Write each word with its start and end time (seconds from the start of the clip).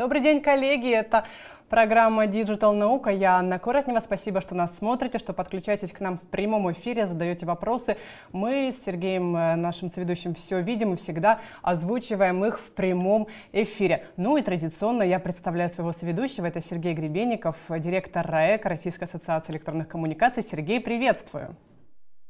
Добрый 0.00 0.22
день, 0.22 0.40
коллеги! 0.40 0.88
Это 0.88 1.26
программа 1.68 2.24
Digital 2.24 2.72
Наука. 2.72 3.10
Я 3.10 3.36
Анна 3.36 3.58
Коротнева. 3.58 4.00
Спасибо, 4.00 4.40
что 4.40 4.54
нас 4.54 4.74
смотрите, 4.78 5.18
что 5.18 5.34
подключаетесь 5.34 5.92
к 5.92 6.00
нам 6.00 6.16
в 6.16 6.22
прямом 6.22 6.72
эфире, 6.72 7.06
задаете 7.06 7.44
вопросы. 7.44 7.98
Мы 8.32 8.72
с 8.72 8.82
Сергеем, 8.82 9.36
э, 9.36 9.56
нашим 9.56 9.90
соведущим, 9.90 10.34
все 10.34 10.62
видим 10.62 10.94
и 10.94 10.96
всегда 10.96 11.40
озвучиваем 11.60 12.42
их 12.46 12.58
в 12.58 12.70
прямом 12.72 13.28
эфире. 13.52 14.06
Ну 14.16 14.38
и 14.38 14.42
традиционно 14.42 15.02
я 15.02 15.18
представляю 15.18 15.68
своего 15.68 15.92
соведущего. 15.92 16.46
Это 16.46 16.62
Сергей 16.62 16.94
Гребенников, 16.94 17.56
директор 17.68 18.26
РАЭК, 18.26 18.64
Российской 18.64 19.04
ассоциации 19.04 19.52
электронных 19.52 19.86
коммуникаций. 19.86 20.42
Сергей, 20.42 20.80
приветствую. 20.80 21.56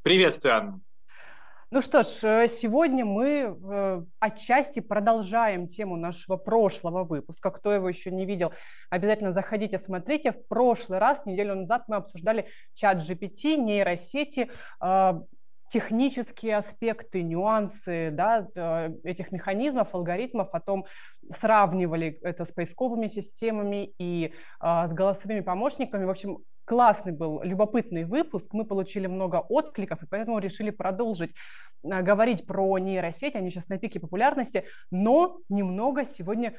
Приветствую, 0.03 0.55
Анна. 0.55 0.81
Ну 1.73 1.81
что 1.81 2.03
ж, 2.03 2.23
э, 2.23 2.47
сегодня 2.49 3.05
мы 3.05 3.57
э, 3.57 4.01
отчасти 4.19 4.81
продолжаем 4.81 5.69
тему 5.69 5.95
нашего 5.95 6.35
прошлого 6.35 7.05
выпуска. 7.05 7.49
Кто 7.49 7.71
его 7.71 7.87
еще 7.87 8.11
не 8.11 8.25
видел, 8.25 8.51
обязательно 8.89 9.31
заходите, 9.31 9.79
смотрите. 9.79 10.33
В 10.33 10.47
прошлый 10.49 10.99
раз, 10.99 11.25
неделю 11.25 11.55
назад, 11.55 11.85
мы 11.87 11.95
обсуждали 11.95 12.49
чат 12.73 12.97
GPT, 12.97 13.55
нейросети, 13.55 14.51
э, 14.83 15.13
технические 15.69 16.57
аспекты, 16.57 17.23
нюансы 17.23 18.09
да, 18.11 18.49
этих 19.05 19.31
механизмов, 19.31 19.95
алгоритмов, 19.95 20.53
о 20.53 20.59
том, 20.59 20.85
сравнивали 21.29 22.19
это 22.21 22.43
с 22.43 22.51
поисковыми 22.51 23.07
системами 23.07 23.93
и 23.97 24.33
с 24.61 24.91
голосовыми 24.91 25.39
помощниками. 25.39 26.03
В 26.03 26.09
общем, 26.09 26.39
классный 26.71 27.11
был, 27.11 27.41
любопытный 27.43 28.05
выпуск, 28.05 28.53
мы 28.53 28.63
получили 28.63 29.05
много 29.05 29.41
откликов, 29.49 30.01
и 30.03 30.05
поэтому 30.05 30.39
решили 30.39 30.69
продолжить 30.69 31.31
а, 31.83 32.01
говорить 32.01 32.47
про 32.47 32.77
нейросети, 32.77 33.35
они 33.35 33.49
сейчас 33.49 33.67
на 33.67 33.77
пике 33.77 33.99
популярности, 33.99 34.63
но 34.89 35.41
немного 35.49 36.05
сегодня 36.05 36.53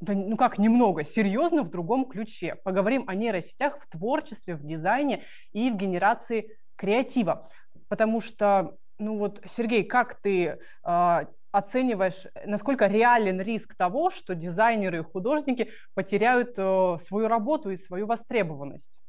да, 0.00 0.14
ну 0.14 0.38
как 0.38 0.56
немного, 0.56 1.04
серьезно 1.04 1.64
в 1.64 1.70
другом 1.70 2.06
ключе. 2.06 2.54
Поговорим 2.64 3.04
о 3.08 3.14
нейросетях 3.14 3.78
в 3.78 3.86
творчестве, 3.90 4.54
в 4.54 4.64
дизайне 4.64 5.22
и 5.52 5.70
в 5.70 5.76
генерации 5.76 6.56
креатива. 6.76 7.46
Потому 7.88 8.22
что, 8.22 8.78
ну 8.98 9.18
вот, 9.18 9.42
Сергей, 9.44 9.84
как 9.84 10.14
ты 10.22 10.58
э, 10.82 11.26
оцениваешь, 11.50 12.26
насколько 12.46 12.86
реален 12.86 13.38
риск 13.42 13.74
того, 13.76 14.10
что 14.10 14.34
дизайнеры 14.34 15.00
и 15.00 15.02
художники 15.02 15.70
потеряют 15.92 16.54
э, 16.56 16.96
свою 17.06 17.28
работу 17.28 17.70
и 17.70 17.76
свою 17.76 18.06
востребованность? 18.06 19.02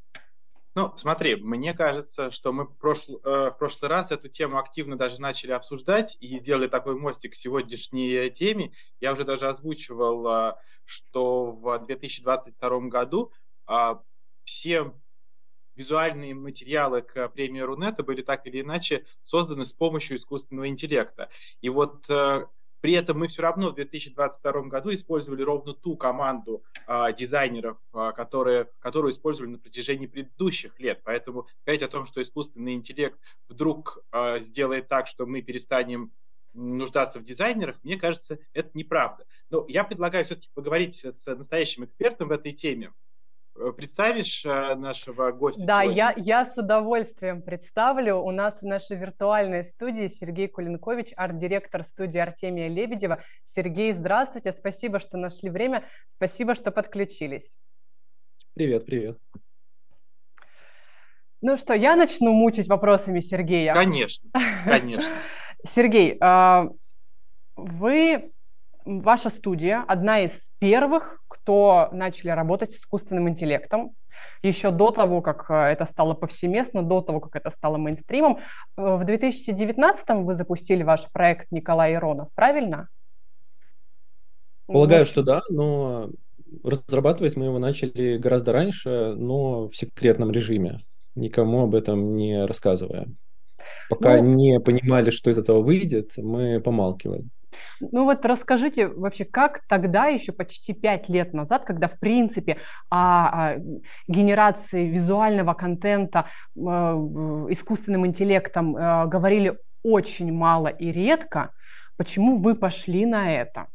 Ну, 0.76 0.92
смотри, 0.98 1.36
мне 1.36 1.76
кажется, 1.76 2.32
что 2.32 2.52
мы 2.52 2.66
в, 2.66 2.76
прошлый, 2.78 3.20
э, 3.24 3.52
в 3.52 3.58
прошлый 3.60 3.90
раз 3.90 4.10
эту 4.10 4.28
тему 4.28 4.58
активно 4.58 4.98
даже 4.98 5.22
начали 5.22 5.52
обсуждать 5.52 6.18
и 6.20 6.40
сделали 6.40 6.68
такой 6.68 6.96
мостик 6.96 7.34
к 7.34 7.36
сегодняшней 7.36 8.32
теме. 8.32 8.74
Я 9.00 9.12
уже 9.12 9.24
даже 9.24 9.48
озвучивал, 9.48 10.28
э, 10.28 10.56
что 10.86 11.52
в 11.52 11.86
2022 11.86 12.80
году 12.88 13.32
э, 13.70 13.96
все 14.46 14.94
визуальные 15.76 16.34
материалы 16.34 17.04
к 17.04 17.30
премии 17.30 17.60
Рунета 17.60 18.02
были 18.02 18.24
так 18.24 18.48
или 18.48 18.62
иначе 18.62 19.06
созданы 19.22 19.66
с 19.66 19.74
помощью 19.74 20.18
искусственного 20.18 20.68
интеллекта. 20.68 21.30
И 21.62 21.70
вот 21.70 22.10
э, 22.10 22.48
при 22.84 22.92
этом 22.96 23.18
мы 23.18 23.30
все 23.30 23.42
равно 23.42 23.70
в 23.70 23.76
2022 23.76 24.64
году 24.64 24.94
использовали 24.94 25.42
ровно 25.42 25.74
ту 25.74 25.96
команду 25.96 26.66
э, 26.86 27.14
дизайнеров, 27.18 27.78
э, 27.94 28.12
которые, 28.14 28.68
которую 28.80 29.14
использовали 29.14 29.52
на 29.52 29.58
протяжении 29.58 30.06
предыдущих 30.06 30.78
лет. 30.82 31.00
Поэтому 31.06 31.48
говорить 31.66 31.82
о 31.82 31.88
том, 31.88 32.06
что 32.06 32.22
искусственный 32.22 32.74
интеллект 32.74 33.18
вдруг 33.48 34.04
э, 34.12 34.42
сделает 34.42 34.90
так, 34.90 35.08
что 35.08 35.26
мы 35.26 35.42
перестанем 35.42 36.12
нуждаться 36.54 37.20
в 37.20 37.24
дизайнерах, 37.24 37.78
мне 37.84 37.96
кажется, 37.96 38.38
это 38.52 38.72
неправда. 38.74 39.26
Но 39.50 39.64
я 39.70 39.86
предлагаю 39.86 40.26
все-таки 40.26 40.50
поговорить 40.54 41.06
с 41.06 41.26
настоящим 41.26 41.86
экспертом 41.86 42.28
в 42.28 42.32
этой 42.34 42.52
теме. 42.52 42.92
Э, 43.56 43.72
представишь 43.76 44.44
э, 44.46 44.76
нашего 44.76 45.32
гостя? 45.32 45.64
Да, 45.64 45.84
я, 45.84 46.14
я 46.18 46.46
с 46.46 46.58
удовольствием 46.58 47.42
представлю. 47.42 48.18
У 48.18 48.32
нас 48.32 48.62
в 48.62 48.66
нашей 48.66 48.98
виртуальной 48.98 49.64
студии 49.64 50.08
Сергей 50.08 50.48
Кулинкович, 50.48 51.14
арт-директор 51.16 51.84
студии 51.84 52.18
Артемия 52.18 52.68
Лебедева. 52.68 53.22
Сергей, 53.44 53.94
здравствуйте, 53.94 54.52
спасибо, 54.52 55.00
что 55.00 55.18
нашли 55.18 55.50
время, 55.50 55.86
спасибо, 56.08 56.56
что 56.56 56.72
подключились. 56.72 57.56
Привет, 58.56 58.86
привет. 58.86 59.18
Ну 61.42 61.58
что, 61.58 61.74
я 61.74 61.96
начну 61.96 62.32
мучить 62.32 62.68
вопросами 62.68 63.20
Сергея? 63.20 63.74
Конечно, 63.74 64.30
конечно. 64.66 65.10
Сергей, 65.68 66.18
а, 66.22 66.68
вы 67.56 68.32
ваша 68.86 69.30
студия 69.30 69.84
одна 69.88 70.22
из 70.22 70.50
первых, 70.60 71.22
кто 71.28 71.90
начали 71.92 72.30
работать 72.30 72.72
с 72.72 72.78
искусственным 72.78 73.30
интеллектом. 73.30 73.92
Еще 74.44 74.72
до 74.72 74.92
того, 74.92 75.22
как 75.22 75.50
э, 75.50 75.54
это 75.54 75.86
стало 75.86 76.14
повсеместно, 76.14 76.84
до 76.84 77.02
того, 77.02 77.20
как 77.20 77.36
это 77.36 77.50
стало 77.50 77.78
мейнстримом. 77.78 78.38
Э, 78.78 78.96
в 78.96 79.04
2019 79.04 80.10
вы 80.24 80.36
запустили 80.36 80.84
ваш 80.84 81.12
проект 81.12 81.52
Николай 81.52 81.94
Иронов, 81.96 82.30
правильно? 82.36 82.90
Полагаю, 84.68 85.02
вот. 85.02 85.08
что 85.08 85.24
да, 85.24 85.42
но 85.50 86.10
разрабатывать 86.64 87.36
мы 87.36 87.46
его 87.46 87.60
начали 87.60 88.18
гораздо 88.18 88.54
раньше, 88.54 89.14
но 89.16 89.70
в 89.70 89.76
секретном 89.76 90.32
режиме, 90.32 90.82
никому 91.16 91.64
об 91.64 91.76
этом 91.76 92.16
не 92.16 92.46
рассказывая. 92.46 93.08
Пока 93.90 94.22
ну, 94.22 94.34
не 94.36 94.60
понимали, 94.60 95.10
что 95.10 95.30
из 95.30 95.38
этого 95.38 95.62
выйдет, 95.62 96.12
мы 96.18 96.60
помалкивали. 96.60 97.26
Ну 97.80 98.06
вот 98.06 98.26
расскажите 98.26 98.88
вообще, 98.88 99.26
как 99.26 99.62
тогда, 99.68 100.08
еще 100.08 100.32
почти 100.32 100.74
пять 100.74 101.10
лет 101.10 101.34
назад, 101.34 101.64
когда 101.64 101.88
в 101.88 102.00
принципе 102.00 102.58
о, 102.90 103.54
о 103.54 103.58
генерации 104.08 104.88
визуального 104.88 105.54
контента 105.54 106.26
э, 106.56 106.60
искусственным 106.60 108.06
интеллектом 108.06 108.76
э, 108.76 109.08
говорили 109.08 109.58
очень 109.84 110.32
мало 110.34 110.68
и 110.68 110.92
редко, 110.92 111.52
почему 111.98 112.38
вы 112.38 112.56
пошли 112.56 113.06
на 113.06 113.32
это? 113.32 113.68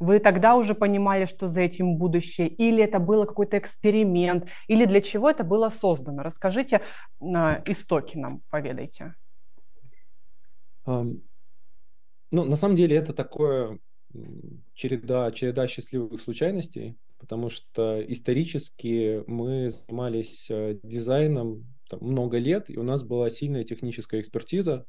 Вы 0.00 0.18
тогда 0.18 0.54
уже 0.56 0.74
понимали, 0.74 1.26
что 1.26 1.46
за 1.46 1.60
этим 1.60 1.96
будущее, 1.96 2.48
или 2.48 2.82
это 2.82 2.98
было 2.98 3.26
какой-то 3.26 3.58
эксперимент, 3.58 4.48
или 4.66 4.86
для 4.86 5.02
чего 5.02 5.28
это 5.28 5.44
было 5.44 5.68
создано? 5.68 6.22
Расскажите 6.22 6.80
э, 7.20 7.62
истоки 7.66 8.16
нам, 8.16 8.40
поведайте. 8.50 9.14
Ну, 12.30 12.44
на 12.44 12.56
самом 12.56 12.76
деле 12.76 12.96
это 12.96 13.12
такое 13.12 13.78
череда, 14.74 15.30
череда 15.32 15.66
счастливых 15.68 16.20
случайностей, 16.20 16.96
потому 17.18 17.50
что 17.50 18.02
исторически 18.06 19.22
мы 19.26 19.70
занимались 19.70 20.46
э, 20.50 20.78
дизайном 20.82 21.66
там, 21.88 22.00
много 22.02 22.38
лет, 22.38 22.70
и 22.70 22.78
у 22.78 22.82
нас 22.82 23.02
была 23.02 23.30
сильная 23.30 23.64
техническая 23.64 24.20
экспертиза, 24.20 24.86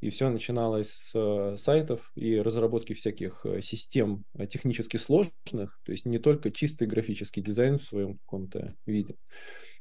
и 0.00 0.10
все 0.10 0.28
начиналось 0.28 0.90
с 0.90 1.12
э, 1.14 1.56
сайтов 1.58 2.10
и 2.14 2.38
разработки 2.38 2.94
всяких 2.94 3.44
э, 3.44 3.60
систем 3.60 4.24
технически 4.50 4.96
сложных, 4.96 5.78
то 5.84 5.92
есть 5.92 6.06
не 6.06 6.18
только 6.18 6.50
чистый 6.50 6.86
графический 6.86 7.42
дизайн 7.42 7.78
в 7.78 7.84
своем 7.84 8.18
каком-то 8.18 8.74
виде. 8.86 9.16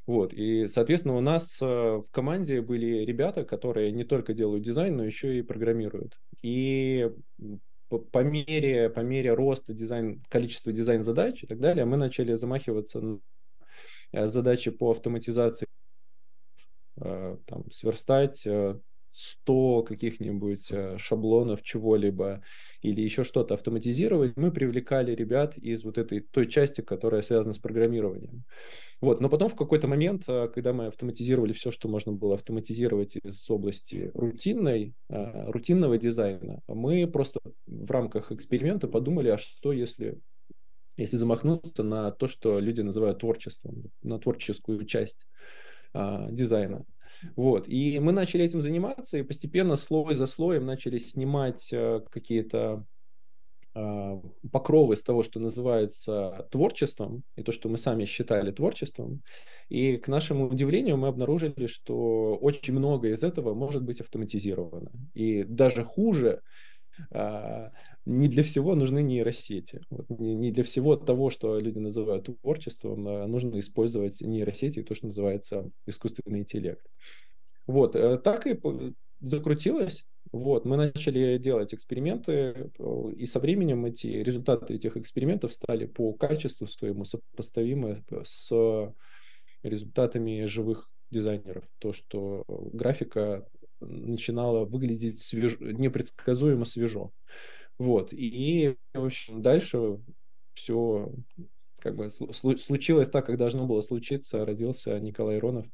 Вот, 0.05 0.33
и, 0.33 0.67
соответственно, 0.67 1.15
у 1.15 1.21
нас 1.21 1.61
э, 1.61 1.65
в 1.65 2.05
команде 2.11 2.61
были 2.61 3.05
ребята, 3.05 3.45
которые 3.45 3.91
не 3.91 4.03
только 4.03 4.33
делают 4.33 4.63
дизайн, 4.63 4.97
но 4.97 5.05
еще 5.05 5.37
и 5.37 5.41
программируют. 5.41 6.19
И 6.41 7.09
по, 7.87 8.23
мере, 8.23 8.89
по 8.89 8.99
мере 8.99 9.33
роста 9.33 9.73
дизайн, 9.73 10.21
количества 10.27 10.73
дизайн-задач 10.73 11.43
и 11.43 11.47
так 11.47 11.59
далее, 11.59 11.85
мы 11.85 11.95
начали 11.95 12.33
замахиваться 12.33 12.99
на 12.99 13.19
э, 14.11 14.27
задачи 14.27 14.71
по 14.71 14.91
автоматизации, 14.91 15.67
э, 16.99 17.37
там, 17.45 17.71
сверстать 17.71 18.45
100 19.13 19.83
каких-нибудь 19.83 20.71
шаблонов 20.97 21.63
чего-либо 21.63 22.41
или 22.81 23.01
еще 23.01 23.23
что-то 23.23 23.53
автоматизировать, 23.53 24.35
мы 24.35 24.51
привлекали 24.51 25.15
ребят 25.15 25.57
из 25.57 25.83
вот 25.83 25.97
этой 25.97 26.19
той 26.19 26.47
части, 26.47 26.81
которая 26.81 27.21
связана 27.21 27.53
с 27.53 27.57
программированием. 27.57 28.43
Вот, 29.03 29.19
но 29.19 29.29
потом 29.29 29.49
в 29.49 29.55
какой-то 29.55 29.87
момент, 29.87 30.23
а, 30.27 30.47
когда 30.47 30.71
мы 30.71 30.87
автоматизировали 30.87 31.51
все, 31.51 31.71
что 31.71 31.89
можно 31.89 32.13
было 32.13 32.35
автоматизировать 32.35 33.17
из 33.17 33.49
области 33.49 34.11
рутинной, 34.13 34.95
а, 35.09 35.51
рутинного 35.51 35.97
дизайна, 35.97 36.61
мы 36.67 37.05
просто 37.07 37.41
в 37.67 37.91
рамках 37.91 38.31
эксперимента 38.31 38.87
подумали, 38.87 39.29
а 39.29 39.37
что 39.37 39.73
если 39.73 40.19
если 40.95 41.17
замахнуться 41.17 41.83
на 41.83 42.11
то, 42.11 42.27
что 42.27 42.59
люди 42.59 42.81
называют 42.81 43.19
творчеством, 43.19 43.91
на 44.03 44.19
творческую 44.19 44.85
часть 44.85 45.27
а, 45.93 46.29
дизайна. 46.29 46.85
Вот. 47.35 47.67
И 47.67 47.99
мы 47.99 48.11
начали 48.11 48.45
этим 48.45 48.61
заниматься, 48.61 49.17
и 49.17 49.23
постепенно 49.23 49.75
слой 49.75 50.15
за 50.15 50.27
слоем 50.27 50.65
начали 50.65 50.97
снимать 50.97 51.69
а, 51.73 52.01
какие-то 52.09 52.85
а, 53.75 54.21
покровы 54.51 54.93
из 54.93 55.03
того, 55.03 55.23
что 55.23 55.39
называется 55.39 56.47
творчеством, 56.51 57.23
и 57.35 57.43
то, 57.43 57.51
что 57.51 57.69
мы 57.69 57.77
сами 57.77 58.05
считали 58.05 58.51
творчеством. 58.51 59.21
И 59.69 59.97
к 59.97 60.07
нашему 60.07 60.47
удивлению 60.47 60.97
мы 60.97 61.07
обнаружили, 61.07 61.67
что 61.67 62.35
очень 62.35 62.73
много 62.73 63.09
из 63.09 63.23
этого 63.23 63.53
может 63.53 63.83
быть 63.83 64.01
автоматизировано. 64.01 64.91
И 65.13 65.43
даже 65.43 65.83
хуже, 65.83 66.41
не 68.05 68.27
для 68.27 68.43
всего 68.43 68.75
нужны 68.75 69.01
нейросети. 69.01 69.81
Вот 69.89 70.09
не, 70.09 70.35
не 70.35 70.51
для 70.51 70.63
всего 70.63 70.95
того, 70.95 71.29
что 71.29 71.59
люди 71.59 71.79
называют 71.79 72.25
творчеством, 72.25 73.07
а 73.07 73.27
нужно 73.27 73.59
использовать 73.59 74.21
нейросети, 74.21 74.83
то, 74.83 74.93
что 74.93 75.07
называется 75.07 75.69
искусственный 75.85 76.39
интеллект. 76.39 76.85
Вот, 77.65 77.95
э, 77.95 78.17
так 78.17 78.45
и 78.45 78.59
закрутилось. 79.21 80.05
Вот, 80.31 80.65
мы 80.65 80.77
начали 80.77 81.37
делать 81.37 81.73
эксперименты, 81.73 82.71
э, 82.77 83.11
и 83.15 83.25
со 83.25 83.39
временем 83.39 83.85
эти 83.85 84.07
результаты 84.07 84.73
этих 84.73 84.97
экспериментов 84.97 85.53
стали 85.53 85.85
по 85.85 86.11
качеству 86.13 86.67
своему 86.67 87.05
сопоставимы 87.05 88.03
с 88.25 88.51
результатами 89.63 90.45
живых 90.45 90.89
дизайнеров. 91.09 91.63
То, 91.79 91.93
что 91.93 92.43
графика 92.73 93.47
начинала 93.85 94.65
выглядеть 94.65 95.21
свеж... 95.21 95.59
непредсказуемо 95.59 96.65
свежо. 96.65 97.11
Вот. 97.77 98.13
И, 98.13 98.75
в 98.93 99.05
общем, 99.05 99.41
дальше 99.41 99.99
все 100.53 101.11
как 101.79 101.95
бы 101.95 102.09
случилось 102.09 103.09
так, 103.09 103.25
как 103.25 103.37
должно 103.37 103.65
было 103.65 103.81
случиться. 103.81 104.45
Родился 104.45 104.99
Николай 104.99 105.39
Ронов. 105.39 105.65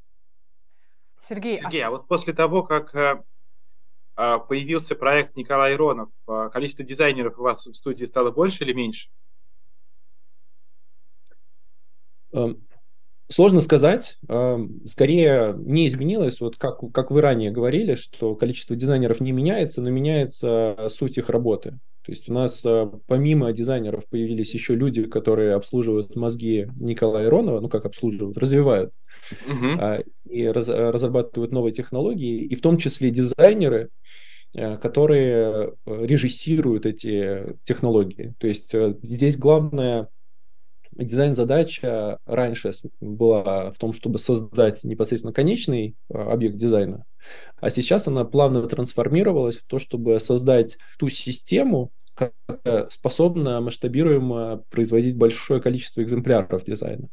Сергей, 1.20 1.60
Сергей 1.60 1.82
а, 1.82 1.88
а 1.88 1.92
вот 1.92 2.08
после 2.08 2.34
того, 2.34 2.64
как 2.64 2.96
э, 2.96 3.22
а, 4.16 4.40
появился 4.40 4.96
проект 4.96 5.36
Николай 5.36 5.76
Ронов, 5.76 6.10
а, 6.28 6.50
количество 6.50 6.86
дизайнеров 6.86 7.38
у 7.38 7.44
вас 7.44 7.66
в 7.66 7.74
студии 7.74 8.06
стало 8.06 8.32
больше 8.32 8.64
или 8.64 8.74
меньше? 8.74 9.10
Эм, 12.32 12.66
Сложно 13.32 13.62
сказать. 13.62 14.18
Скорее 14.86 15.56
не 15.58 15.88
изменилось, 15.88 16.42
вот 16.42 16.56
как, 16.58 16.80
как 16.92 17.12
вы 17.12 17.22
ранее 17.22 17.52
говорили, 17.52 17.94
что 17.96 18.36
количество 18.36 18.76
дизайнеров 18.76 19.20
не 19.22 19.32
меняется, 19.32 19.82
но 19.82 19.92
меняется 19.92 20.88
суть 20.90 21.18
их 21.20 21.30
работы. 21.30 21.80
То 22.10 22.14
есть 22.14 22.28
у 22.28 22.34
нас 22.34 22.66
а, 22.66 22.92
помимо 23.06 23.54
дизайнеров 23.54 24.08
появились 24.10 24.52
еще 24.56 24.74
люди, 24.74 25.04
которые 25.04 25.54
обслуживают 25.54 26.16
мозги 26.16 26.68
Николая 26.80 27.28
Иронова, 27.28 27.60
ну 27.60 27.70
как 27.70 27.86
обслуживают, 27.86 28.36
развивают 28.36 28.92
uh 29.48 30.04
и 30.28 30.48
раз, 30.48 30.70
разрабатывают 30.70 31.52
новые 31.52 31.72
технологии, 31.72 32.46
и 32.46 32.56
в 32.56 32.62
том 32.62 32.80
числе 32.80 33.12
дизайнеры, 33.12 33.90
а, 34.58 34.78
которые 34.78 35.74
режиссируют 35.86 36.88
эти 36.88 37.58
технологии. 37.64 38.34
То 38.40 38.48
есть 38.48 38.74
здесь 39.04 39.38
главное 39.38 40.08
дизайн-задача 41.06 42.20
раньше 42.26 42.72
была 43.00 43.72
в 43.72 43.78
том, 43.78 43.94
чтобы 43.94 44.20
создать 44.20 44.84
непосредственно 44.84 45.34
конечный 45.34 45.96
а, 46.12 46.34
объект 46.34 46.56
дизайна, 46.58 47.06
а 47.58 47.70
сейчас 47.70 48.08
она 48.08 48.26
плавно 48.26 48.68
трансформировалась 48.68 49.58
в 49.58 49.66
то, 49.66 49.80
чтобы 49.80 50.20
создать 50.20 50.78
ту 50.98 51.10
систему, 51.10 51.92
которая 52.14 52.90
способна 52.90 53.62
масштабируемо 53.62 54.64
производить 54.70 55.16
большое 55.16 55.62
количество 55.62 56.02
экземпляров 56.02 56.64
дизайна. 56.66 57.10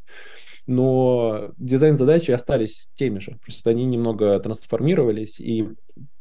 Но 0.67 1.53
дизайн-задачи 1.59 2.33
остались 2.33 2.89
теми 2.95 3.21
же, 3.21 3.39
просто 3.43 3.71
они 3.71 3.85
немного 3.85 4.39
трансформировались, 4.41 5.39
и 5.39 5.69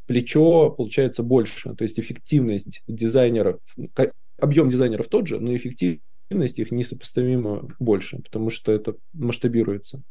плечо 0.06 0.70
получается 0.70 1.24
больше, 1.24 1.74
то 1.74 1.82
есть 1.82 1.98
эффективность 1.98 2.82
дизайнеров, 2.86 3.60
объем 4.38 4.70
дизайнеров 4.70 5.08
тот 5.08 5.26
же, 5.26 5.40
но 5.40 5.54
эффективность 5.54 6.02
эффективность 6.28 6.58
их 6.58 6.70
несопоставимо 6.70 7.68
больше, 7.78 8.18
потому 8.18 8.50
что 8.50 8.72
это 8.72 8.96
масштабируется. 9.12 10.02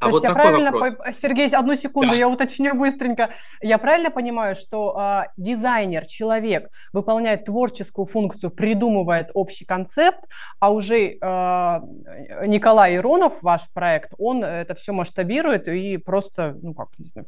А 0.00 0.06
То 0.06 0.12
вот 0.12 0.22
есть 0.22 0.24
я 0.24 0.32
правильно, 0.34 0.70
вопрос. 0.70 1.16
Сергей, 1.16 1.48
одну 1.48 1.76
секунду, 1.76 2.10
да. 2.10 2.16
я 2.16 2.28
уточню 2.28 2.74
быстренько. 2.74 3.30
Я 3.60 3.78
правильно 3.78 4.10
понимаю, 4.10 4.54
что 4.54 4.96
э, 4.98 5.28
дизайнер, 5.36 6.06
человек 6.06 6.68
выполняет 6.92 7.44
творческую 7.44 8.06
функцию, 8.06 8.50
придумывает 8.50 9.30
общий 9.34 9.64
концепт, 9.64 10.20
а 10.60 10.70
уже 10.70 11.10
э, 11.10 11.16
Николай 12.46 12.96
Иронов, 12.96 13.34
ваш 13.42 13.62
проект, 13.72 14.14
он 14.18 14.44
это 14.44 14.74
все 14.74 14.92
масштабирует 14.92 15.68
и 15.68 15.96
просто, 15.96 16.56
ну 16.62 16.74
как, 16.74 16.88
не 16.98 17.06
знаю, 17.06 17.26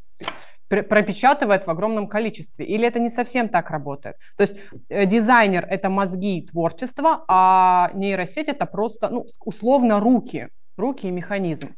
пропечатывает 0.71 1.67
в 1.67 1.71
огромном 1.71 2.07
количестве. 2.07 2.65
Или 2.65 2.87
это 2.87 3.01
не 3.01 3.11
совсем 3.11 3.49
так 3.49 3.71
работает? 3.71 4.17
То 4.37 4.43
есть 4.43 4.57
э, 4.89 5.05
дизайнер– 5.05 5.67
это 5.71 5.91
мозги 5.91 6.47
творчества, 6.47 7.25
а 7.29 7.91
нейросеть– 7.95 8.49
это 8.49 8.67
просто, 8.67 9.09
ну, 9.09 9.27
условно, 9.45 9.99
руки, 9.99 10.49
руки 10.77 11.09
и 11.09 11.11
механизм. 11.11 11.75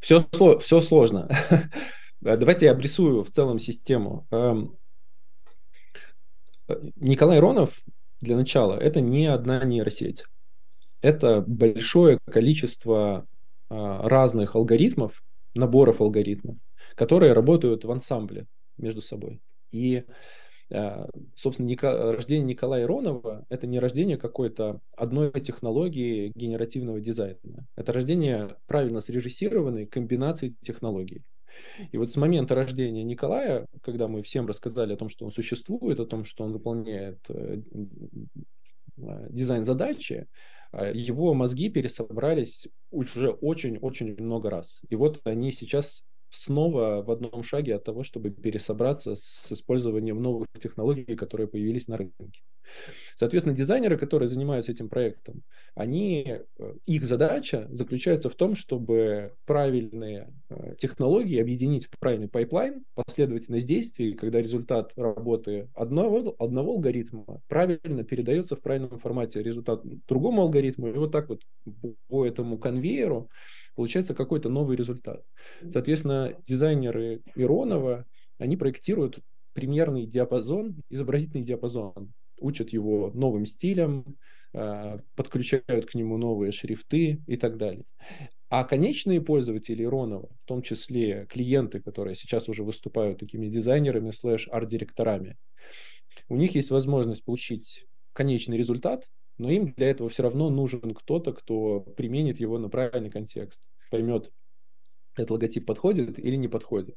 Все, 0.00 0.24
все 0.60 0.80
сложно. 0.80 1.28
Давайте 2.20 2.66
я 2.66 2.72
обрисую 2.72 3.24
в 3.24 3.30
целом 3.30 3.58
систему. 3.58 4.26
Эм, 4.30 4.76
Николай 6.96 7.38
Ронов, 7.38 7.82
для 8.20 8.36
начала, 8.36 8.78
это 8.78 9.00
не 9.00 9.26
одна 9.26 9.64
нейросеть. 9.64 10.24
Это 11.00 11.44
большое 11.46 12.18
количество 12.24 13.26
а, 13.68 14.08
разных 14.08 14.56
алгоритмов, 14.56 15.22
наборов 15.54 16.00
алгоритмов, 16.00 16.56
которые 16.94 17.32
работают 17.32 17.84
в 17.84 17.90
ансамбле 17.90 18.46
между 18.78 19.02
собой. 19.02 19.40
И, 19.70 20.04
а, 20.72 21.08
собственно, 21.34 21.74
рождение 22.12 22.46
Николая 22.46 22.84
Иронова– 22.84 23.44
это 23.48 23.66
не 23.66 23.78
рождение 23.78 24.16
какой-то 24.16 24.80
одной 24.96 25.30
технологии 25.40 26.32
генеративного 26.34 27.00
дизайна. 27.00 27.66
Это 27.76 27.92
рождение 27.92 28.56
правильно 28.66 29.00
срежиссированной 29.00 29.86
комбинации 29.86 30.56
технологий. 30.62 31.22
И 31.92 31.96
вот 31.96 32.10
с 32.12 32.16
момента 32.16 32.54
рождения 32.54 33.02
Николая, 33.02 33.66
когда 33.82 34.08
мы 34.08 34.22
всем 34.22 34.46
рассказали 34.46 34.92
о 34.92 34.96
том, 34.96 35.08
что 35.08 35.24
он 35.24 35.32
существует, 35.32 36.00
о 36.00 36.06
том, 36.06 36.24
что 36.24 36.44
он 36.44 36.52
выполняет 36.52 37.18
э, 37.28 37.62
дизайн-задачи, 38.96 40.26
а, 40.72 40.90
его 40.90 41.32
мозги 41.34 41.70
пересобрались 41.70 42.66
уже 42.90 43.30
очень-очень 43.30 44.16
много 44.20 44.50
раз. 44.50 44.80
И 44.88 44.96
вот 44.96 45.20
они 45.24 45.52
сейчас 45.52 46.04
снова 46.30 47.02
в 47.02 47.10
одном 47.10 47.42
шаге 47.42 47.76
от 47.76 47.84
того, 47.84 48.02
чтобы 48.02 48.30
пересобраться 48.30 49.14
с 49.16 49.52
использованием 49.52 50.20
новых 50.22 50.46
технологий, 50.60 51.16
которые 51.16 51.48
появились 51.48 51.88
на 51.88 51.96
рынке. 51.96 52.42
Соответственно, 53.16 53.56
дизайнеры, 53.56 53.96
которые 53.96 54.28
занимаются 54.28 54.72
этим 54.72 54.88
проектом, 54.88 55.42
они, 55.74 56.40
э, 56.58 56.74
их 56.84 57.06
задача 57.06 57.66
заключается 57.70 58.28
в 58.28 58.34
том, 58.34 58.54
чтобы 58.54 59.32
правильные 59.46 60.32
э, 60.50 60.74
технологии 60.78 61.40
объединить 61.40 61.86
в 61.86 61.98
правильный 61.98 62.28
pipeline, 62.28 62.84
последовательность 62.94 63.66
действий, 63.66 64.14
когда 64.14 64.42
результат 64.42 64.92
работы 64.96 65.70
одного, 65.74 66.34
одного 66.38 66.72
алгоритма 66.72 67.40
правильно 67.48 68.04
передается 68.04 68.56
в 68.56 68.60
правильном 68.60 68.98
формате 68.98 69.42
результат 69.42 69.82
другому 70.06 70.42
алгоритму, 70.42 70.88
и 70.88 70.92
вот 70.92 71.12
так 71.12 71.28
вот 71.28 71.42
по 72.08 72.26
этому 72.26 72.58
конвейеру 72.58 73.30
получается 73.76 74.14
какой-то 74.14 74.48
новый 74.48 74.76
результат. 74.76 75.22
Соответственно, 75.70 76.36
дизайнеры 76.46 77.22
Иронова, 77.36 78.06
они 78.38 78.56
проектируют 78.56 79.20
примерный 79.52 80.06
диапазон, 80.06 80.82
изобразительный 80.90 81.44
диапазон, 81.44 82.12
учат 82.38 82.70
его 82.70 83.10
новым 83.14 83.46
стилям, 83.46 84.16
а, 84.52 85.00
подключают 85.14 85.86
к 85.86 85.94
нему 85.94 86.16
новые 86.18 86.52
шрифты 86.52 87.22
и 87.26 87.36
так 87.36 87.56
далее. 87.56 87.84
А 88.48 88.64
конечные 88.64 89.20
пользователи 89.20 89.82
Иронова, 89.82 90.28
в 90.44 90.46
том 90.46 90.62
числе 90.62 91.26
клиенты, 91.26 91.80
которые 91.80 92.14
сейчас 92.14 92.48
уже 92.48 92.62
выступают 92.62 93.18
такими 93.18 93.48
дизайнерами 93.48 94.10
слэш 94.10 94.48
арт-директорами, 94.50 95.36
у 96.28 96.36
них 96.36 96.54
есть 96.54 96.70
возможность 96.70 97.24
получить 97.24 97.86
конечный 98.12 98.56
результат, 98.56 99.04
но 99.38 99.50
им 99.50 99.66
для 99.66 99.90
этого 99.90 100.08
все 100.08 100.22
равно 100.22 100.50
нужен 100.50 100.94
кто-то, 100.94 101.32
кто 101.32 101.80
применит 101.80 102.40
его 102.40 102.58
на 102.58 102.68
правильный 102.68 103.10
контекст, 103.10 103.62
поймет, 103.90 104.30
этот 105.14 105.30
логотип 105.30 105.66
подходит 105.66 106.18
или 106.18 106.36
не 106.36 106.48
подходит. 106.48 106.96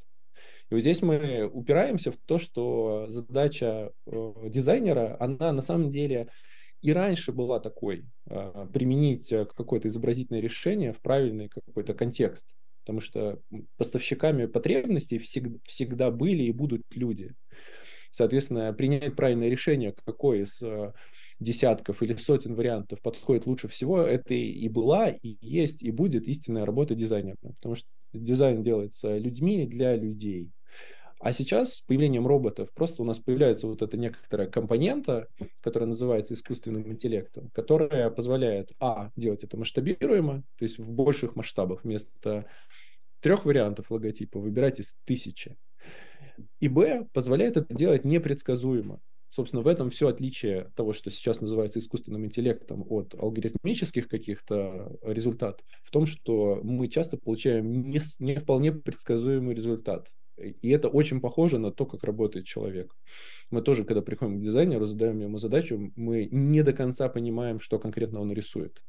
И 0.70 0.76
вот 0.76 0.82
здесь 0.82 1.02
мы 1.02 1.50
упираемся 1.52 2.12
в 2.12 2.18
то, 2.18 2.38
что 2.38 3.06
задача 3.10 3.92
э, 4.06 4.34
дизайнера, 4.46 5.18
она 5.20 5.52
на 5.52 5.62
самом 5.62 5.90
деле 5.90 6.30
и 6.82 6.94
раньше 6.94 7.32
была 7.32 7.60
такой, 7.60 8.06
э, 8.30 8.68
применить 8.72 9.30
какое-то 9.30 9.88
изобразительное 9.88 10.42
решение 10.42 10.94
в 10.94 11.02
правильный 11.02 11.50
какой-то 11.50 11.94
контекст. 11.94 12.48
Потому 12.86 13.02
что 13.02 13.40
поставщиками 13.78 14.46
потребностей 14.46 15.18
всегда, 15.18 15.60
всегда 15.66 16.12
были 16.12 16.44
и 16.44 16.52
будут 16.52 16.84
люди. 16.92 17.34
Соответственно, 18.12 18.74
принять 18.74 19.16
правильное 19.16 19.50
решение, 19.50 19.94
какое 20.06 20.44
из 20.44 20.62
э, 20.62 20.94
десятков 21.40 22.04
или 22.04 22.16
сотен 22.16 22.56
вариантов 22.56 23.02
подходит 23.02 23.46
лучше 23.46 23.68
всего, 23.68 24.02
это 24.02 24.34
и 24.34 24.68
была, 24.70 25.10
и 25.10 25.38
есть, 25.42 25.82
и 25.82 25.92
будет 25.92 26.28
истинная 26.28 26.66
работа 26.66 26.96
дизайнера. 26.96 27.38
Потому 27.42 27.76
что 27.76 27.88
дизайн 28.14 28.62
делается 28.62 29.18
людьми 29.18 29.66
для 29.66 29.96
людей. 29.96 30.52
А 31.22 31.34
сейчас 31.34 31.76
с 31.76 31.82
появлением 31.82 32.26
роботов 32.26 32.70
просто 32.74 33.02
у 33.02 33.06
нас 33.06 33.20
появляется 33.20 33.68
вот 33.68 33.82
эта 33.82 33.98
некоторая 33.98 34.48
компонента, 34.48 35.28
которая 35.60 35.88
называется 35.88 36.34
искусственным 36.34 36.90
интеллектом, 36.90 37.50
которая 37.50 38.10
позволяет, 38.10 38.72
а, 38.80 39.12
делать 39.18 39.44
это 39.44 39.58
масштабируемо, 39.58 40.44
то 40.58 40.64
есть 40.64 40.80
в 40.80 40.94
больших 40.94 41.36
масштабах, 41.36 41.84
вместо 41.84 42.46
трех 43.20 43.44
вариантов 43.44 43.92
логотипа 43.92 44.40
выбирать 44.40 44.80
из 44.80 44.96
тысячи. 45.04 45.58
И 46.62 46.70
Б, 46.70 47.06
позволяет 47.12 47.58
это 47.58 47.74
делать 47.74 48.06
непредсказуемо. 48.06 49.02
Собственно, 49.32 49.62
в 49.62 49.68
этом 49.68 49.92
все 49.92 50.08
отличие 50.08 50.72
того, 50.76 50.94
что 50.94 51.12
сейчас 51.12 51.40
называется 51.40 51.80
искусственным 51.80 52.26
интеллектом 52.26 52.84
от 52.90 53.14
алгоритмических 53.14 54.08
каких-то 54.08 54.98
результатов, 55.04 55.66
в 55.84 55.92
том, 55.92 56.08
что 56.08 56.60
мы 56.64 56.88
часто 56.88 57.18
получаем 57.18 57.90
не, 57.90 58.00
не 58.20 58.36
вполне 58.36 58.72
предсказуемый 58.72 59.54
результат. 59.54 60.08
И 60.38 60.70
это 60.70 60.88
очень 60.88 61.20
похоже 61.20 61.60
на 61.60 61.72
то, 61.72 61.86
как 61.86 62.04
работает 62.04 62.46
человек. 62.46 62.96
Мы 63.52 63.62
тоже, 63.62 63.84
когда 63.84 64.02
приходим 64.02 64.40
к 64.40 64.44
дизайнеру, 64.44 64.86
задаем 64.86 65.20
ему 65.20 65.38
задачу, 65.38 65.92
мы 65.96 66.28
не 66.32 66.64
до 66.64 66.74
конца 66.74 67.10
понимаем, 67.10 67.60
что 67.60 67.78
конкретно 67.78 68.22
он 68.22 68.32
рисует. 68.32 68.82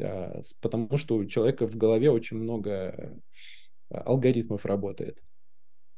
А, 0.00 0.40
потому 0.60 0.96
что 0.96 1.16
у 1.16 1.24
человека 1.24 1.66
в 1.66 1.76
голове 1.76 2.10
очень 2.10 2.36
много 2.36 3.18
а, 3.90 4.00
алгоритмов 4.02 4.66
работает. 4.66 5.18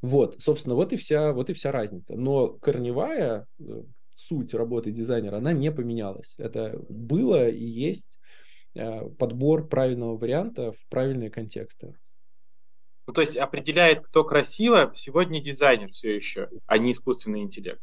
Вот, 0.01 0.37
собственно, 0.41 0.75
вот 0.75 0.93
и 0.93 0.97
вся, 0.97 1.33
вот 1.33 1.51
и 1.51 1.53
вся 1.53 1.73
разница. 1.73 2.17
Но 2.17 2.49
корневая 2.49 3.47
э, 3.59 3.83
суть 4.15 4.55
работы 4.55 4.93
дизайнера, 4.93 5.37
она 5.37 5.53
не 5.53 5.73
поменялась. 5.73 6.35
Это 6.39 6.79
было 6.89 7.49
и 7.49 7.65
есть 7.65 8.19
э, 8.75 9.09
подбор 9.19 9.69
правильного 9.69 10.17
варианта 10.17 10.73
в 10.73 10.89
правильные 10.89 11.31
контексты. 11.31 11.97
Ну, 13.09 13.13
то 13.15 13.23
есть 13.23 13.37
определяет, 13.37 14.05
кто 14.05 14.23
красиво, 14.23 14.93
сегодня 14.95 15.43
дизайнер 15.43 15.91
все 15.93 16.15
еще, 16.15 16.49
а 16.67 16.79
не 16.79 16.93
искусственный 16.93 17.41
интеллект. 17.41 17.81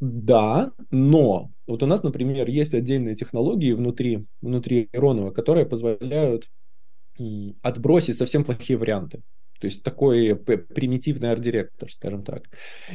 Да, 0.00 0.72
но 0.90 1.50
вот 1.66 1.82
у 1.82 1.86
нас, 1.86 2.02
например, 2.02 2.48
есть 2.48 2.74
отдельные 2.74 3.16
технологии 3.16 3.72
внутри, 3.72 4.26
внутри 4.42 4.88
Иронова, 4.92 5.30
которые 5.30 5.66
позволяют 5.66 6.48
отбросить 7.62 8.18
совсем 8.18 8.44
плохие 8.44 8.78
варианты. 8.78 9.22
То 9.60 9.66
есть 9.66 9.82
такой 9.82 10.34
примитивный 10.36 11.30
арт-директор, 11.30 11.90
скажем 11.90 12.22
так. 12.22 12.42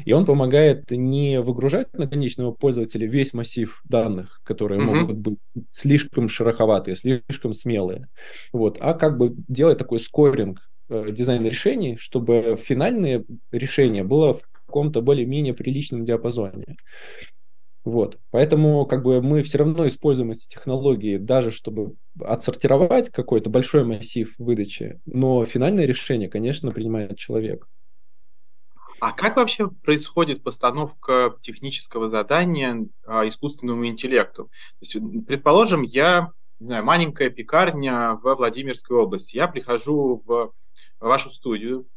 И 0.05 0.13
он 0.13 0.25
помогает 0.25 0.91
не 0.91 1.41
выгружать 1.41 1.91
на 1.93 2.07
конечного 2.07 2.51
пользователя 2.51 3.07
весь 3.07 3.33
массив 3.33 3.81
данных, 3.85 4.41
которые 4.43 4.79
mm-hmm. 4.79 4.95
могут 4.95 5.17
быть 5.17 5.39
слишком 5.69 6.29
шероховатые, 6.29 6.95
слишком 6.95 7.53
смелые, 7.53 8.07
вот, 8.53 8.77
а 8.79 8.93
как 8.93 9.17
бы 9.17 9.33
делать 9.47 9.79
такой 9.79 9.99
скоринг 9.99 10.59
э, 10.89 11.11
дизайна 11.11 11.47
решений, 11.47 11.97
чтобы 11.97 12.57
финальное 12.61 13.25
решение 13.51 14.03
было 14.03 14.35
в 14.35 14.41
каком-то 14.65 15.01
более-менее 15.01 15.53
приличном 15.53 16.05
диапазоне. 16.05 16.77
Вот. 17.83 18.19
Поэтому 18.29 18.85
как 18.85 19.03
бы 19.03 19.21
мы 19.21 19.41
все 19.41 19.57
равно 19.59 19.87
используем 19.87 20.31
эти 20.31 20.47
технологии 20.47 21.17
даже 21.17 21.51
чтобы 21.51 21.95
отсортировать 22.19 23.09
какой-то 23.09 23.49
большой 23.49 23.83
массив 23.83 24.33
выдачи, 24.37 24.99
но 25.05 25.45
финальное 25.45 25.85
решение, 25.85 26.29
конечно, 26.29 26.71
принимает 26.71 27.17
человек. 27.17 27.67
А 28.99 29.13
как 29.13 29.37
вообще 29.37 29.67
происходит 29.67 30.43
постановка 30.43 31.35
технического 31.41 32.07
задания 32.07 32.85
а, 33.03 33.27
искусственному 33.27 33.87
интеллекту? 33.87 34.43
То 34.43 34.49
есть, 34.81 35.25
предположим, 35.25 35.81
я 35.81 36.29
не 36.59 36.67
знаю, 36.67 36.85
маленькая 36.85 37.31
пекарня 37.31 38.19
в 38.21 38.35
Владимирской 38.35 38.95
области. 38.95 39.35
Я 39.35 39.47
прихожу 39.47 40.21
в 40.23 40.53
вашу 40.99 41.31
студию, 41.31 41.87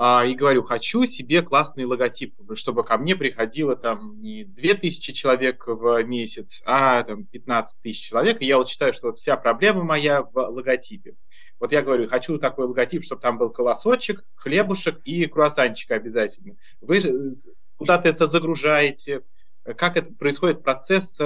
и 0.00 0.34
говорю, 0.34 0.62
хочу 0.62 1.04
себе 1.04 1.42
классный 1.42 1.84
логотип, 1.84 2.34
чтобы 2.54 2.84
ко 2.84 2.96
мне 2.96 3.14
приходило 3.14 3.76
там 3.76 4.18
не 4.18 4.44
2000 4.44 5.12
человек 5.12 5.66
в 5.66 6.02
месяц, 6.04 6.62
а 6.64 7.02
там 7.02 7.26
15 7.26 7.82
тысяч 7.82 8.08
человек. 8.08 8.40
И 8.40 8.46
я 8.46 8.56
вот 8.56 8.70
считаю, 8.70 8.94
что 8.94 9.08
вот 9.08 9.18
вся 9.18 9.36
проблема 9.36 9.84
моя 9.84 10.22
в 10.22 10.34
логотипе. 10.34 11.16
Вот 11.58 11.72
я 11.72 11.82
говорю, 11.82 12.08
хочу 12.08 12.38
такой 12.38 12.64
логотип, 12.64 13.04
чтобы 13.04 13.20
там 13.20 13.36
был 13.36 13.50
колосочек, 13.50 14.24
хлебушек 14.36 15.02
и 15.04 15.26
круассанчик 15.26 15.90
обязательно. 15.90 16.56
Вы 16.80 17.34
куда-то 17.76 18.08
это 18.08 18.26
загружаете, 18.26 19.22
как 19.76 19.98
это 19.98 20.14
происходит 20.14 20.62
процесс 20.62 21.18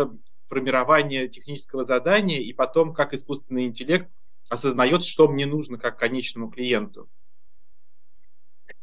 формирования 0.49 1.29
технического 1.29 1.85
задания, 1.85 2.41
и 2.41 2.53
потом 2.53 2.93
как 2.93 3.15
искусственный 3.15 3.67
интеллект 3.67 4.09
осознает, 4.49 5.05
что 5.05 5.29
мне 5.29 5.47
нужно 5.47 5.79
как 5.79 5.97
конечному 5.97 6.51
клиенту. 6.51 7.09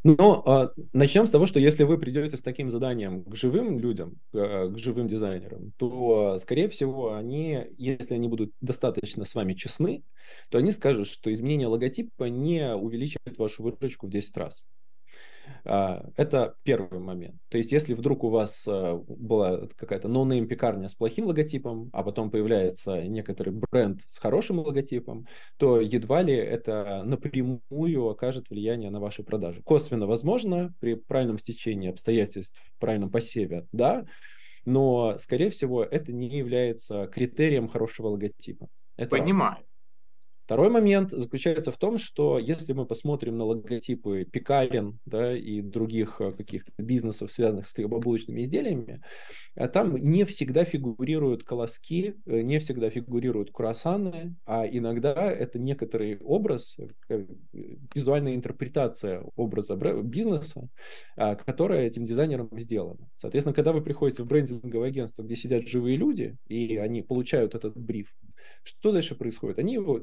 Но 0.04 0.44
а, 0.46 0.72
начнем 0.94 1.28
с 1.28 1.30
того, 1.30 1.46
что 1.46 1.60
если 1.60 1.84
вы 1.84 2.00
придете 2.00 2.36
с 2.36 2.42
таким 2.42 2.72
заданием 2.72 3.24
к 3.24 3.36
живым 3.36 3.78
людям, 3.78 4.20
к, 4.32 4.70
к 4.70 4.78
живым 4.78 5.08
дизайнерам, 5.08 5.74
то, 5.78 6.38
скорее 6.40 6.70
всего, 6.70 7.14
они, 7.14 7.68
если 7.78 8.16
они 8.16 8.28
будут 8.28 8.52
достаточно 8.62 9.26
с 9.26 9.36
вами 9.36 9.54
честны, 9.54 10.04
то 10.50 10.58
они 10.58 10.72
скажут, 10.72 11.08
что 11.08 11.32
изменение 11.32 11.68
логотипа 11.68 12.26
не 12.26 12.74
увеличивает 12.74 13.38
вашу 13.38 13.62
выручку 13.62 14.08
в 14.08 14.10
10 14.10 14.38
раз. 14.38 14.68
А, 15.64 16.06
это 16.18 16.56
первый 16.64 17.00
момент. 17.00 17.36
То 17.50 17.58
есть, 17.58 17.72
если 17.72 17.94
вдруг 17.94 18.24
у 18.24 18.30
вас 18.30 18.66
а, 18.68 18.96
была 19.08 19.68
какая-то 19.76 20.08
no-name 20.08 20.48
пекарня 20.48 20.88
с 20.88 20.96
плохим 20.96 21.26
логотипом, 21.26 21.90
а 21.94 22.04
потом 22.04 22.32
появляется 22.32 23.04
некоторый 23.04 23.52
бренд 23.52 24.02
с 24.06 24.18
хорошим 24.18 24.60
логотипом, 24.60 25.28
то 25.58 25.80
едва 25.80 26.22
ли 26.22 26.34
это 26.34 27.04
напрямую 27.06 28.08
окажет 28.08 28.50
влияние 28.50 28.90
на 28.90 29.00
ваши 29.00 29.24
продажи. 29.24 29.62
Косвенно 29.64 30.08
возможно, 30.08 30.74
при 30.80 30.96
правильном 30.96 31.38
стечении 31.38 31.90
обстоятельств, 31.90 32.60
правильном 32.80 33.10
посеве, 33.12 33.68
да, 33.72 34.06
но, 34.66 35.18
скорее 35.18 35.50
всего, 35.50 35.84
это 35.84 36.12
не 36.14 36.28
является 36.28 37.08
критерием 37.08 37.68
хорошего 37.68 38.08
логотипа. 38.08 38.68
Это 38.96 39.10
Понимаю. 39.10 39.58
Второй 40.52 40.70
момент 40.70 41.12
заключается 41.12 41.72
в 41.72 41.78
том, 41.78 41.98
что 41.98 42.38
если 42.38 42.74
мы 42.74 42.86
посмотрим 42.86 43.38
на 43.38 43.46
логотипы 43.46 44.26
пекарен 44.30 45.00
да, 45.06 45.34
и 45.34 45.62
других 45.62 46.20
э, 46.20 46.34
каких-то 46.34 46.74
бизнесов, 46.78 47.32
связанных 47.32 47.70
с 47.70 47.74
хлебобулочными 47.74 48.42
изделиями, 48.42 49.02
э, 49.56 49.70
там 49.70 49.96
не 49.96 50.26
всегда 50.26 50.66
фигурируют 50.66 51.46
колоски, 51.46 52.16
э, 52.26 52.42
не 52.42 52.60
всегда 52.60 52.90
фигурируют 52.90 53.52
круассаны, 53.54 54.36
а 54.46 54.68
иногда 54.68 55.14
это 55.32 55.58
некоторый 55.58 56.18
образ, 56.20 56.76
визуальная 57.96 58.36
интерпретация 58.36 59.24
образа 59.38 59.78
бизнеса, 60.04 60.68
которая 61.16 61.88
этим 61.88 62.06
дизайнером 62.06 62.50
сделана. 62.60 63.10
Соответственно, 63.14 63.54
когда 63.54 63.72
вы 63.72 63.82
приходите 63.82 64.24
в 64.24 64.28
брендинговое 64.28 64.90
агентство, 64.90 65.24
где 65.24 65.38
сидят 65.38 65.70
живые 65.70 65.96
люди, 65.96 66.36
и 66.50 66.76
они 66.76 67.04
получают 67.04 67.56
этот 67.56 67.78
бриф, 67.78 68.14
что 68.64 68.92
дальше 68.92 69.16
происходит? 69.16 69.58
Они 69.58 69.76
его 69.76 70.02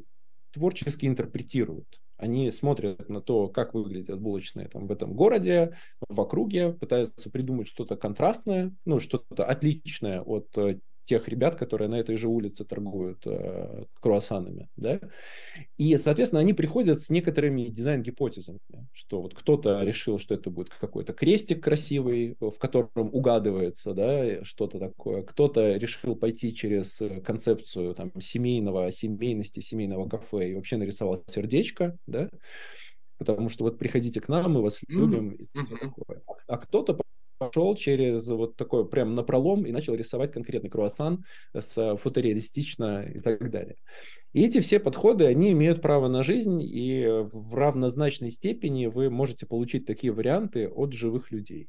творчески 0.58 1.06
интерпретируют. 1.06 1.86
Они 2.16 2.50
смотрят 2.50 3.08
на 3.08 3.20
то, 3.20 3.46
как 3.48 3.74
выглядят 3.74 4.20
булочные 4.20 4.68
там, 4.68 4.88
в 4.88 4.92
этом 4.92 5.14
городе, 5.14 5.76
в 6.08 6.20
округе, 6.20 6.72
пытаются 6.72 7.30
придумать 7.30 7.68
что-то 7.68 7.96
контрастное, 7.96 8.74
ну, 8.84 8.98
что-то 8.98 9.44
отличное 9.44 10.20
от 10.20 10.48
э, 10.58 10.80
тех 11.08 11.26
ребят, 11.28 11.56
которые 11.56 11.88
на 11.88 11.94
этой 11.94 12.16
же 12.16 12.28
улице 12.28 12.64
торгуют 12.66 13.26
э, 13.26 13.84
круассанами, 14.00 14.68
да, 14.76 15.00
и, 15.78 15.96
соответственно, 15.96 16.40
они 16.40 16.52
приходят 16.52 17.00
с 17.00 17.08
некоторыми 17.08 17.62
дизайн-гипотезами, 17.62 18.58
что 18.92 19.22
вот 19.22 19.34
кто-то 19.34 19.82
решил, 19.82 20.18
что 20.18 20.34
это 20.34 20.50
будет 20.50 20.68
какой-то 20.68 21.14
крестик 21.14 21.64
красивый, 21.64 22.36
в 22.40 22.58
котором 22.58 23.08
угадывается, 23.14 23.94
да, 23.94 24.44
что-то 24.44 24.78
такое, 24.78 25.22
кто-то 25.22 25.76
решил 25.76 26.14
пойти 26.14 26.54
через 26.54 27.00
концепцию 27.24 27.94
там 27.94 28.12
семейного, 28.20 28.92
семейности, 28.92 29.60
семейного 29.60 30.06
кафе 30.08 30.50
и 30.50 30.54
вообще 30.54 30.76
нарисовал 30.76 31.24
сердечко, 31.26 31.96
да, 32.06 32.28
потому 33.16 33.48
что 33.48 33.64
вот 33.64 33.78
приходите 33.78 34.20
к 34.20 34.28
нам, 34.28 34.52
мы 34.52 34.62
вас 34.62 34.80
любим, 34.88 35.38
mm-hmm. 35.54 36.20
а 36.48 36.58
кто-то 36.58 37.00
пошел 37.38 37.74
через 37.76 38.28
вот 38.28 38.56
такой 38.56 38.88
прям 38.88 39.14
напролом 39.14 39.64
и 39.64 39.72
начал 39.72 39.94
рисовать 39.94 40.32
конкретный 40.32 40.70
круассан 40.70 41.24
с 41.58 41.96
фотореалистично 41.96 43.02
и 43.02 43.20
так 43.20 43.50
далее. 43.50 43.76
И 44.32 44.42
эти 44.42 44.60
все 44.60 44.78
подходы, 44.78 45.26
они 45.26 45.52
имеют 45.52 45.80
право 45.80 46.08
на 46.08 46.22
жизнь, 46.22 46.60
и 46.62 47.06
в 47.32 47.54
равнозначной 47.54 48.30
степени 48.30 48.86
вы 48.86 49.08
можете 49.08 49.46
получить 49.46 49.86
такие 49.86 50.12
варианты 50.12 50.68
от 50.68 50.92
живых 50.92 51.30
людей. 51.30 51.68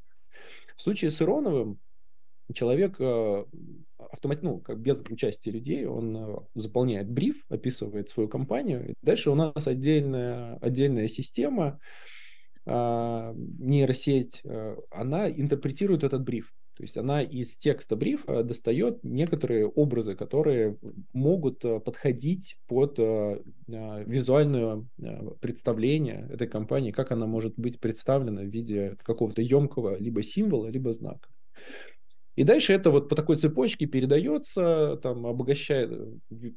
В 0.75 0.81
случае 0.81 1.11
с 1.11 1.21
Ироновым 1.21 1.79
человек 2.53 2.95
э, 2.99 3.45
автомат, 3.97 4.41
ну, 4.43 4.59
как 4.59 4.79
без 4.79 5.01
участия 5.09 5.51
людей, 5.51 5.85
он 5.85 6.17
э, 6.17 6.35
заполняет 6.55 7.09
бриф, 7.09 7.45
описывает 7.49 8.09
свою 8.09 8.29
компанию. 8.29 8.91
И 8.91 8.93
дальше 9.01 9.29
у 9.29 9.35
нас 9.35 9.67
отдельная, 9.67 10.55
отдельная 10.57 11.07
система, 11.07 11.79
нейросеть, 12.69 14.41
э, 14.43 14.75
она 14.91 15.29
интерпретирует 15.29 16.03
этот 16.03 16.23
бриф. 16.23 16.53
То 16.75 16.83
есть 16.83 16.97
она 16.97 17.21
из 17.21 17.57
текста 17.57 17.97
брифа 17.97 18.41
достает 18.41 19.03
некоторые 19.03 19.67
образы, 19.67 20.15
которые 20.15 20.77
могут 21.11 21.65
э, 21.65 21.79
подходить 21.79 22.57
под 22.67 22.97
э, 22.99 23.41
визуальное 23.67 24.85
представление 25.41 26.27
этой 26.29 26.47
компании, 26.47 26.91
как 26.91 27.11
она 27.11 27.25
может 27.25 27.55
быть 27.57 27.79
представлена 27.79 28.43
в 28.43 28.47
виде 28.47 28.95
какого-то 29.03 29.41
емкого 29.41 29.97
либо 29.97 30.23
символа, 30.23 30.67
либо 30.67 30.93
знака. 30.93 31.27
И 32.39 32.45
дальше 32.45 32.71
это 32.71 32.89
вот 32.89 33.09
по 33.09 33.17
такой 33.17 33.35
цепочке 33.35 33.85
передается, 33.85 34.97
там 35.03 35.25
обогащает, 35.25 35.91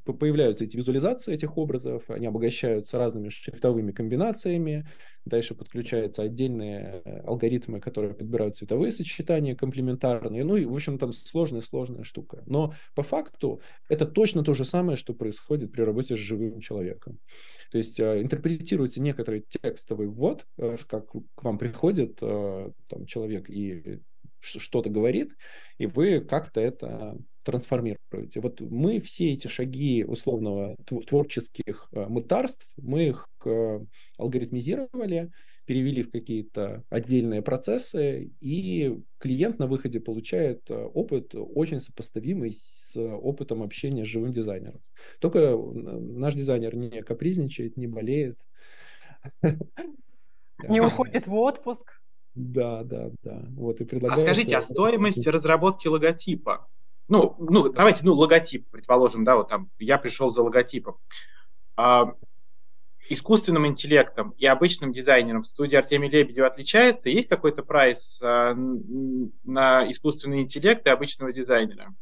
появляются 0.05 0.63
эти 0.63 0.77
визуализации 0.77 1.35
этих 1.35 1.59
образов, 1.59 2.09
они 2.09 2.27
обогащаются 2.27 2.99
разными 2.99 3.31
шрифтовыми 3.31 3.91
комбинациями, 3.91 4.87
дальше 5.25 5.57
подключаются 5.57 6.23
отдельные 6.23 7.03
алгоритмы, 7.25 7.81
которые 7.81 8.15
подбирают 8.15 8.57
цветовые 8.57 8.93
сочетания 8.93 9.57
комплементарные, 9.57 10.45
ну 10.45 10.55
и, 10.55 10.67
в 10.67 10.73
общем, 10.73 10.99
там 10.99 11.13
сложная-сложная 11.13 12.05
штука. 12.05 12.45
Но 12.47 12.75
по 12.95 13.03
факту 13.03 13.61
это 13.89 14.07
точно 14.07 14.45
то 14.45 14.55
же 14.55 14.65
самое, 14.65 14.97
что 14.97 15.15
происходит 15.15 15.73
при 15.73 15.83
работе 15.83 16.15
с 16.15 16.21
живым 16.21 16.61
человеком. 16.61 17.19
То 17.73 17.79
есть 17.79 17.99
э, 17.99 18.23
интерпретируете 18.23 19.01
некоторый 19.01 19.45
текстовый 19.49 20.07
ввод, 20.07 20.47
э, 20.59 20.77
как 20.89 21.11
к 21.11 21.43
вам 21.43 21.59
приходит 21.59 22.19
э, 22.21 22.71
там, 22.87 23.07
человек 23.07 23.51
и 23.51 24.01
что-то 24.43 24.91
говорит, 24.91 25.33
и 25.79 25.87
вы 25.87 26.21
как-то 26.21 26.61
это 26.61 27.17
трансформируете. 27.43 28.41
Вот 28.41 28.61
мы 28.61 29.01
все 29.01 29.33
эти 29.33 29.49
шаги 29.49 30.05
условного 30.05 30.77
творческих 31.07 31.89
э, 31.93 32.07
мытарств, 32.07 32.69
мы 32.77 33.09
их 33.09 33.29
э, 33.45 33.81
алгоритмизировали, 34.17 35.31
перевели 35.65 36.03
в 36.03 36.11
какие-то 36.11 36.85
отдельные 36.89 37.43
процессы, 37.43 38.33
и 38.41 38.97
клиент 39.19 39.59
на 39.59 39.67
выходе 39.67 40.01
получает 40.01 40.71
э, 40.71 40.75
опыт 40.75 41.35
очень 41.35 41.81
сопоставимый 41.81 42.57
с 42.61 42.97
опытом 42.97 43.63
общения 43.63 44.05
с 44.05 44.09
живым 44.09 44.33
дизайнером. 44.33 44.81
Только 45.21 45.57
наш 45.57 46.35
дизайнер 46.35 46.77
не 46.77 47.03
капризничает, 47.03 47.77
не 47.77 47.87
болеет. 47.87 48.39
Не 50.69 50.81
уходит 50.81 51.27
в 51.27 51.35
отпуск. 51.35 52.02
Да, 52.35 52.83
да, 52.85 53.11
да. 53.23 53.45
Вот 53.57 53.81
и 53.81 54.07
А 54.07 54.17
скажите, 54.17 54.57
а 54.57 54.63
стоимость 54.63 55.27
разработки 55.27 55.87
логотипа? 55.89 56.67
Ну, 57.09 57.37
ну, 57.39 57.71
давайте, 57.71 58.05
ну, 58.05 58.15
логотип, 58.15 58.71
предположим, 58.71 59.25
да, 59.25 59.37
вот 59.37 59.49
там 59.49 59.71
я 59.79 59.99
пришел 59.99 60.31
за 60.31 60.43
логотипом. 60.43 60.97
А, 61.77 62.15
искусственным 63.09 63.67
интеллектом 63.67 64.31
и 64.39 64.47
обычным 64.47 64.93
дизайнером 64.93 65.43
в 65.43 65.47
студии 65.47 65.77
Артемия 65.77 66.11
Лебедева 66.11 66.47
отличается? 66.47 67.09
Есть 67.11 67.29
какой-то 67.29 67.63
прайс 67.63 68.19
а, 68.23 68.55
на 68.55 69.91
искусственный 69.91 70.43
интеллект 70.43 70.87
и 70.87 70.91
обычного 70.91 71.33
дизайнера? 71.33 71.95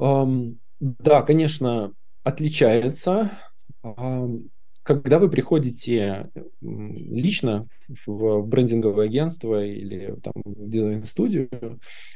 Um, 0.00 0.56
да, 0.80 1.22
конечно, 1.22 1.92
отличается. 2.24 3.38
Um, 3.84 4.48
когда 4.82 5.18
вы 5.18 5.30
приходите 5.30 6.30
лично 7.12 7.66
в 8.06 8.42
брендинговое 8.42 9.06
агентство 9.06 9.64
или 9.64 10.14
там, 10.22 10.32
в 10.44 10.68
дизайн-студию, 10.68 11.48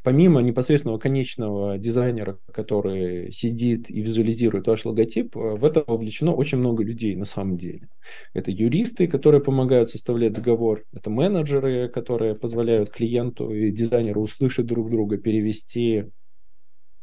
помимо 0.02 0.40
непосредственного 0.40 0.98
конечного 0.98 1.78
дизайнера, 1.78 2.38
который 2.52 3.32
сидит 3.32 3.90
и 3.90 4.00
визуализирует 4.00 4.66
ваш 4.66 4.84
логотип, 4.84 5.34
в 5.34 5.64
это 5.64 5.84
вовлечено 5.86 6.32
очень 6.32 6.58
много 6.58 6.82
людей 6.82 7.14
на 7.16 7.24
самом 7.24 7.56
деле. 7.56 7.88
Это 8.32 8.50
юристы, 8.50 9.06
которые 9.06 9.40
помогают 9.40 9.90
составлять 9.90 10.32
договор, 10.32 10.82
это 10.92 11.10
менеджеры, 11.10 11.88
которые 11.88 12.34
позволяют 12.34 12.90
клиенту 12.90 13.52
и 13.52 13.70
дизайнеру 13.70 14.22
услышать 14.22 14.66
друг 14.66 14.90
друга, 14.90 15.18
перевести 15.18 16.04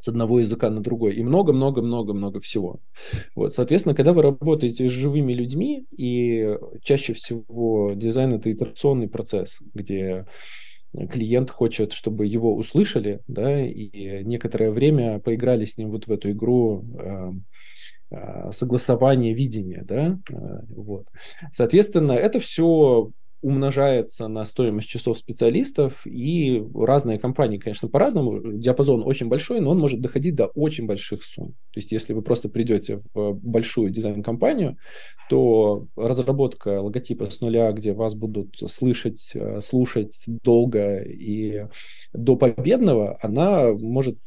с 0.03 0.09
одного 0.09 0.41
языка 0.41 0.69
на 0.69 0.81
другой 0.81 1.15
и 1.15 1.23
много-много-много-много 1.23 2.41
всего. 2.41 2.81
Вот, 3.35 3.53
соответственно, 3.53 3.95
когда 3.95 4.11
вы 4.11 4.21
работаете 4.21 4.89
с 4.89 4.91
живыми 4.91 5.31
людьми, 5.31 5.85
и 5.95 6.57
чаще 6.81 7.13
всего 7.13 7.93
дизайн 7.95 8.33
это 8.33 8.51
итерационный 8.51 9.07
процесс, 9.07 9.59
где 9.73 10.25
клиент 11.09 11.51
хочет, 11.51 11.93
чтобы 11.93 12.25
его 12.25 12.53
услышали, 12.53 13.21
да, 13.29 13.65
и 13.65 14.25
некоторое 14.25 14.71
время 14.71 15.19
поиграли 15.19 15.63
с 15.63 15.77
ним 15.77 15.91
вот 15.91 16.07
в 16.07 16.11
эту 16.11 16.31
игру 16.31 16.83
э, 16.99 17.31
э, 18.11 18.51
согласования 18.51 19.33
видения, 19.33 19.85
да, 19.87 20.19
э, 20.29 20.59
вот. 20.67 21.07
Соответственно, 21.53 22.11
это 22.11 22.41
все 22.41 23.09
умножается 23.43 24.27
на 24.29 24.45
стоимость 24.45 24.87
часов 24.87 25.17
специалистов, 25.17 26.07
и 26.07 26.63
разные 26.73 27.19
компании, 27.19 27.57
конечно, 27.57 27.89
по-разному. 27.89 28.53
Диапазон 28.53 29.03
очень 29.05 29.27
большой, 29.27 29.59
но 29.59 29.71
он 29.71 29.79
может 29.79 29.99
доходить 29.99 30.35
до 30.35 30.47
очень 30.47 30.87
больших 30.87 31.23
сумм. 31.23 31.49
То 31.71 31.79
есть, 31.79 31.91
если 31.91 32.13
вы 32.13 32.21
просто 32.21 32.47
придете 32.47 33.01
в 33.13 33.33
большую 33.33 33.91
дизайн-компанию, 33.91 34.77
то 35.29 35.87
разработка 35.97 36.81
логотипа 36.81 37.29
с 37.29 37.41
нуля, 37.41 37.71
где 37.73 37.93
вас 37.93 38.15
будут 38.15 38.55
слышать, 38.57 39.31
э, 39.35 39.59
слушать 39.59 40.23
долго 40.25 41.03
и 41.03 41.67
до 42.13 42.37
победного, 42.37 43.19
она 43.21 43.73
может 43.73 44.17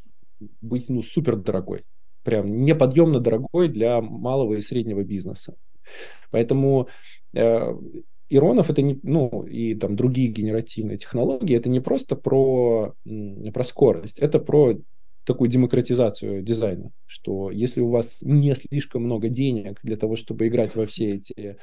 быть 0.60 0.90
ну, 0.90 1.02
супер 1.02 1.36
дорогой. 1.36 1.84
Прям 2.22 2.64
неподъемно 2.64 3.20
дорогой 3.20 3.68
для 3.68 4.02
малого 4.02 4.54
и 4.54 4.60
среднего 4.60 5.02
бизнеса. 5.02 5.54
Поэтому 6.30 6.88
э, 7.34 7.74
Иронов 8.28 8.70
это 8.70 8.82
не, 8.82 8.98
ну, 9.02 9.42
и 9.42 9.74
там 9.74 9.96
другие 9.96 10.28
генеративные 10.28 10.98
технологии, 10.98 11.56
это 11.56 11.68
не 11.68 11.80
просто 11.80 12.16
про, 12.16 12.94
про 13.04 13.64
скорость, 13.64 14.18
это 14.18 14.38
про 14.38 14.76
такую 15.24 15.50
демократизацию 15.50 16.42
дизайна, 16.42 16.92
что 17.04 17.50
если 17.50 17.80
у 17.80 17.90
вас 17.90 18.22
не 18.22 18.54
слишком 18.54 19.02
много 19.02 19.28
денег 19.28 19.80
для 19.82 19.96
того, 19.96 20.16
чтобы 20.16 20.46
играть 20.46 20.76
во 20.76 20.86
все 20.86 21.16
эти 21.16 21.58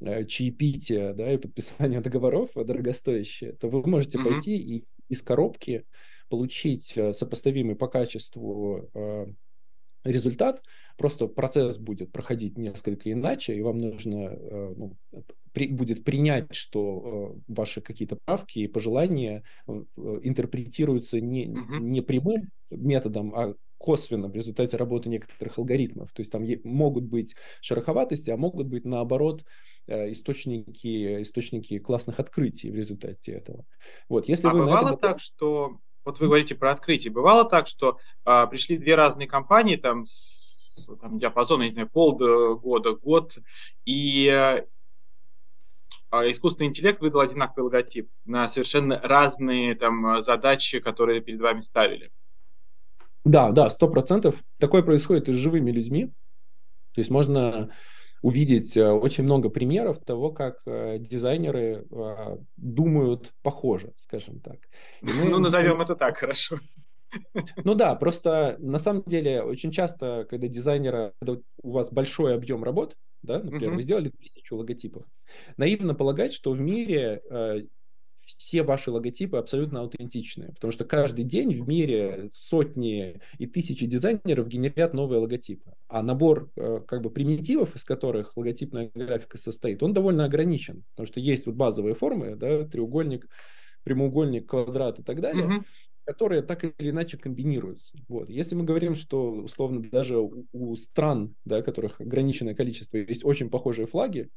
э, 0.00 0.24
чаепития 0.24 1.12
да, 1.12 1.32
и 1.32 1.36
подписание 1.36 2.00
договоров 2.02 2.50
дорогостоящие, 2.54 3.52
то 3.52 3.68
вы 3.68 3.86
можете 3.88 4.18
mm-hmm. 4.18 4.24
пойти 4.24 4.56
и 4.56 4.84
из 5.08 5.20
коробки 5.20 5.84
получить 6.28 6.92
э, 6.96 7.12
сопоставимый 7.12 7.74
по 7.74 7.88
качеству 7.88 8.88
э, 8.94 9.26
результат, 10.04 10.62
просто 10.96 11.26
процесс 11.26 11.78
будет 11.78 12.12
проходить 12.12 12.58
несколько 12.58 13.12
иначе, 13.12 13.54
и 13.54 13.62
вам 13.62 13.78
нужно 13.78 14.28
э, 14.30 14.74
ну, 14.76 14.96
при, 15.52 15.68
будет 15.68 16.04
принять, 16.04 16.54
что 16.54 17.34
э, 17.48 17.52
ваши 17.52 17.80
какие-то 17.80 18.18
правки 18.24 18.60
и 18.60 18.68
пожелания 18.68 19.44
э, 19.66 19.72
интерпретируются 20.22 21.20
не, 21.20 21.46
не 21.46 22.00
прямым 22.00 22.50
методом, 22.70 23.34
а 23.34 23.54
косвенно 23.78 24.28
в 24.28 24.34
результате 24.34 24.76
работы 24.76 25.08
некоторых 25.08 25.58
алгоритмов. 25.58 26.12
То 26.12 26.20
есть 26.20 26.30
там 26.30 26.46
могут 26.62 27.04
быть 27.04 27.34
шероховатости, 27.60 28.30
а 28.30 28.36
могут 28.36 28.68
быть 28.68 28.84
наоборот 28.84 29.44
источники, 29.88 31.22
источники 31.22 31.80
классных 31.80 32.20
открытий 32.20 32.70
в 32.70 32.76
результате 32.76 33.32
этого. 33.32 33.64
Вот, 34.08 34.28
если 34.28 34.46
а 34.46 34.52
вы 34.52 34.60
бывало 34.60 34.90
это... 34.90 34.98
так, 34.98 35.18
что 35.18 35.80
вот 36.04 36.20
вы 36.20 36.26
говорите 36.26 36.54
про 36.54 36.72
открытие. 36.72 37.12
Бывало 37.12 37.44
так, 37.44 37.68
что 37.68 37.98
а, 38.24 38.46
пришли 38.46 38.76
две 38.78 38.94
разные 38.94 39.28
компании 39.28 39.76
там 39.76 40.04
с 40.06 40.88
там, 41.00 41.18
диапазона, 41.18 41.64
не 41.64 41.70
знаю, 41.70 41.88
полгода, 41.88 42.92
год, 42.92 43.36
и 43.84 44.28
а, 46.10 46.30
искусственный 46.30 46.68
интеллект 46.68 47.00
выдал 47.00 47.20
одинаковый 47.20 47.64
логотип 47.64 48.10
на 48.24 48.48
совершенно 48.48 48.98
разные 48.98 49.74
там 49.74 50.22
задачи, 50.22 50.80
которые 50.80 51.20
перед 51.20 51.40
вами 51.40 51.60
ставили. 51.60 52.10
Да, 53.24 53.52
да, 53.52 53.70
сто 53.70 53.88
процентов. 53.88 54.42
Такое 54.58 54.82
происходит 54.82 55.28
и 55.28 55.32
с 55.32 55.36
живыми 55.36 55.70
людьми. 55.70 56.06
То 56.94 57.00
есть 57.00 57.10
можно 57.10 57.70
увидеть 58.22 58.76
э, 58.76 58.90
очень 58.90 59.24
много 59.24 59.50
примеров 59.50 59.98
того, 59.98 60.30
как 60.30 60.60
э, 60.66 60.98
дизайнеры 60.98 61.84
э, 61.90 62.36
думают 62.56 63.32
похоже, 63.42 63.92
скажем 63.96 64.40
так. 64.40 64.58
мы... 65.02 65.24
Ну, 65.28 65.38
назовем 65.38 65.80
это 65.80 65.96
так, 65.96 66.16
хорошо. 66.16 66.58
Ну 67.64 67.74
да, 67.74 67.94
просто 67.94 68.56
на 68.58 68.78
самом 68.78 69.02
деле 69.02 69.42
очень 69.42 69.70
часто, 69.70 70.26
когда 70.30 70.48
дизайнера, 70.48 71.12
когда 71.18 71.42
у 71.62 71.72
вас 71.72 71.92
большой 71.92 72.34
объем 72.34 72.64
работ, 72.64 72.96
да, 73.20 73.38
например, 73.38 73.72
uh-huh. 73.72 73.76
вы 73.76 73.82
сделали 73.82 74.08
тысячу 74.08 74.56
логотипов, 74.56 75.04
наивно 75.58 75.94
полагать, 75.94 76.32
что 76.32 76.52
в 76.52 76.60
мире 76.60 77.20
все 78.24 78.62
ваши 78.62 78.90
логотипы 78.90 79.36
абсолютно 79.36 79.80
аутентичные, 79.80 80.50
потому 80.50 80.72
что 80.72 80.84
каждый 80.84 81.24
день 81.24 81.52
в 81.52 81.66
мире 81.66 82.28
сотни 82.32 83.20
и 83.38 83.46
тысячи 83.46 83.86
дизайнеров 83.86 84.48
генерят 84.48 84.94
новые 84.94 85.20
логотипы, 85.20 85.72
а 85.88 86.02
набор 86.02 86.50
э, 86.56 86.80
как 86.86 87.02
бы 87.02 87.10
примитивов, 87.10 87.74
из 87.76 87.84
которых 87.84 88.36
логотипная 88.36 88.90
графика 88.94 89.38
состоит, 89.38 89.82
он 89.82 89.92
довольно 89.92 90.24
ограничен, 90.24 90.84
потому 90.90 91.06
что 91.06 91.20
есть 91.20 91.46
вот 91.46 91.54
базовые 91.54 91.94
формы, 91.94 92.36
да, 92.36 92.64
треугольник, 92.64 93.28
прямоугольник, 93.84 94.48
квадрат 94.48 95.00
и 95.00 95.02
так 95.02 95.20
далее, 95.20 95.46
mm-hmm 95.46 95.64
которые 96.04 96.42
так 96.42 96.64
или 96.64 96.90
иначе 96.90 97.16
комбинируются. 97.16 97.96
Вот. 98.08 98.28
Если 98.28 98.54
мы 98.54 98.64
говорим, 98.64 98.94
что 98.94 99.30
условно 99.30 99.82
даже 99.88 100.18
у, 100.18 100.46
у 100.52 100.74
стран, 100.76 101.34
да, 101.44 101.62
которых 101.62 102.00
ограниченное 102.00 102.54
количество, 102.54 102.96
есть 102.96 103.24
очень 103.24 103.50
похожие 103.50 103.86
флаги, 103.86 104.28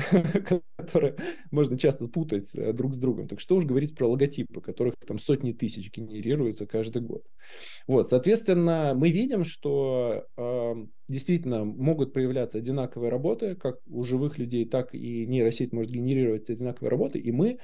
которые 0.76 1.16
можно 1.50 1.78
часто 1.78 2.06
путать 2.06 2.54
э, 2.54 2.72
друг 2.72 2.94
с 2.94 2.98
другом. 2.98 3.28
Так 3.28 3.40
что 3.40 3.56
уж 3.56 3.64
говорить 3.64 3.94
про 3.94 4.08
логотипы, 4.08 4.60
которых 4.60 4.94
там 5.06 5.18
сотни 5.18 5.52
тысяч 5.52 5.90
генерируются 5.92 6.66
каждый 6.66 7.02
год. 7.02 7.24
Вот, 7.86 8.08
соответственно, 8.08 8.92
мы 8.96 9.10
видим, 9.10 9.44
что 9.44 10.26
э, 10.36 10.74
действительно 11.08 11.64
могут 11.64 12.12
появляться 12.12 12.58
одинаковые 12.58 13.10
работы, 13.10 13.56
как 13.56 13.78
у 13.86 14.04
живых 14.04 14.38
людей, 14.38 14.64
так 14.64 14.94
и 14.94 15.26
нейросеть 15.26 15.72
может 15.72 15.90
генерировать 15.92 16.50
одинаковые 16.50 16.90
работы, 16.90 17.18
и 17.18 17.32
мы 17.32 17.58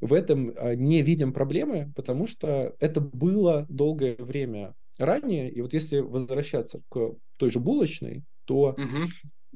в 0.00 0.12
этом 0.12 0.52
а, 0.56 0.74
не 0.74 1.00
видим 1.02 1.32
проблемы, 1.32 1.92
потому 1.94 2.26
что 2.26 2.74
это 2.80 3.00
было 3.00 3.66
долгое 3.68 4.16
время 4.18 4.74
ранее, 4.98 5.50
и 5.50 5.60
вот 5.60 5.72
если 5.72 5.98
возвращаться 5.98 6.82
к 6.88 7.14
той 7.36 7.50
же 7.50 7.60
булочной, 7.60 8.24
то 8.44 8.70
угу. 8.70 9.08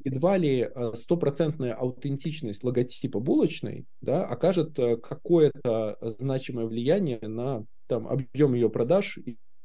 Едва 0.03 0.37
ли 0.37 0.61
а, 0.61 0.93
стопроцентная 0.95 1.73
аутентичность 1.73 2.63
логотипа 2.63 3.19
булочной 3.19 3.85
да, 4.01 4.25
окажет 4.25 4.77
а, 4.79 4.97
какое-то 4.97 5.97
значимое 6.01 6.65
влияние 6.65 7.19
на 7.21 7.65
там, 7.87 8.07
объем 8.07 8.53
ее 8.53 8.69
продаж 8.69 9.17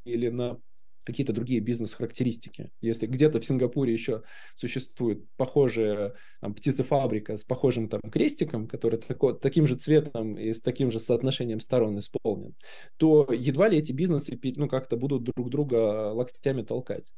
или 0.04 0.28
на 0.28 0.58
какие-то 1.04 1.32
другие 1.32 1.60
бизнес-характеристики. 1.60 2.70
Если 2.80 3.06
где-то 3.06 3.40
в 3.40 3.44
Сингапуре 3.44 3.92
еще 3.92 4.22
существует 4.54 5.24
похожая 5.36 6.14
там, 6.40 6.54
птицефабрика 6.54 7.36
с 7.36 7.44
похожим 7.44 7.88
там 7.88 8.00
крестиком, 8.02 8.68
который 8.68 9.00
тако, 9.00 9.32
таким 9.32 9.66
же 9.66 9.74
цветом 9.74 10.36
и 10.36 10.52
с 10.52 10.60
таким 10.60 10.92
же 10.92 11.00
соотношением 11.00 11.60
сторон 11.60 11.98
исполнен, 11.98 12.54
то 12.98 13.28
едва 13.32 13.68
ли 13.68 13.78
эти 13.78 13.92
бизнесы 13.92 14.38
ну, 14.56 14.68
как-то 14.68 14.96
будут 14.96 15.24
друг 15.24 15.50
друга 15.50 16.12
локтями 16.12 16.62
толкать. 16.62 17.10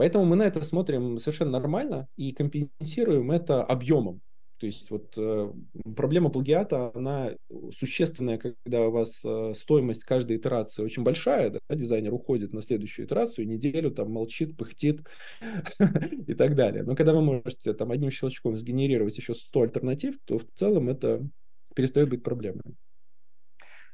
Поэтому 0.00 0.24
мы 0.24 0.34
на 0.34 0.44
это 0.44 0.62
смотрим 0.62 1.18
совершенно 1.18 1.50
нормально 1.50 2.08
и 2.16 2.32
компенсируем 2.32 3.30
это 3.30 3.62
объемом. 3.62 4.22
То 4.58 4.64
есть 4.64 4.90
вот 4.90 5.12
э, 5.18 5.52
проблема 5.94 6.30
плагиата, 6.30 6.90
она 6.94 7.32
существенная, 7.76 8.38
когда 8.38 8.88
у 8.88 8.92
вас 8.92 9.20
э, 9.22 9.52
стоимость 9.54 10.04
каждой 10.04 10.38
итерации 10.38 10.82
очень 10.82 11.02
большая, 11.02 11.50
да, 11.50 11.76
дизайнер 11.76 12.14
уходит 12.14 12.54
на 12.54 12.62
следующую 12.62 13.04
итерацию, 13.04 13.46
неделю 13.46 13.90
там 13.90 14.10
молчит, 14.10 14.56
пыхтит 14.56 15.06
и 16.26 16.32
так 16.32 16.56
далее. 16.56 16.82
Но 16.82 16.96
когда 16.96 17.12
вы 17.12 17.20
можете 17.20 17.74
там 17.74 17.90
одним 17.90 18.10
щелчком 18.10 18.56
сгенерировать 18.56 19.18
еще 19.18 19.34
100 19.34 19.60
альтернатив, 19.60 20.14
то 20.24 20.38
в 20.38 20.46
целом 20.54 20.88
это 20.88 21.28
перестает 21.74 22.08
быть 22.08 22.22
проблемой. 22.22 22.74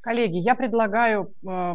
Коллеги, 0.03 0.37
я 0.37 0.55
предлагаю 0.55 1.35
э, 1.45 1.75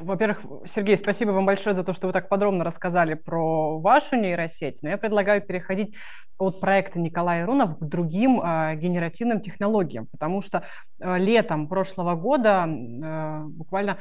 во-первых, 0.00 0.40
Сергей, 0.66 0.96
спасибо 0.96 1.30
вам 1.32 1.44
большое 1.44 1.74
за 1.74 1.84
то, 1.84 1.92
что 1.92 2.06
вы 2.06 2.12
так 2.12 2.28
подробно 2.28 2.64
рассказали 2.64 3.14
про 3.14 3.78
вашу 3.78 4.16
нейросеть. 4.16 4.82
Но 4.82 4.88
я 4.88 4.96
предлагаю 4.96 5.42
переходить 5.42 5.94
от 6.38 6.60
проекта 6.60 6.98
Николая 6.98 7.44
Рунов 7.44 7.78
к 7.78 7.84
другим 7.84 8.40
э, 8.40 8.74
генеративным 8.76 9.40
технологиям, 9.40 10.06
потому 10.06 10.40
что 10.40 10.64
э, 10.98 11.18
летом 11.18 11.68
прошлого 11.68 12.14
года 12.14 12.66
э, 12.66 13.44
буквально 13.48 13.98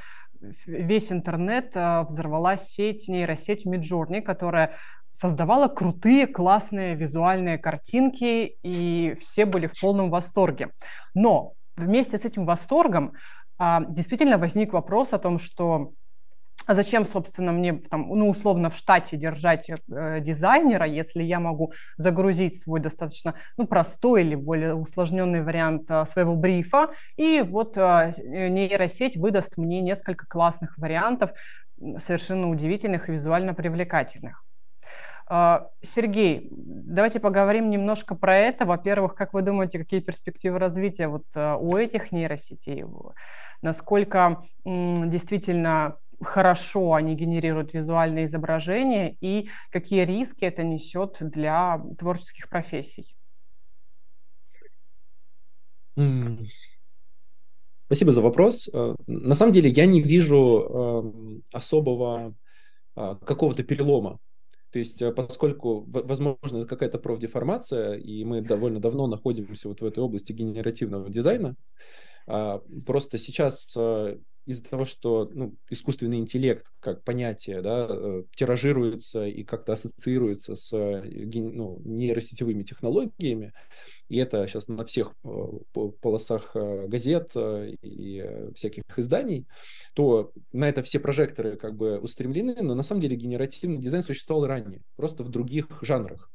весь 0.66 1.12
интернет 1.12 1.72
э, 1.76 2.04
взорвала 2.04 2.56
сеть, 2.58 3.10
нейросеть 3.10 3.66
Midjourney, 3.66 4.22
которая 4.22 4.76
создавала 5.12 5.68
крутые, 5.68 6.26
классные 6.26 6.96
визуальные 6.96 7.58
картинки, 7.58 8.58
и 8.64 9.18
все 9.20 9.46
были 9.46 9.68
в 9.68 9.80
полном 9.80 10.10
восторге. 10.10 10.70
Но 11.14 11.54
вместе 11.76 12.18
с 12.18 12.26
этим 12.26 12.46
восторгом 12.46 13.14
действительно 13.89 14.38
возник 14.38 14.74
вопрос 14.74 15.13
о 15.13 15.19
том, 15.19 15.38
что 15.39 15.93
а 16.67 16.76
зачем, 16.76 17.06
собственно, 17.06 17.52
мне 17.52 17.74
там, 17.74 18.08
ну, 18.10 18.30
условно 18.30 18.69
в 18.69 18.76
штате 18.76 19.17
держать 19.17 19.69
э, 19.69 20.19
дизайнера, 20.21 20.86
если 20.86 21.24
я 21.24 21.39
могу 21.39 21.74
загрузить 21.97 22.62
свой 22.62 22.80
достаточно 22.80 23.34
ну, 23.58 23.65
простой 23.65 24.21
или 24.21 24.36
более 24.36 24.76
усложненный 24.76 25.41
вариант 25.41 25.89
э, 25.89 26.06
своего 26.06 26.36
брифа, 26.36 26.91
и 27.17 27.41
вот 27.41 27.78
э, 27.78 28.13
нейросеть 28.17 29.17
выдаст 29.17 29.58
мне 29.58 29.82
несколько 29.82 30.28
классных 30.28 30.78
вариантов, 30.78 31.32
совершенно 31.97 32.50
удивительных 32.50 33.10
и 33.10 33.13
визуально 33.13 33.56
привлекательных. 33.56 34.43
А, 35.28 35.69
Сергей, 35.82 36.47
давайте 36.52 37.19
поговорим 37.19 37.71
немножко 37.71 38.13
про 38.13 38.38
это. 38.38 38.65
Во-первых, 38.65 39.15
как 39.15 39.34
вы 39.34 39.41
думаете, 39.41 39.80
какие 39.80 40.00
перспективы 40.00 40.60
развития 40.60 41.08
вот 41.08 41.26
у 41.36 41.76
этих 41.76 42.12
нейросетей? 42.12 42.84
Насколько 43.62 44.41
действительно 44.65 45.97
хорошо 46.21 46.93
они 46.93 47.15
генерируют 47.15 47.74
визуальные 47.74 48.26
изображения 48.26 49.17
и 49.21 49.50
какие 49.71 50.06
риски 50.06 50.45
это 50.45 50.63
несет 50.63 51.17
для 51.19 51.82
творческих 51.97 52.47
профессий. 52.47 53.15
Спасибо 57.88 58.13
за 58.13 58.21
вопрос. 58.21 58.69
Э, 58.71 58.95
на 59.08 59.36
самом 59.36 59.52
деле 59.52 59.69
я 59.69 59.86
не 59.86 60.02
вижу 60.02 60.38
эм, 60.38 61.43
особого 61.52 62.34
а, 62.95 63.15
какого-то 63.15 63.63
перелома. 63.63 64.19
То 64.71 64.80
есть, 64.80 65.02
э, 65.02 65.12
поскольку, 65.12 65.84
возможно, 65.88 66.65
какая-то 66.65 67.00
профдеформация, 67.00 67.95
и 67.95 68.24
мы 68.24 68.41
довольно 68.41 68.80
давно 68.80 69.08
находимся 69.08 69.67
вот 69.67 69.82
в 69.82 69.86
этой 69.86 70.00
области 70.00 70.32
генеративного 70.32 71.10
дизайна, 71.10 71.56
просто 72.26 73.18
сейчас 73.18 73.74
а, 73.78 74.18
из-за 74.46 74.64
того, 74.64 74.86
что 74.86 75.30
ну, 75.34 75.56
искусственный 75.70 76.18
интеллект 76.18 76.66
как 76.80 77.04
понятие 77.04 77.62
да, 77.62 77.88
э, 77.90 78.24
тиражируется 78.36 79.26
и 79.26 79.44
как-то 79.44 79.74
ассоциируется 79.74 80.56
с 80.56 80.74
э, 80.74 81.04
ну, 81.36 81.80
нейросетевыми 81.86 82.64
технологиями, 82.64 83.54
и 84.10 84.18
это 84.18 84.46
сейчас 84.48 84.68
на 84.68 84.84
всех 84.86 85.14
э, 85.24 85.30
полосах 86.02 86.56
газет 86.56 87.34
и 87.36 88.26
всяких 88.56 88.84
изданий, 88.98 89.46
то 89.94 90.32
на 90.52 90.68
это 90.68 90.82
все 90.82 91.00
прожекторы 91.00 91.56
как 91.56 91.76
бы 91.76 92.00
устремлены, 92.00 92.62
но 92.62 92.74
на 92.74 92.84
самом 92.84 93.02
деле 93.02 93.16
генеративный 93.16 93.78
дизайн 93.78 94.04
существовал 94.04 94.48
ранее, 94.48 94.82
просто 94.96 95.24
в 95.24 95.30
других 95.30 95.68
жанрах. 95.82 96.32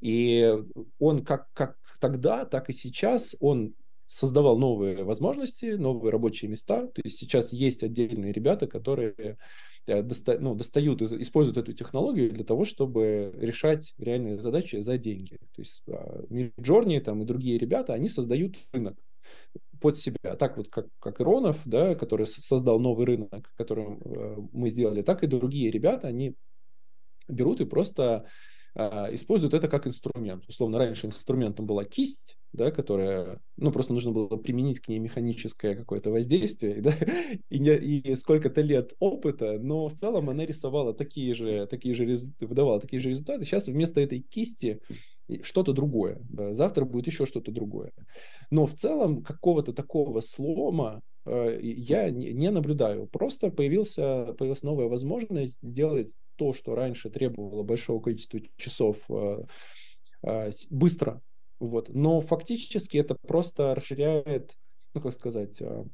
И 0.00 0.52
он 0.98 1.24
как, 1.24 1.46
как 1.52 1.76
тогда, 2.00 2.44
так 2.44 2.70
и 2.70 2.72
сейчас, 2.72 3.36
он 3.40 3.74
создавал 4.06 4.58
новые 4.58 5.04
возможности, 5.04 5.74
новые 5.76 6.12
рабочие 6.12 6.50
места. 6.50 6.86
То 6.88 7.02
есть 7.04 7.16
сейчас 7.18 7.52
есть 7.52 7.82
отдельные 7.82 8.32
ребята, 8.32 8.66
которые 8.66 9.38
э, 9.86 10.02
доста, 10.02 10.38
ну, 10.38 10.54
достают, 10.54 11.02
используют 11.02 11.58
эту 11.58 11.72
технологию 11.72 12.30
для 12.30 12.44
того, 12.44 12.64
чтобы 12.64 13.32
решать 13.36 13.94
реальные 13.98 14.38
задачи 14.38 14.76
за 14.76 14.98
деньги. 14.98 15.38
То 15.54 15.62
есть 15.62 15.82
Midjourney 15.86 17.00
там, 17.00 17.22
и 17.22 17.26
другие 17.26 17.58
ребята, 17.58 17.94
они 17.94 18.08
создают 18.08 18.56
рынок 18.72 18.96
под 19.80 19.96
себя. 19.96 20.36
Так 20.36 20.56
вот, 20.56 20.68
как, 20.68 20.86
как 20.98 21.20
Иронов, 21.20 21.60
да, 21.64 21.94
который 21.94 22.26
создал 22.26 22.78
новый 22.78 23.06
рынок, 23.06 23.52
который 23.56 23.86
э, 23.86 24.36
мы 24.52 24.70
сделали, 24.70 25.02
так 25.02 25.22
и 25.22 25.26
другие 25.26 25.70
ребята, 25.70 26.08
они 26.08 26.34
берут 27.28 27.60
и 27.60 27.64
просто 27.64 28.04
а, 28.14 28.24
используют 28.76 29.54
это 29.54 29.68
как 29.68 29.86
инструмент. 29.86 30.44
Условно, 30.48 30.78
раньше 30.78 31.06
инструментом 31.06 31.66
была 31.66 31.84
кисть, 31.84 32.36
да, 32.52 32.70
которая, 32.70 33.40
ну, 33.56 33.72
просто 33.72 33.94
нужно 33.94 34.12
было 34.12 34.36
применить 34.36 34.80
к 34.80 34.88
ней 34.88 34.98
механическое 34.98 35.74
какое-то 35.74 36.10
воздействие, 36.10 36.80
да, 36.82 36.94
и, 37.48 37.58
не, 37.58 37.74
и 37.76 38.14
сколько-то 38.16 38.60
лет 38.60 38.92
опыта, 38.98 39.58
но 39.58 39.88
в 39.88 39.94
целом 39.94 40.28
она 40.28 40.44
рисовала 40.44 40.92
такие 40.92 41.34
же, 41.34 41.66
такие 41.66 41.94
же 41.94 42.04
результаты, 42.04 42.46
выдавала 42.46 42.80
такие 42.80 43.00
же 43.00 43.10
результаты. 43.10 43.44
Сейчас 43.44 43.66
вместо 43.66 44.00
этой 44.00 44.20
кисти 44.20 44.80
что-то 45.42 45.72
другое. 45.72 46.18
Да, 46.28 46.54
завтра 46.54 46.84
будет 46.84 47.06
еще 47.06 47.26
что-то 47.26 47.50
другое. 47.50 47.92
Но 48.50 48.66
в 48.66 48.74
целом 48.74 49.22
какого-то 49.22 49.72
такого 49.72 50.20
слома 50.20 51.00
э, 51.24 51.58
я 51.62 52.10
не 52.10 52.50
наблюдаю. 52.50 53.06
Просто 53.06 53.50
появился, 53.50 54.34
появилась 54.34 54.62
новая 54.62 54.86
возможность 54.86 55.58
делать 55.62 56.12
то, 56.36 56.52
что 56.52 56.74
раньше 56.74 57.10
требовало 57.10 57.62
большого 57.62 58.00
количества 58.00 58.40
часов 58.56 58.98
э, 59.08 59.44
э, 60.22 60.50
быстро. 60.70 61.22
Вот. 61.58 61.88
Но 61.88 62.20
фактически 62.20 62.98
это 62.98 63.14
просто 63.14 63.74
расширяет, 63.74 64.52
ну 64.94 65.00
как 65.00 65.14
сказать, 65.14 65.60
э, 65.60 65.84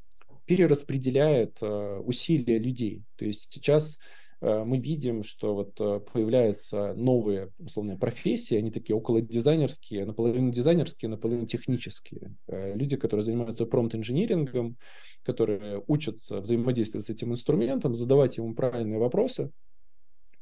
перераспределяет 0.44 1.62
усилия 1.62 2.58
людей. 2.58 3.04
То 3.16 3.24
есть 3.24 3.52
сейчас 3.52 3.96
мы 4.40 4.78
видим, 4.78 5.22
что 5.22 5.54
вот 5.54 5.76
появляются 6.12 6.94
новые 6.94 7.52
условные 7.58 7.96
профессии, 7.96 8.56
они 8.56 8.72
такие 8.72 8.96
около 8.96 9.20
дизайнерские, 9.20 10.04
наполовину 10.04 10.50
дизайнерские, 10.50 11.10
наполовину 11.10 11.46
технические. 11.46 12.34
Люди, 12.48 12.96
которые 12.96 13.22
занимаются 13.22 13.66
промпт-инжинирингом, 13.66 14.78
которые 15.22 15.84
учатся 15.86 16.40
взаимодействовать 16.40 17.06
с 17.06 17.10
этим 17.10 17.30
инструментом, 17.30 17.94
задавать 17.94 18.36
ему 18.36 18.52
правильные 18.52 18.98
вопросы, 18.98 19.52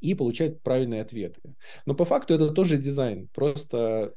и 0.01 0.15
получать 0.15 0.63
правильные 0.63 1.03
ответы. 1.03 1.41
Но 1.87 1.95
по 1.95 2.05
факту 2.05 2.35
это 2.35 2.51
тоже 2.51 2.77
дизайн. 2.79 3.29
Просто 3.35 4.15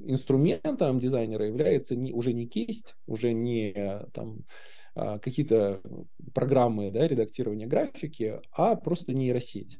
инструментом 0.00 0.98
дизайнера 0.98 1.46
является 1.46 1.96
не, 1.96 2.12
уже 2.12 2.32
не 2.32 2.46
кисть, 2.46 2.94
уже 3.06 3.32
не 3.32 4.06
там, 4.12 4.38
а, 4.38 4.75
какие-то 4.96 5.80
программы 6.34 6.90
да, 6.90 7.06
редактирования 7.06 7.66
графики, 7.66 8.40
а 8.52 8.76
просто 8.76 9.12
нейросеть. 9.12 9.78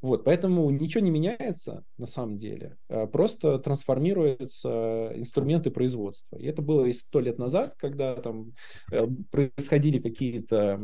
Вот, 0.00 0.24
поэтому 0.24 0.68
ничего 0.70 1.02
не 1.02 1.10
меняется 1.10 1.84
на 1.98 2.06
самом 2.06 2.38
деле, 2.38 2.76
а 2.88 3.06
просто 3.06 3.58
трансформируются 3.58 5.12
инструменты 5.14 5.70
производства. 5.70 6.36
И 6.36 6.46
это 6.46 6.62
было 6.62 6.84
и 6.84 6.92
сто 6.92 7.20
лет 7.20 7.38
назад, 7.38 7.74
когда 7.76 8.14
там 8.16 8.52
э, 8.92 9.06
происходили 9.30 9.98
какие-то 9.98 10.80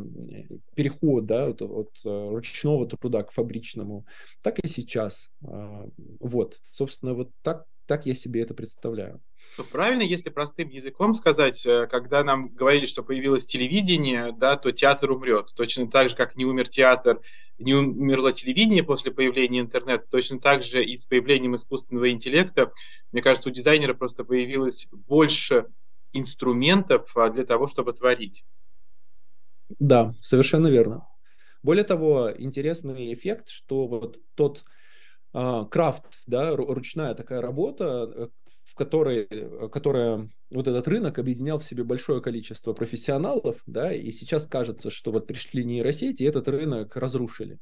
переход 0.74 1.26
да, 1.26 1.48
от, 1.48 1.62
от 1.62 1.90
э, 2.04 2.28
ручного 2.30 2.86
труда 2.86 3.22
к 3.22 3.32
фабричному, 3.32 4.06
так 4.42 4.58
и 4.58 4.68
сейчас. 4.68 5.30
А, 5.44 5.86
вот, 6.20 6.58
собственно, 6.62 7.14
вот 7.14 7.30
так, 7.42 7.64
так 7.86 8.06
я 8.06 8.14
себе 8.14 8.42
это 8.42 8.54
представляю. 8.54 9.20
Ну, 9.58 9.64
правильно, 9.64 10.02
если 10.02 10.30
простым 10.30 10.70
языком 10.70 11.14
сказать, 11.14 11.64
э, 11.66 11.86
когда 11.86 12.24
нам 12.24 12.48
говорили, 12.48 12.86
что 12.86 13.02
появилось 13.02 13.44
телевидение, 13.44 14.32
да, 14.32 14.56
то 14.56 14.72
театр 14.72 15.10
умрет. 15.10 15.50
Точно 15.54 15.90
так 15.90 16.08
же, 16.08 16.16
как 16.16 16.36
не 16.36 16.46
умер 16.46 16.68
театр, 16.68 17.20
не 17.58 17.74
умерло 17.74 18.32
телевидение 18.32 18.82
после 18.82 19.12
появления 19.12 19.60
интернета, 19.60 20.06
точно 20.10 20.40
так 20.40 20.62
же 20.62 20.82
и 20.82 20.96
с 20.96 21.04
появлением 21.04 21.56
искусственного 21.56 22.10
интеллекта, 22.10 22.72
мне 23.12 23.20
кажется, 23.20 23.50
у 23.50 23.52
дизайнера 23.52 23.92
просто 23.92 24.24
появилось 24.24 24.88
больше 24.90 25.66
инструментов 26.14 27.10
а, 27.14 27.28
для 27.28 27.44
того, 27.44 27.68
чтобы 27.68 27.92
творить. 27.92 28.44
Да, 29.78 30.14
совершенно 30.18 30.68
верно. 30.68 31.06
Более 31.62 31.84
того, 31.84 32.30
интересный 32.36 33.12
эффект, 33.14 33.48
что 33.48 33.86
вот 33.86 34.18
тот 34.34 34.64
а, 35.32 35.64
крафт, 35.66 36.06
да, 36.26 36.56
ручная 36.56 37.14
такая 37.14 37.40
работа, 37.40 38.12
э, 38.14 38.28
в 38.72 38.74
которой, 38.74 39.26
э, 39.28 39.68
которая 39.68 40.30
вот 40.50 40.66
этот 40.66 40.88
рынок 40.88 41.18
объединял 41.18 41.58
в 41.58 41.64
себе 41.64 41.84
большое 41.84 42.22
количество 42.22 42.72
профессионалов, 42.72 43.62
да, 43.66 43.92
и 43.92 44.10
сейчас 44.12 44.46
кажется, 44.46 44.90
что 44.90 45.12
вот 45.12 45.26
пришли 45.26 45.62
нейросети, 45.62 46.22
и 46.22 46.26
этот 46.26 46.48
рынок 46.48 46.96
разрушили. 46.96 47.58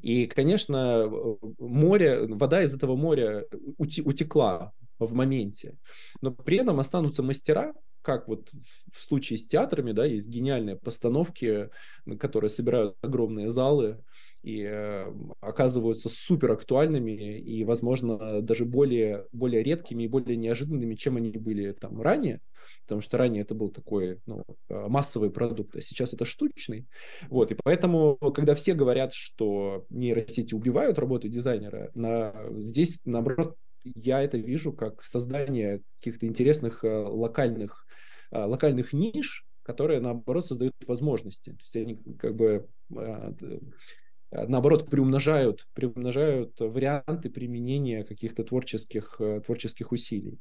И, 0.00 0.26
конечно, 0.26 1.10
море, 1.58 2.26
вода 2.26 2.62
из 2.62 2.74
этого 2.74 2.96
моря 2.96 3.44
утекла 3.76 4.72
в 4.98 5.12
моменте, 5.12 5.76
но 6.22 6.30
при 6.32 6.56
этом 6.56 6.80
останутся 6.80 7.22
мастера, 7.22 7.74
как 8.00 8.26
вот 8.26 8.50
в 8.92 9.02
случае 9.02 9.38
с 9.38 9.46
театрами, 9.46 9.92
да, 9.92 10.06
есть 10.06 10.28
гениальные 10.28 10.76
постановки, 10.76 11.68
которые 12.18 12.48
собирают 12.48 12.96
огромные 13.02 13.50
залы 13.50 14.02
и 14.42 14.62
э, 14.62 15.12
оказываются 15.40 16.08
супер 16.08 16.52
актуальными 16.52 17.38
и, 17.38 17.64
возможно, 17.64 18.40
даже 18.42 18.64
более, 18.64 19.26
более 19.32 19.62
редкими 19.62 20.04
и 20.04 20.08
более 20.08 20.36
неожиданными, 20.36 20.94
чем 20.94 21.16
они 21.16 21.30
были 21.32 21.72
там 21.72 22.00
ранее, 22.00 22.40
потому 22.84 23.00
что 23.00 23.18
ранее 23.18 23.42
это 23.42 23.54
был 23.54 23.70
такой 23.70 24.20
ну, 24.26 24.44
э, 24.68 24.86
массовый 24.88 25.30
продукт, 25.30 25.76
а 25.76 25.82
сейчас 25.82 26.14
это 26.14 26.24
штучный. 26.24 26.86
Вот, 27.28 27.50
и 27.50 27.56
поэтому, 27.62 28.16
когда 28.16 28.54
все 28.54 28.74
говорят, 28.74 29.12
что 29.14 29.84
нейросети 29.90 30.54
убивают 30.54 30.98
работу 30.98 31.28
дизайнера, 31.28 31.90
на, 31.94 32.34
здесь, 32.56 32.98
наоборот, 33.04 33.56
я 33.84 34.22
это 34.22 34.36
вижу 34.36 34.72
как 34.72 35.02
создание 35.04 35.80
каких-то 35.98 36.26
интересных 36.26 36.84
э, 36.84 36.88
локальных 36.88 37.86
а, 38.30 38.46
локальных 38.46 38.92
ниш, 38.92 39.44
которые, 39.62 40.00
наоборот, 40.00 40.46
создают 40.46 40.74
возможности. 40.86 41.50
То 41.50 41.58
есть 41.60 41.76
они 41.76 41.96
как 42.16 42.34
бы 42.34 42.68
наоборот, 44.32 44.88
приумножают, 44.90 45.66
приумножают 45.74 46.58
варианты 46.60 47.30
применения 47.30 48.04
каких-то 48.04 48.44
творческих, 48.44 49.16
э, 49.20 49.40
творческих 49.44 49.92
усилий. 49.92 50.40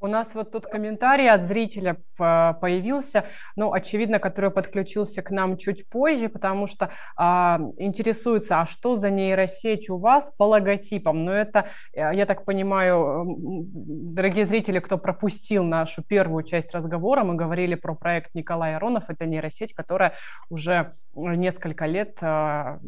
У 0.00 0.06
нас 0.06 0.34
вот 0.34 0.52
тут 0.52 0.66
комментарий 0.66 1.28
от 1.28 1.44
зрителя 1.44 1.96
появился, 2.16 3.24
ну, 3.56 3.72
очевидно, 3.72 4.20
который 4.20 4.50
подключился 4.50 5.22
к 5.22 5.30
нам 5.30 5.56
чуть 5.56 5.88
позже, 5.88 6.28
потому 6.28 6.66
что 6.66 6.90
а, 7.16 7.60
интересуется, 7.78 8.60
а 8.60 8.66
что 8.66 8.96
за 8.96 9.10
нейросеть 9.10 9.90
у 9.90 9.98
вас 9.98 10.30
по 10.36 10.44
логотипам? 10.44 11.24
Ну, 11.24 11.32
это, 11.32 11.66
э, 11.92 12.10
я 12.14 12.26
так 12.26 12.44
понимаю, 12.44 13.36
дорогие 13.38 14.46
зрители, 14.46 14.78
кто 14.78 14.98
пропустил 14.98 15.64
нашу 15.64 16.02
первую 16.02 16.44
часть 16.44 16.74
разговора, 16.74 17.24
мы 17.24 17.34
говорили 17.34 17.74
про 17.74 17.94
проект 17.94 18.34
Николая 18.34 18.76
Аронов, 18.76 19.04
это 19.08 19.26
нейросеть, 19.26 19.74
которая 19.74 20.14
уже 20.48 20.92
несколько 21.14 21.86
лет 21.86 22.18
а, 22.22 22.78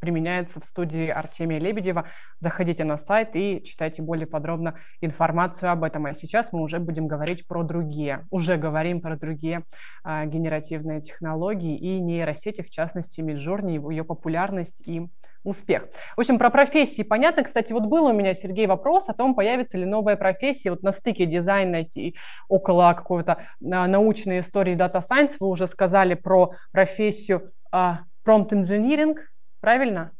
применяется 0.00 0.60
в 0.60 0.64
студии 0.64 1.08
Артемия 1.08 1.58
Лебедева. 1.58 2.06
Заходите 2.40 2.84
на 2.84 2.96
сайт 2.96 3.36
и 3.36 3.62
читайте 3.64 4.02
более 4.02 4.26
подробно 4.26 4.78
информацию 5.00 5.70
об 5.70 5.84
этом. 5.84 6.06
А 6.06 6.14
сейчас 6.14 6.52
мы 6.54 6.62
уже 6.62 6.78
будем 6.78 7.08
говорить 7.08 7.46
про 7.46 7.64
другие, 7.64 8.26
уже 8.30 8.56
говорим 8.56 9.00
про 9.00 9.16
другие 9.16 9.64
а, 10.04 10.24
генеративные 10.24 11.00
технологии 11.00 11.76
и 11.76 12.00
нейросети, 12.00 12.62
в 12.62 12.70
частности, 12.70 13.20
Midjourney, 13.20 13.90
ее 13.90 14.04
популярность 14.04 14.86
и 14.86 15.08
успех. 15.42 15.88
В 16.16 16.20
общем, 16.20 16.38
про 16.38 16.50
профессии 16.50 17.02
понятно. 17.02 17.42
Кстати, 17.42 17.72
вот 17.72 17.84
был 17.86 18.06
у 18.06 18.12
меня, 18.12 18.34
Сергей, 18.34 18.66
вопрос 18.66 19.08
о 19.08 19.14
том, 19.14 19.34
появится 19.34 19.76
ли 19.76 19.84
новая 19.84 20.16
профессия 20.16 20.70
вот 20.70 20.82
на 20.82 20.92
стыке 20.92 21.26
дизайна 21.26 21.82
и 21.82 22.14
около 22.48 22.94
какой-то 22.94 23.38
а, 23.62 23.86
научной 23.86 24.40
истории 24.40 24.76
Data 24.76 25.02
Science. 25.06 25.36
Вы 25.40 25.48
уже 25.48 25.66
сказали 25.66 26.14
про 26.14 26.52
профессию 26.72 27.52
а, 27.72 28.04
prompt 28.24 28.50
engineering, 28.50 29.16
правильно? 29.60 30.12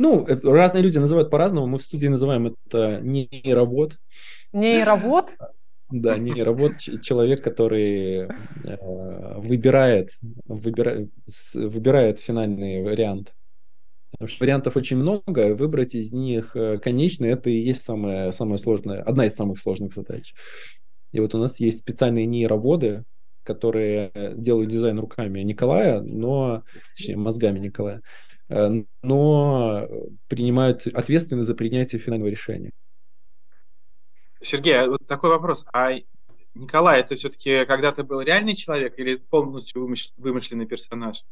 Ну, 0.00 0.26
разные 0.26 0.82
люди 0.82 0.96
называют 0.96 1.28
по-разному. 1.28 1.66
Мы 1.66 1.78
в 1.78 1.82
студии 1.82 2.06
называем 2.06 2.46
это 2.46 3.00
нейровод. 3.02 3.98
Нейровод? 4.50 5.28
Да, 5.90 6.16
нейровод– 6.16 6.78
человек, 7.02 7.44
который 7.44 8.20
э, 8.20 8.28
выбирает, 9.36 10.12
выбирает, 10.46 11.10
выбирает 11.52 12.18
финальный 12.18 12.82
вариант. 12.82 13.34
Потому 14.12 14.28
что 14.28 14.42
вариантов 14.42 14.76
очень 14.78 14.96
много, 14.96 15.54
выбрать 15.54 15.94
из 15.94 16.12
них 16.12 16.56
э, 16.56 16.78
конечный– 16.78 17.28
это 17.32 17.50
и 17.50 17.60
есть 17.60 17.82
самая, 17.82 18.32
самая 18.32 18.56
сложная, 18.56 19.02
одна 19.02 19.26
из 19.26 19.34
самых 19.34 19.58
сложных 19.58 19.92
задач. 19.92 20.32
И 21.12 21.20
вот 21.20 21.34
у 21.34 21.38
нас 21.38 21.60
есть 21.60 21.80
специальные 21.80 22.24
нейроводы, 22.24 23.04
которые 23.42 24.12
делают 24.34 24.70
дизайн 24.70 24.98
руками 24.98 25.40
Николая, 25.40 26.00
но, 26.00 26.62
точнее, 26.96 27.16
мозгами 27.16 27.58
Николая, 27.58 28.00
но 29.02 29.88
принимают 30.28 30.86
ответственность 30.86 31.46
за 31.46 31.54
принятие 31.54 32.00
финального 32.00 32.28
решения. 32.28 32.72
Сергей, 34.42 34.78
а 34.78 34.86
вот 34.86 35.06
такой 35.06 35.30
вопрос. 35.30 35.64
А 35.72 35.92
Николай, 36.54 37.00
это 37.00 37.14
все-таки 37.14 37.64
когда-то 37.66 38.02
был 38.02 38.20
реальный 38.20 38.56
человек 38.56 38.98
или 38.98 39.16
полностью 39.16 39.88
вымышленный 40.16 40.66
персонаж? 40.66 41.22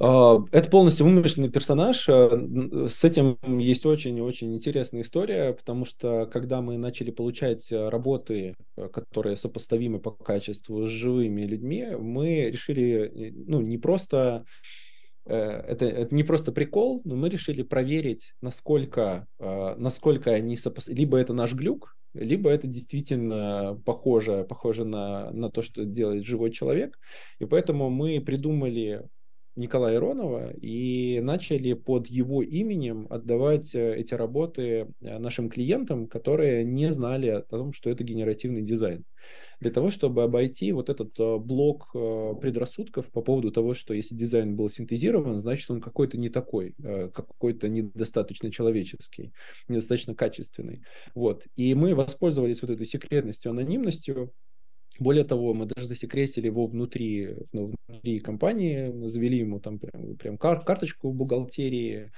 А, 0.00 0.38
это 0.52 0.70
полностью 0.70 1.06
вымышленный 1.06 1.50
персонаж. 1.50 2.08
Э, 2.08 2.88
с 2.88 3.02
этим 3.02 3.36
есть 3.58 3.84
очень-очень 3.84 4.54
интересная 4.54 5.02
история, 5.02 5.52
потому 5.52 5.84
что 5.84 6.26
когда 6.26 6.60
мы 6.60 6.78
начали 6.78 7.10
получать 7.10 7.70
э, 7.72 7.88
работы, 7.88 8.54
э, 8.76 8.88
которые 8.88 9.36
сопоставимы 9.36 9.98
по 9.98 10.12
качеству 10.12 10.86
с 10.86 10.88
живыми 10.88 11.42
людьми, 11.42 11.84
мы 11.98 12.50
решили 12.50 13.34
ну, 13.46 13.60
не 13.60 13.76
просто 13.76 14.44
это, 15.28 15.84
это 15.84 16.14
не 16.14 16.22
просто 16.22 16.52
прикол, 16.52 17.02
но 17.04 17.16
мы 17.16 17.28
решили 17.28 17.62
проверить, 17.62 18.34
насколько, 18.40 19.26
насколько 19.38 20.30
они 20.30 20.56
сопоставимы. 20.56 21.00
Либо 21.00 21.18
это 21.18 21.32
наш 21.32 21.54
глюк, 21.54 21.96
либо 22.14 22.50
это 22.50 22.66
действительно 22.66 23.80
похоже, 23.84 24.46
похоже 24.48 24.84
на, 24.84 25.30
на 25.30 25.50
то, 25.50 25.62
что 25.62 25.84
делает 25.84 26.24
живой 26.24 26.50
человек. 26.50 26.98
И 27.38 27.44
поэтому 27.44 27.90
мы 27.90 28.20
придумали 28.20 29.04
Николая 29.58 29.96
Иронова 29.96 30.52
и 30.52 31.20
начали 31.20 31.72
под 31.72 32.06
его 32.06 32.42
именем 32.42 33.06
отдавать 33.10 33.74
э, 33.74 33.96
эти 33.96 34.14
работы 34.14 34.86
э, 35.00 35.18
нашим 35.18 35.50
клиентам, 35.50 36.06
которые 36.06 36.64
не 36.64 36.92
знали 36.92 37.26
о 37.26 37.42
том, 37.42 37.72
что 37.72 37.90
это 37.90 38.04
генеративный 38.04 38.62
дизайн. 38.62 39.04
Для 39.60 39.72
того, 39.72 39.90
чтобы 39.90 40.22
обойти 40.22 40.70
вот 40.70 40.88
этот 40.88 41.18
э, 41.18 41.38
блок 41.38 41.90
предрассудков 41.92 43.06
по 43.06 43.20
поводу 43.20 43.50
того, 43.50 43.74
что 43.74 43.94
если 43.94 44.14
дизайн 44.14 44.54
был 44.54 44.70
синтезирован, 44.70 45.40
значит 45.40 45.68
он 45.70 45.80
какой-то 45.80 46.16
не 46.16 46.28
такой, 46.28 46.74
какой-то 47.12 47.68
недостаточно 47.68 48.52
человеческий, 48.52 49.32
недостаточно 49.66 50.14
качественный. 50.14 50.82
Вот. 51.16 51.42
И 51.56 51.74
мы 51.74 51.96
воспользовались 51.96 52.62
вот 52.62 52.70
этой 52.70 52.86
секретностью, 52.86 53.50
анонимностью, 53.50 54.32
более 54.98 55.24
того, 55.24 55.54
мы 55.54 55.66
даже 55.66 55.86
засекретили 55.86 56.46
его 56.46 56.66
внутри, 56.66 57.36
ну, 57.52 57.72
внутри 57.86 58.20
компании, 58.20 59.06
завели 59.06 59.38
ему 59.38 59.60
там 59.60 59.78
прям, 59.78 60.16
прям 60.16 60.38
кар 60.38 60.64
карточку 60.64 61.12
бухгалтерии, 61.12 62.10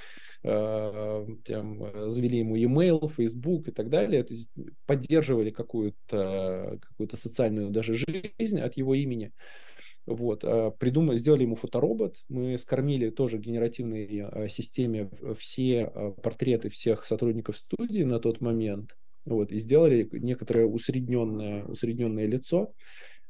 э, 0.43 1.27
там, 1.45 2.11
завели 2.11 2.39
ему 2.39 2.57
e-mail, 2.57 3.09
Facebook 3.09 3.69
и 3.69 3.73
так 3.73 3.89
далее, 3.89 4.25
то 4.25 4.35
есть 4.35 4.49
поддерживали 4.87 5.51
какую-то 5.51 6.79
какую 6.81 7.09
социальную 7.13 7.71
даже 7.71 7.95
жизнь 7.95 8.61
от 8.61 8.77
его 8.77 8.95
имени. 8.95 9.33
Вот, 10.07 10.45
а 10.45 10.71
придумали, 10.71 11.19
сделали 11.19 11.43
ему 11.43 11.57
фоторобот, 11.57 12.17
мы 12.29 12.59
скормили 12.59 13.11
тоже 13.11 13.39
генеративной 13.39 14.09
э, 14.09 14.49
системе 14.49 15.11
все 15.39 15.91
э, 15.95 16.13
портреты 16.23 16.71
всех 16.71 17.05
сотрудников 17.05 17.57
студии 17.59 18.03
на 18.03 18.19
тот 18.19 18.41
момент, 18.41 18.97
вот, 19.25 19.53
и 19.53 19.59
сделали 19.59 20.09
некоторое 20.13 20.67
усредненное, 20.67 21.65
усредненное 21.65 22.27
лицо, 22.27 22.73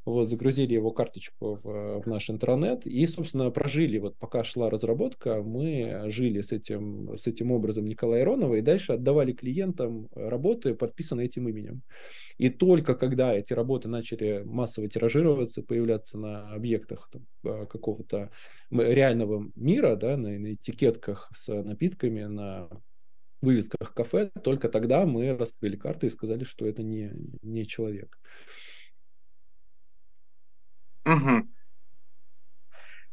вот, 0.07 0.29
загрузили 0.29 0.74
его 0.74 0.92
карточку 0.92 1.61
в, 1.62 2.00
в 2.00 2.07
наш 2.07 2.31
интернет 2.31 2.87
и, 2.87 3.07
собственно, 3.07 3.50
прожили, 3.50 3.98
вот 3.98 4.16
пока 4.18 4.44
шла 4.44 4.70
разработка, 4.70 5.42
мы 5.42 6.05
жили 6.07 6.40
с 6.40 6.53
этим, 6.53 7.16
с 7.16 7.26
этим 7.26 7.53
образом 7.53 7.87
Николая 7.87 8.22
Иронова 8.22 8.55
и 8.55 8.62
дальше 8.62 8.94
отдавали 8.94 9.33
клиентам 9.33 10.09
работы, 10.14 10.74
подписанные 10.74 11.26
этим 11.26 11.48
именем. 11.48 11.83
И 12.38 12.48
только 12.48 12.94
когда 12.94 13.35
эти 13.35 13.53
работы 13.53 13.88
начали 13.88 14.42
массово 14.46 14.88
тиражироваться, 14.88 15.62
появляться 15.62 16.16
на 16.16 16.50
объектах 16.55 17.11
а, 17.44 17.66
какого-то 17.66 18.31
реального 18.70 19.50
мира, 19.55 19.96
да, 19.96 20.16
на, 20.16 20.31
на 20.38 20.55
этикетках 20.55 21.31
с 21.37 21.53
напитками, 21.53 22.22
на 22.22 22.68
вывесках 23.40 23.94
кафе, 23.94 24.31
только 24.42 24.68
тогда 24.68 25.07
мы 25.07 25.37
раскрыли 25.37 25.76
карты 25.76 26.07
и 26.07 26.11
сказали, 26.11 26.44
что 26.44 26.66
это 26.66 26.83
не, 26.83 27.12
не 27.42 27.66
человек. 27.66 28.18
Угу. 31.07 31.48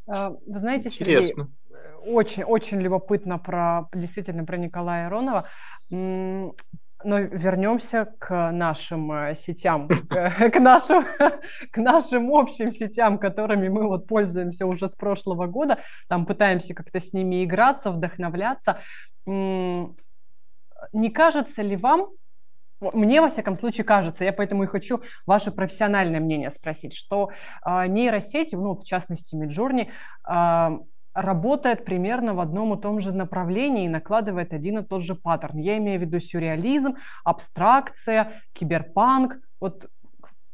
Вы 0.08 0.60
знаете, 0.60 0.90
Интересно. 0.90 1.44
Сергей, 1.44 1.58
очень, 2.06 2.44
очень 2.44 2.82
любопытно 2.82 3.38
про, 3.38 3.90
действительно, 3.94 4.46
про 4.46 4.58
Николая 4.58 5.08
Иронова. 5.08 5.46
Но 7.04 7.20
вернемся 7.20 8.06
к 8.18 8.52
нашим 8.52 9.12
э, 9.12 9.36
сетям, 9.36 9.88
к 10.10 10.60
нашим, 10.60 11.06
к 11.72 11.78
нашим 11.78 12.34
общим 12.34 12.72
сетям, 12.72 13.20
которыми 13.20 13.68
мы 13.68 13.88
вот 13.88 14.08
пользуемся 14.08 14.66
уже 14.66 14.90
с 14.90 14.96
прошлого 14.96 15.46
года. 15.46 15.78
Там 16.08 16.26
пытаемся 16.26 16.74
как-то 16.74 17.00
с 17.00 17.14
ними 17.14 17.44
играться, 17.44 17.92
вдохновляться. 17.92 18.82
Не 20.94 21.10
кажется 21.10 21.62
ли 21.62 21.76
вам, 21.76 22.10
мне, 22.80 23.22
во 23.22 23.30
всяком 23.30 23.56
случае, 23.58 23.86
кажется, 23.86 24.24
я 24.24 24.32
поэтому 24.32 24.64
и 24.64 24.68
хочу 24.68 25.02
ваше 25.26 25.52
профессиональное 25.52 26.20
мнение 26.20 26.52
спросить, 26.52 26.94
что 26.94 27.32
э, 27.66 27.88
нейросети, 27.88 28.56
ну, 28.56 28.76
в 28.76 28.84
частности, 28.84 29.36
Midjourney, 29.36 29.90
э, 30.28 30.80
работает 31.14 31.86
примерно 31.86 32.36
в 32.36 32.40
одном 32.40 32.78
и 32.78 32.82
том 32.82 33.00
же 33.00 33.12
направлении 33.12 33.86
и 33.86 33.90
накладывает 33.90 34.54
один 34.54 34.78
и 34.78 34.84
тот 34.84 35.02
же 35.02 35.16
паттерн. 35.16 35.58
Я 35.58 35.78
имею 35.78 36.00
в 36.00 36.04
виду 36.04 36.20
сюрреализм, 36.20 36.96
абстракция, 37.24 38.44
киберпанк. 38.54 39.38
Вот 39.60 39.88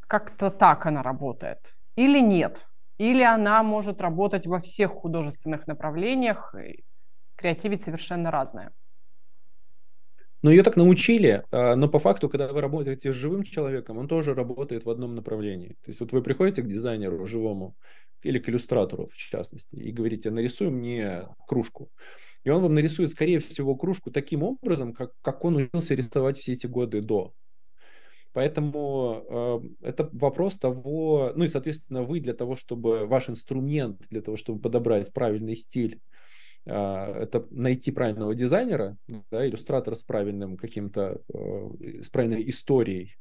как-то 0.07 0.49
так 0.49 0.86
она 0.86 1.03
работает. 1.03 1.75
Или 1.97 2.21
нет? 2.21 2.65
Или 2.97 3.23
она 3.23 3.62
может 3.63 4.01
работать 4.01 4.47
во 4.47 4.62
всех 4.62 4.91
художественных 4.91 5.67
направлениях, 5.67 6.55
и 6.55 6.86
креативить 7.36 7.83
совершенно 7.83 8.31
разное? 8.31 8.71
Но 10.43 10.51
ее 10.51 10.62
так 10.62 10.75
научили, 10.75 11.43
а, 11.51 11.75
но 11.75 11.88
по 11.88 11.99
факту, 11.99 12.29
когда 12.29 12.51
вы 12.51 12.60
работаете 12.60 13.13
с 13.13 13.15
живым 13.15 13.43
человеком, 13.43 13.97
он 13.97 14.10
тоже 14.10 14.36
работает 14.36 14.84
в 14.86 14.89
одном 14.89 15.15
направлении. 15.15 15.69
То 15.69 15.88
есть 15.88 16.01
вот 16.01 16.12
вы 16.12 16.21
приходите 16.21 16.62
к 16.62 16.67
дизайнеру 16.67 17.25
живому 17.25 17.75
или 18.21 18.39
к 18.39 18.49
иллюстратору, 18.49 19.08
в 19.08 19.15
частности, 19.15 19.75
и 19.77 19.91
говорите, 19.93 20.29
нарисуй 20.32 20.69
мне 20.69 21.29
кружку. 21.47 21.89
И 22.43 22.49
он 22.49 22.62
вам 22.62 22.75
нарисует, 22.75 23.12
скорее 23.12 23.39
всего, 23.39 23.75
кружку 23.75 24.12
таким 24.12 24.43
образом, 24.43 24.93
как, 24.93 25.13
как 25.21 25.45
он 25.45 25.56
учился 25.56 25.95
рисовать 25.95 26.38
все 26.38 26.51
эти 26.51 26.67
годы 26.67 27.01
до. 27.01 27.34
Поэтому 28.34 29.63
э, 29.82 29.88
это 29.88 30.10
вопрос 30.12 30.58
того, 30.58 31.32
ну 31.36 31.45
и, 31.45 31.47
соответственно, 31.47 32.03
вы 32.03 32.19
для 32.19 32.34
того, 32.34 32.56
чтобы 32.56 33.06
ваш 33.06 33.29
инструмент, 33.29 34.01
для 34.10 34.21
того, 34.21 34.36
чтобы 34.36 34.60
подобрать 34.60 35.13
правильный 35.13 35.56
стиль, 35.56 36.01
это 36.65 37.45
найти 37.52 37.91
правильного 37.91 38.36
дизайнера, 38.36 38.97
да, 39.32 39.47
иллюстратора 39.47 39.95
с 39.95 40.04
правильным 40.04 40.58
каким-то, 40.58 41.21
э, 41.34 42.02
с 42.02 42.10
правильной 42.10 42.47
историей. 42.49 43.15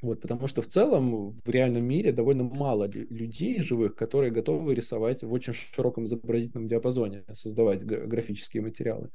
Вот, 0.00 0.20
потому 0.20 0.46
что 0.46 0.62
в 0.62 0.68
целом 0.68 1.32
в 1.32 1.48
реальном 1.48 1.84
мире 1.84 2.12
довольно 2.12 2.44
мало 2.44 2.88
людей 2.88 3.60
живых, 3.60 3.96
которые 3.96 4.30
готовы 4.30 4.74
рисовать 4.74 5.22
в 5.22 5.32
очень 5.32 5.52
широком 5.52 6.04
изобразительном 6.04 6.68
диапазоне, 6.68 7.24
создавать 7.32 7.84
графические 7.84 8.62
материалы. 8.62 9.10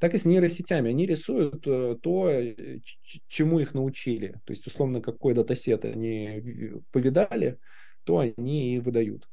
Так 0.00 0.14
и 0.14 0.18
с 0.18 0.24
нейросетями. 0.24 0.90
Они 0.90 1.06
рисуют 1.06 1.66
э, 1.66 1.96
то, 2.02 2.30
э, 2.30 2.78
чему 3.28 3.60
их 3.60 3.74
научили. 3.74 4.40
То 4.46 4.52
есть, 4.52 4.66
условно, 4.66 5.00
какой 5.00 5.34
датасет 5.34 5.84
они 5.84 6.42
повидали, 6.90 7.58
то 8.04 8.18
они 8.18 8.76
и 8.76 8.78
выдают. 8.78 9.28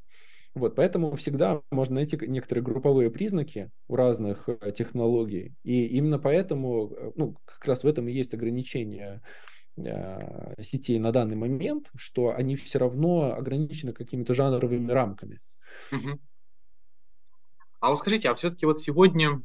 Вот, 0.53 0.75
поэтому 0.75 1.15
всегда 1.15 1.61
можно 1.71 1.95
найти 1.95 2.17
некоторые 2.27 2.63
групповые 2.63 3.11
признаки 3.11 3.69
у 3.87 3.95
разных 3.95 4.49
э, 4.49 4.71
технологий. 4.71 5.53
И 5.63 5.85
именно 5.85 6.17
поэтому, 6.17 6.91
э, 6.91 7.11
ну, 7.15 7.35
как 7.45 7.65
раз 7.65 7.83
в 7.83 7.87
этом 7.87 8.07
и 8.07 8.13
есть 8.13 8.33
ограничение 8.33 9.21
э, 9.77 10.61
сетей 10.61 10.97
на 10.97 11.11
данный 11.11 11.35
момент, 11.35 11.91
что 11.95 12.33
они 12.35 12.55
все 12.55 12.79
равно 12.79 13.35
ограничены 13.35 13.93
какими-то 13.93 14.33
жанровыми 14.33 14.91
рамками. 14.91 15.39
Угу. 15.91 16.19
А 17.79 17.89
вот 17.91 17.99
скажите, 17.99 18.29
а 18.29 18.35
все-таки 18.35 18.65
вот 18.65 18.79
сегодня 18.79 19.41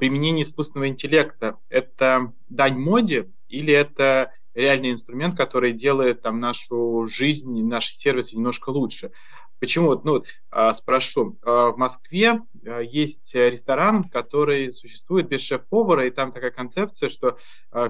применение 0.00 0.42
искусственного 0.42 0.88
интеллекта– 0.88 1.58
это 1.68 2.32
дань 2.48 2.78
моде 2.78 3.30
или 3.48 3.72
это 3.72 4.32
реальный 4.54 4.90
инструмент, 4.90 5.36
который 5.36 5.72
делает 5.72 6.22
там 6.22 6.40
нашу 6.40 7.06
жизнь, 7.08 7.62
наши 7.62 7.94
сервисы 7.94 8.34
немножко 8.34 8.70
лучше? 8.70 9.12
Почему? 9.60 10.00
Ну, 10.04 10.24
а, 10.50 10.74
спрошу. 10.74 11.38
А, 11.42 11.70
в 11.70 11.78
Москве 11.78 12.40
а, 12.64 12.80
есть 12.80 13.34
ресторан, 13.34 14.04
который 14.04 14.72
существует 14.72 15.28
без 15.28 15.40
шеф-повара, 15.40 16.06
и 16.06 16.10
там 16.10 16.32
такая 16.32 16.50
концепция, 16.50 17.08
что 17.08 17.38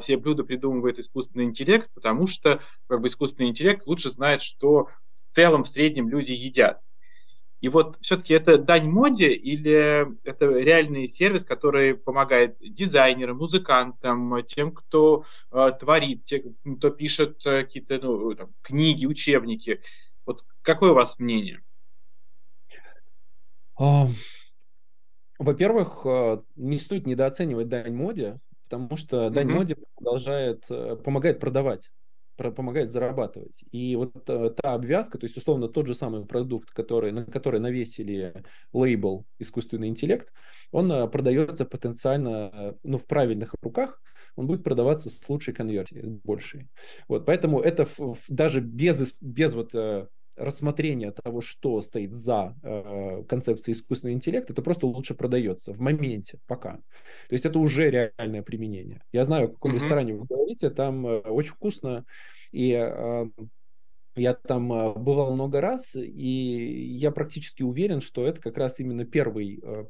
все 0.01 0.17
блюда 0.17 0.45
придумывает 0.45 0.99
искусственный 0.99 1.45
интеллект, 1.45 1.91
потому 1.95 2.27
что 2.27 2.61
как 2.89 3.01
бы, 3.01 3.09
искусственный 3.09 3.51
интеллект 3.51 3.87
лучше 3.87 4.11
знает, 4.11 4.43
что 4.43 4.89
в 5.31 5.35
целом 5.35 5.65
в 5.65 5.69
среднем 5.69 6.09
люди 6.09 6.33
едят. 6.33 6.81
И 7.61 7.69
вот 7.69 7.99
все-таки 8.01 8.35
это 8.35 8.57
дань 8.57 8.89
моде 8.89 9.33
или 9.33 10.07
это 10.25 10.47
реальный 10.47 11.09
сервис, 11.09 11.45
который 11.45 11.95
помогает 11.95 12.57
дизайнерам, 12.61 13.39
музыкантам, 13.39 14.45
тем, 14.47 14.73
кто 14.73 15.25
э, 15.51 15.73
творит, 15.81 16.25
тем, 16.25 16.55
кто 16.79 16.91
пишет 16.91 17.45
э, 17.45 17.65
какие-то 17.65 17.99
ну, 18.01 18.35
там, 18.35 18.51
книги, 18.63 19.07
учебники. 19.07 19.81
Вот 20.29 20.45
какое 20.61 20.91
у 20.91 20.95
вас 20.95 21.19
мнение? 21.19 21.63
Во-первых, 25.39 26.03
а, 26.05 26.45
не 26.55 26.79
стоит 26.79 27.07
недооценивать 27.07 27.71
дань 27.71 27.95
моде, 27.95 28.39
потому 28.65 28.99
что 28.99 29.31
дань 29.31 29.49
mm-hmm. 29.49 29.55
моде 29.55 29.77
продолжает, 29.97 30.65
э, 30.69 30.97
помогает 31.03 31.41
продавать 31.41 31.91
помогает 32.39 32.93
зарабатывать. 32.93 33.65
И 33.73 33.97
вот 33.97 34.13
э, 34.29 34.51
та 34.57 34.75
обвязка, 34.75 35.19
то 35.19 35.27
есть 35.27 35.37
условно 35.37 35.69
тот 35.69 35.87
же 35.87 35.95
самый 35.95 36.25
продукт, 36.25 36.71
который, 36.71 37.11
на 37.11 37.25
который 37.25 37.59
навесили 37.59 38.45
лейбл 38.73 39.27
искусственный 39.41 39.89
интеллект, 39.89 40.33
он 40.71 40.91
э, 40.93 41.09
продается 41.09 41.65
потенциально 41.65 42.77
ну, 42.85 42.99
в 42.99 43.07
правильных 43.07 43.55
руках, 43.61 44.01
он 44.37 44.47
будет 44.47 44.63
продаваться 44.63 45.11
с 45.11 45.29
лучшей 45.29 45.53
конверсией, 45.53 46.05
с 46.05 46.11
большей. 46.11 46.69
Вот, 47.09 47.27
поэтому 47.27 47.61
это 47.61 47.89
даже 48.29 48.61
без, 48.61 49.17
без 49.21 49.55
вот 49.55 49.75
рассмотрение 50.39 51.13
того, 51.13 51.41
что 51.41 51.81
стоит 51.81 52.13
за 52.13 52.55
э, 52.63 53.25
концепцией 53.29 53.75
искусственного 53.75 54.17
интеллекта, 54.17 54.53
это 54.53 54.63
просто 54.63 54.87
лучше 54.87 55.15
продается 55.15 55.73
в 55.73 55.81
моменте, 55.81 56.39
пока. 56.47 56.75
То 57.29 57.33
есть 57.33 57.45
это 57.47 57.59
уже 57.59 57.91
реальное 57.91 58.43
применение. 58.43 59.03
Я 59.13 59.25
знаю, 59.25 59.47
о 59.47 59.49
каком 59.49 59.73
mm-hmm. 59.73 59.75
ресторане 59.75 60.15
вы 60.15 60.27
говорите, 60.27 60.71
там 60.71 61.07
э, 61.07 61.19
очень 61.21 61.53
вкусно, 61.53 62.05
и 62.53 62.73
э, 62.73 63.27
я 64.19 64.35
там 64.35 64.73
э, 64.73 64.93
бывал 64.95 65.33
много 65.33 65.61
раз, 65.61 65.95
и 65.95 66.97
я 66.99 67.11
практически 67.11 67.63
уверен, 67.63 68.01
что 68.01 68.27
это 68.27 68.41
как 68.41 68.59
раз 68.59 68.81
именно 68.81 69.05
первый, 69.05 69.61
э, 69.63 69.85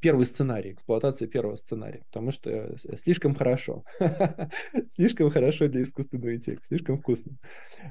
первый 0.00 0.24
сценарий, 0.26 0.72
эксплуатация 0.72 1.28
первого 1.28 1.56
сценария, 1.56 2.04
потому 2.10 2.30
что 2.30 2.50
э, 2.50 2.76
слишком 2.96 3.34
хорошо. 3.34 3.84
слишком 4.94 5.30
хорошо 5.30 5.68
для 5.68 5.82
искусственного 5.82 6.36
интеллекта, 6.36 6.66
слишком 6.66 6.98
вкусно. 6.98 7.36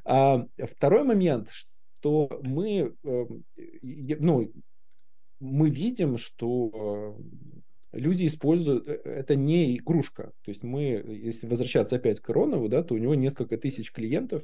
А 0.06 0.46
второй 0.58 1.04
момент, 1.04 1.50
что 1.52 1.70
мы, 2.44 2.94
эм, 3.04 3.44
ну, 3.82 4.52
мы 5.40 5.70
видим, 5.70 6.18
что 6.18 7.18
э, 7.94 8.00
люди 8.00 8.26
используют, 8.26 8.88
э, 8.88 9.02
это 9.04 9.36
не 9.36 9.76
игрушка. 9.78 10.32
То 10.44 10.50
есть 10.50 10.64
мы, 10.64 11.04
если 11.08 11.48
возвращаться 11.48 11.98
опять 11.98 12.20
к 12.20 12.30
Ронову, 12.30 12.70
да, 12.70 12.84
то 12.84 12.94
у 12.94 12.98
него 12.98 13.16
несколько 13.16 13.58
тысяч 13.58 13.92
клиентов, 13.92 14.44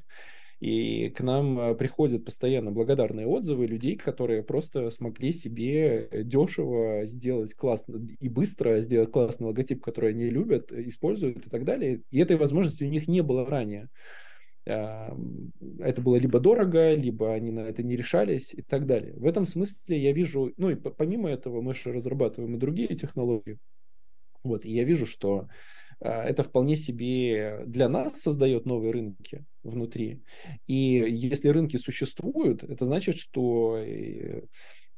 и 0.60 1.10
к 1.10 1.22
нам 1.22 1.60
э, 1.60 1.76
приходят 1.76 2.24
постоянно 2.24 2.72
благодарные 2.72 3.28
отзывы 3.28 3.66
людей, 3.66 3.96
которые 3.96 4.44
просто 4.44 4.92
смогли 4.92 5.32
себе 5.32 6.10
дешево 6.12 7.06
сделать 7.06 7.54
классно 7.56 8.06
и 8.20 8.30
быстро 8.30 8.82
сделать 8.82 9.12
классный 9.12 9.48
логотип, 9.48 9.82
который 9.82 10.12
они 10.12 10.30
любят, 10.30 10.72
используют 10.72 11.48
и 11.48 11.50
так 11.50 11.64
далее. 11.64 12.02
И 12.12 12.20
этой 12.20 12.38
возможности 12.38 12.84
у 12.84 12.90
них 12.90 13.08
не 13.08 13.22
было 13.22 13.46
ранее 13.46 13.90
это 14.64 16.02
было 16.02 16.18
либо 16.18 16.40
дорого, 16.40 16.94
либо 16.94 17.34
они 17.34 17.52
на 17.52 17.62
это 17.62 17.84
не 17.84 17.96
решались 17.96 18.54
и 18.54 18.62
так 18.62 18.86
далее. 18.86 19.14
В 19.18 19.26
этом 19.26 19.46
смысле 19.46 19.98
я 19.98 20.12
вижу, 20.14 20.54
ну 20.58 20.70
и 20.70 20.76
помимо 20.76 21.30
этого 21.30 21.62
мы 21.62 21.74
же 21.74 21.92
разрабатываем 21.92 22.56
и 22.56 22.60
другие 22.60 22.96
технологии. 22.96 23.58
Вот, 24.44 24.66
и 24.66 24.72
я 24.72 24.84
вижу, 24.84 25.06
что 25.06 25.48
это 26.00 26.44
вполне 26.44 26.76
себе 26.76 27.64
для 27.68 27.88
нас 27.88 28.22
создает 28.22 28.66
новые 28.66 28.92
рынки 28.92 29.46
внутри. 29.64 30.24
И 30.66 30.76
если 30.76 31.50
рынки 31.50 31.78
существуют, 31.78 32.64
это 32.64 32.86
значит, 32.86 33.18
что 33.18 33.80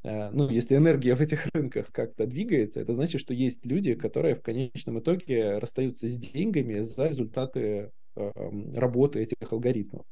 ну, 0.03 0.49
если 0.49 0.75
энергия 0.75 1.15
в 1.15 1.21
этих 1.21 1.47
рынках 1.53 1.91
как-то 1.91 2.25
двигается, 2.25 2.81
это 2.81 2.91
значит, 2.93 3.21
что 3.21 3.33
есть 3.33 3.65
люди, 3.65 3.95
которые 3.95 4.35
в 4.35 4.41
конечном 4.41 4.99
итоге 4.99 5.57
расстаются 5.57 6.07
с 6.09 6.17
деньгами 6.17 6.81
за 6.81 7.07
результаты 7.07 7.91
работы 8.15 9.21
этих 9.21 9.51
алгоритмов. 9.51 10.05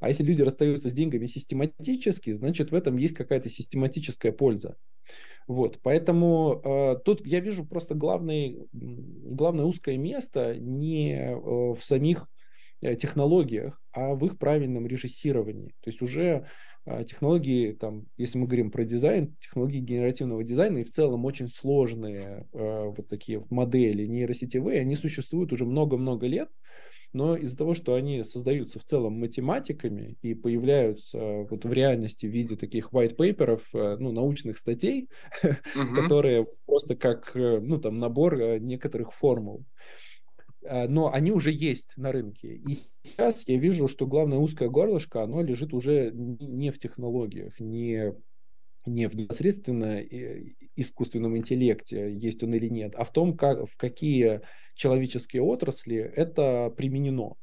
А 0.00 0.08
если 0.08 0.22
люди 0.22 0.42
расстаются 0.42 0.90
с 0.90 0.92
деньгами 0.92 1.26
систематически, 1.26 2.32
значит 2.32 2.70
в 2.70 2.74
этом 2.74 2.96
есть 2.96 3.14
какая-то 3.14 3.48
систематическая 3.48 4.32
польза. 4.32 4.76
Вот, 5.46 5.78
поэтому 5.82 6.60
э, 6.62 6.96
тут 7.04 7.26
я 7.26 7.40
вижу 7.40 7.64
просто 7.66 7.94
главный, 7.94 8.68
главное 8.72 9.64
узкое 9.64 9.96
место 9.96 10.54
не 10.56 11.14
э, 11.14 11.34
в 11.34 11.78
самих 11.80 12.26
э, 12.82 12.96
технологиях, 12.96 13.80
а 13.92 14.14
в 14.14 14.24
их 14.26 14.38
правильном 14.38 14.86
режиссировании. 14.86 15.74
То 15.80 15.88
есть 15.88 16.02
уже 16.02 16.46
э, 16.84 17.04
технологии, 17.04 17.72
там, 17.72 18.04
если 18.18 18.38
мы 18.38 18.46
говорим 18.46 18.70
про 18.70 18.84
дизайн, 18.84 19.34
технологии 19.40 19.80
генеративного 19.80 20.44
дизайна 20.44 20.78
и 20.78 20.84
в 20.84 20.90
целом 20.90 21.24
очень 21.24 21.48
сложные 21.48 22.46
э, 22.52 22.84
вот 22.84 23.08
такие 23.08 23.42
модели 23.48 24.06
нейросетевые, 24.06 24.82
они 24.82 24.96
существуют 24.96 25.52
уже 25.54 25.64
много-много 25.64 26.26
лет, 26.26 26.50
но 27.12 27.36
из-за 27.36 27.56
того, 27.56 27.74
что 27.74 27.94
они 27.94 28.22
создаются 28.24 28.78
в 28.78 28.84
целом 28.84 29.14
математиками 29.14 30.16
и 30.22 30.34
появляются 30.34 31.18
вот 31.50 31.64
в 31.64 31.72
реальности 31.72 32.26
в 32.26 32.30
виде 32.30 32.56
таких 32.56 32.92
white 32.92 33.16
paperов, 33.16 33.62
э, 33.72 33.96
ну, 33.98 34.12
научных 34.12 34.58
статей, 34.58 35.08
uh-huh. 35.42 35.94
которые 35.94 36.46
просто 36.66 36.96
как, 36.96 37.34
э, 37.34 37.60
ну, 37.60 37.78
там, 37.78 37.98
набор 37.98 38.38
э, 38.38 38.58
некоторых 38.58 39.12
формул 39.12 39.64
но 40.60 41.10
они 41.10 41.30
уже 41.30 41.50
есть 41.50 41.96
на 41.96 42.12
рынке. 42.12 42.56
И 42.56 42.76
сейчас 43.02 43.46
я 43.46 43.56
вижу, 43.56 43.88
что 43.88 44.06
главное 44.06 44.38
узкое 44.38 44.68
горлышко, 44.68 45.22
оно 45.22 45.40
лежит 45.40 45.72
уже 45.72 46.10
не 46.12 46.70
в 46.70 46.78
технологиях, 46.78 47.58
не 47.58 48.12
не 48.88 49.08
в 49.08 49.14
непосредственно 49.14 50.00
искусственном 50.76 51.36
интеллекте, 51.36 52.12
есть 52.12 52.42
он 52.42 52.54
или 52.54 52.68
нет, 52.68 52.94
а 52.96 53.04
в 53.04 53.12
том, 53.12 53.36
как, 53.36 53.68
в 53.68 53.76
какие 53.76 54.40
человеческие 54.74 55.42
отрасли 55.42 55.96
это 55.96 56.72
применено. 56.76 57.34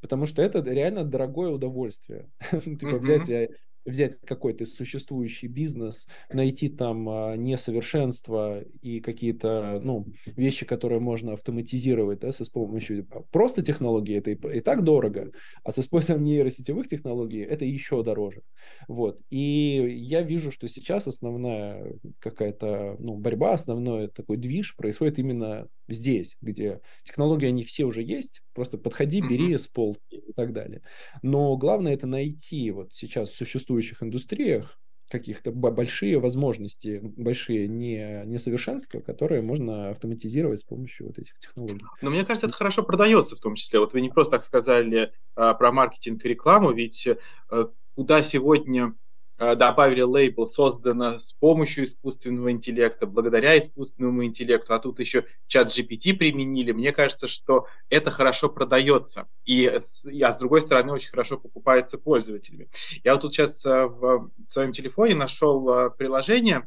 Потому 0.00 0.26
что 0.26 0.42
это 0.42 0.60
реально 0.60 1.04
дорогое 1.04 1.50
удовольствие. 1.50 2.30
Типа 2.50 2.98
взять 2.98 3.50
взять 3.88 4.20
какой-то 4.20 4.66
существующий 4.66 5.48
бизнес, 5.48 6.06
найти 6.32 6.68
там 6.68 7.08
а, 7.08 7.36
несовершенства 7.36 8.62
и 8.82 9.00
какие-то 9.00 9.80
ну, 9.82 10.06
вещи, 10.26 10.66
которые 10.66 11.00
можно 11.00 11.32
автоматизировать 11.32 12.20
да, 12.20 12.32
с 12.32 12.48
помощью 12.48 13.06
просто 13.30 13.62
технологий, 13.62 14.14
это 14.14 14.30
и, 14.30 14.58
и 14.58 14.60
так 14.60 14.84
дорого, 14.84 15.32
а 15.64 15.72
с 15.72 15.78
использованием 15.78 16.24
нейросетевых 16.24 16.88
технологий 16.88 17.40
это 17.40 17.64
еще 17.64 18.02
дороже. 18.02 18.42
Вот. 18.86 19.20
И 19.30 19.98
я 20.08 20.22
вижу, 20.22 20.52
что 20.52 20.68
сейчас 20.68 21.06
основная 21.06 21.94
какая-то 22.18 22.96
ну, 22.98 23.16
борьба, 23.16 23.52
основной 23.52 24.08
такой 24.08 24.36
движ 24.36 24.76
происходит 24.76 25.18
именно 25.18 25.68
здесь, 25.88 26.36
где 26.40 26.80
технологии, 27.04 27.46
они 27.46 27.64
все 27.64 27.84
уже 27.84 28.02
есть, 28.02 28.42
просто 28.54 28.78
подходи, 28.78 29.20
бери 29.20 29.56
с 29.56 29.66
полки 29.66 30.16
и 30.16 30.32
так 30.32 30.52
далее. 30.52 30.82
Но 31.22 31.56
главное 31.56 31.94
это 31.94 32.06
найти 32.06 32.70
вот 32.70 32.92
сейчас 32.92 33.30
в 33.30 33.36
существующих 33.78 34.02
индустриях 34.02 34.78
каких-то 35.10 35.52
большие 35.52 36.18
возможности, 36.18 37.00
большие 37.02 37.66
не, 37.66 38.24
несовершенства, 38.26 39.00
которые 39.00 39.40
можно 39.40 39.88
автоматизировать 39.88 40.60
с 40.60 40.64
помощью 40.64 41.06
вот 41.06 41.18
этих 41.18 41.38
технологий. 41.38 41.86
Но 42.02 42.10
мне 42.10 42.26
кажется, 42.26 42.46
это 42.46 42.54
хорошо 42.54 42.82
продается 42.82 43.34
в 43.34 43.40
том 43.40 43.54
числе. 43.54 43.80
Вот 43.80 43.94
вы 43.94 44.02
не 44.02 44.10
просто 44.10 44.32
так 44.32 44.44
сказали 44.44 45.10
а, 45.34 45.54
про 45.54 45.72
маркетинг 45.72 46.22
и 46.22 46.28
рекламу, 46.28 46.72
ведь 46.72 47.08
а, 47.48 47.70
куда 47.94 48.22
сегодня 48.22 48.94
добавили 49.38 50.00
лейбл 50.00 50.46
создано 50.46 51.18
с 51.18 51.32
помощью 51.34 51.84
искусственного 51.84 52.50
интеллекта, 52.50 53.06
благодаря 53.06 53.58
искусственному 53.58 54.24
интеллекту, 54.24 54.74
а 54.74 54.80
тут 54.80 54.98
еще 54.98 55.26
чат 55.46 55.68
GPT 55.68 56.14
применили, 56.14 56.72
мне 56.72 56.92
кажется, 56.92 57.28
что 57.28 57.66
это 57.88 58.10
хорошо 58.10 58.48
продается, 58.48 59.28
и, 59.44 59.66
а 59.66 59.80
с 59.80 60.38
другой 60.38 60.62
стороны 60.62 60.92
очень 60.92 61.10
хорошо 61.10 61.38
покупается 61.38 61.98
пользователями. 61.98 62.68
Я 63.04 63.12
вот 63.12 63.22
тут 63.22 63.32
сейчас 63.32 63.64
э, 63.64 63.86
в 63.86 64.30
своем 64.50 64.72
телефоне 64.72 65.14
нашел 65.14 65.68
э, 65.70 65.90
приложение, 65.90 66.66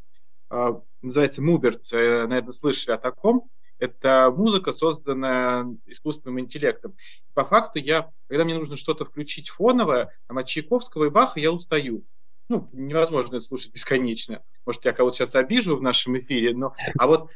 называется 1.02 1.42
Mubert, 1.42 1.82
наверное, 1.92 2.52
слышали 2.52 2.94
о 2.94 2.98
таком, 2.98 3.50
это 3.82 4.32
музыка, 4.36 4.74
созданная 4.74 5.66
искусственным 5.88 6.40
интеллектом. 6.40 6.96
По 7.34 7.46
факту 7.46 7.80
я, 7.80 8.12
когда 8.28 8.46
мне 8.46 8.56
нужно 8.56 8.78
что-то 8.78 9.06
включить 9.06 9.50
фоновое, 9.50 10.12
там, 10.28 10.38
от 10.38 10.48
Чайковского 10.48 11.06
и 11.06 11.10
Баха, 11.10 11.40
я 11.40 11.52
устаю 11.52 12.06
ну, 12.52 12.70
невозможно 12.74 13.38
это 13.38 13.45
слушать 13.45 13.72
бесконечно. 13.72 14.43
Может, 14.66 14.84
я 14.84 14.91
кого-то 14.91 15.16
сейчас 15.16 15.36
обижу 15.36 15.78
в 15.78 15.82
нашем 15.82 16.18
эфире, 16.18 16.54
но... 16.54 16.76
А 16.99 17.08
вот 17.08 17.32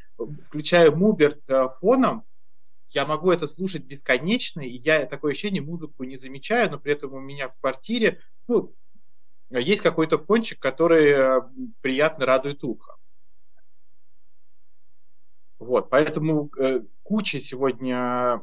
включая 0.45 0.91
Муберт 0.91 1.41
э, 1.47 1.69
фоном, 1.79 2.25
я 2.89 3.05
могу 3.05 3.31
это 3.31 3.47
слушать 3.47 3.85
бесконечно, 3.85 4.59
и 4.59 4.77
я 4.77 5.05
такое 5.05 5.31
ощущение 5.31 5.61
музыку 5.61 6.03
не 6.03 6.17
замечаю, 6.17 6.69
но 6.69 6.79
при 6.79 6.91
этом 6.91 7.13
у 7.13 7.19
меня 7.21 7.47
в 7.47 7.55
квартире 7.61 8.19
ну, 8.49 8.75
есть 9.49 9.81
какой-то 9.81 10.17
фончик, 10.17 10.59
который 10.59 11.11
э, 11.11 11.41
приятно 11.79 12.25
радует 12.25 12.61
ухо. 12.65 12.97
Вот, 15.59 15.89
поэтому 15.89 16.51
э, 16.57 16.81
куча 17.03 17.39
сегодня 17.39 18.41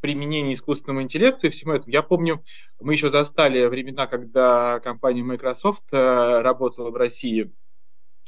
применении 0.00 0.54
искусственного 0.54 1.02
интеллекта 1.02 1.46
и 1.46 1.50
всему 1.50 1.72
этому. 1.72 1.92
Я 1.92 2.02
помню, 2.02 2.44
мы 2.80 2.92
еще 2.94 3.10
застали 3.10 3.66
времена, 3.66 4.06
когда 4.06 4.80
компания 4.80 5.22
Microsoft 5.22 5.84
э, 5.92 5.96
работала 6.40 6.90
в 6.90 6.96
России, 6.96 7.52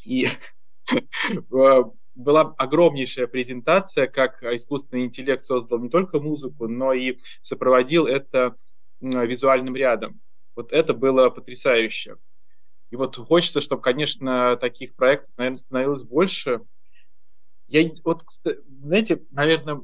и 0.04 0.28
э, 0.88 1.82
была 2.14 2.54
огромнейшая 2.58 3.26
презентация, 3.26 4.06
как 4.06 4.42
искусственный 4.42 5.04
интеллект 5.04 5.44
создал 5.44 5.78
не 5.78 5.88
только 5.88 6.18
музыку, 6.20 6.66
но 6.66 6.92
и 6.92 7.18
сопроводил 7.42 8.06
это 8.06 8.56
визуальным 9.00 9.76
рядом. 9.76 10.20
Вот 10.56 10.72
это 10.72 10.92
было 10.92 11.30
потрясающе. 11.30 12.16
И 12.90 12.96
вот 12.96 13.16
хочется, 13.16 13.60
чтобы, 13.60 13.82
конечно, 13.82 14.56
таких 14.56 14.96
проектов, 14.96 15.30
наверное, 15.36 15.58
становилось 15.58 16.02
больше. 16.02 16.62
Я 17.68 17.88
вот, 18.02 18.24
знаете, 18.82 19.22
наверное, 19.30 19.82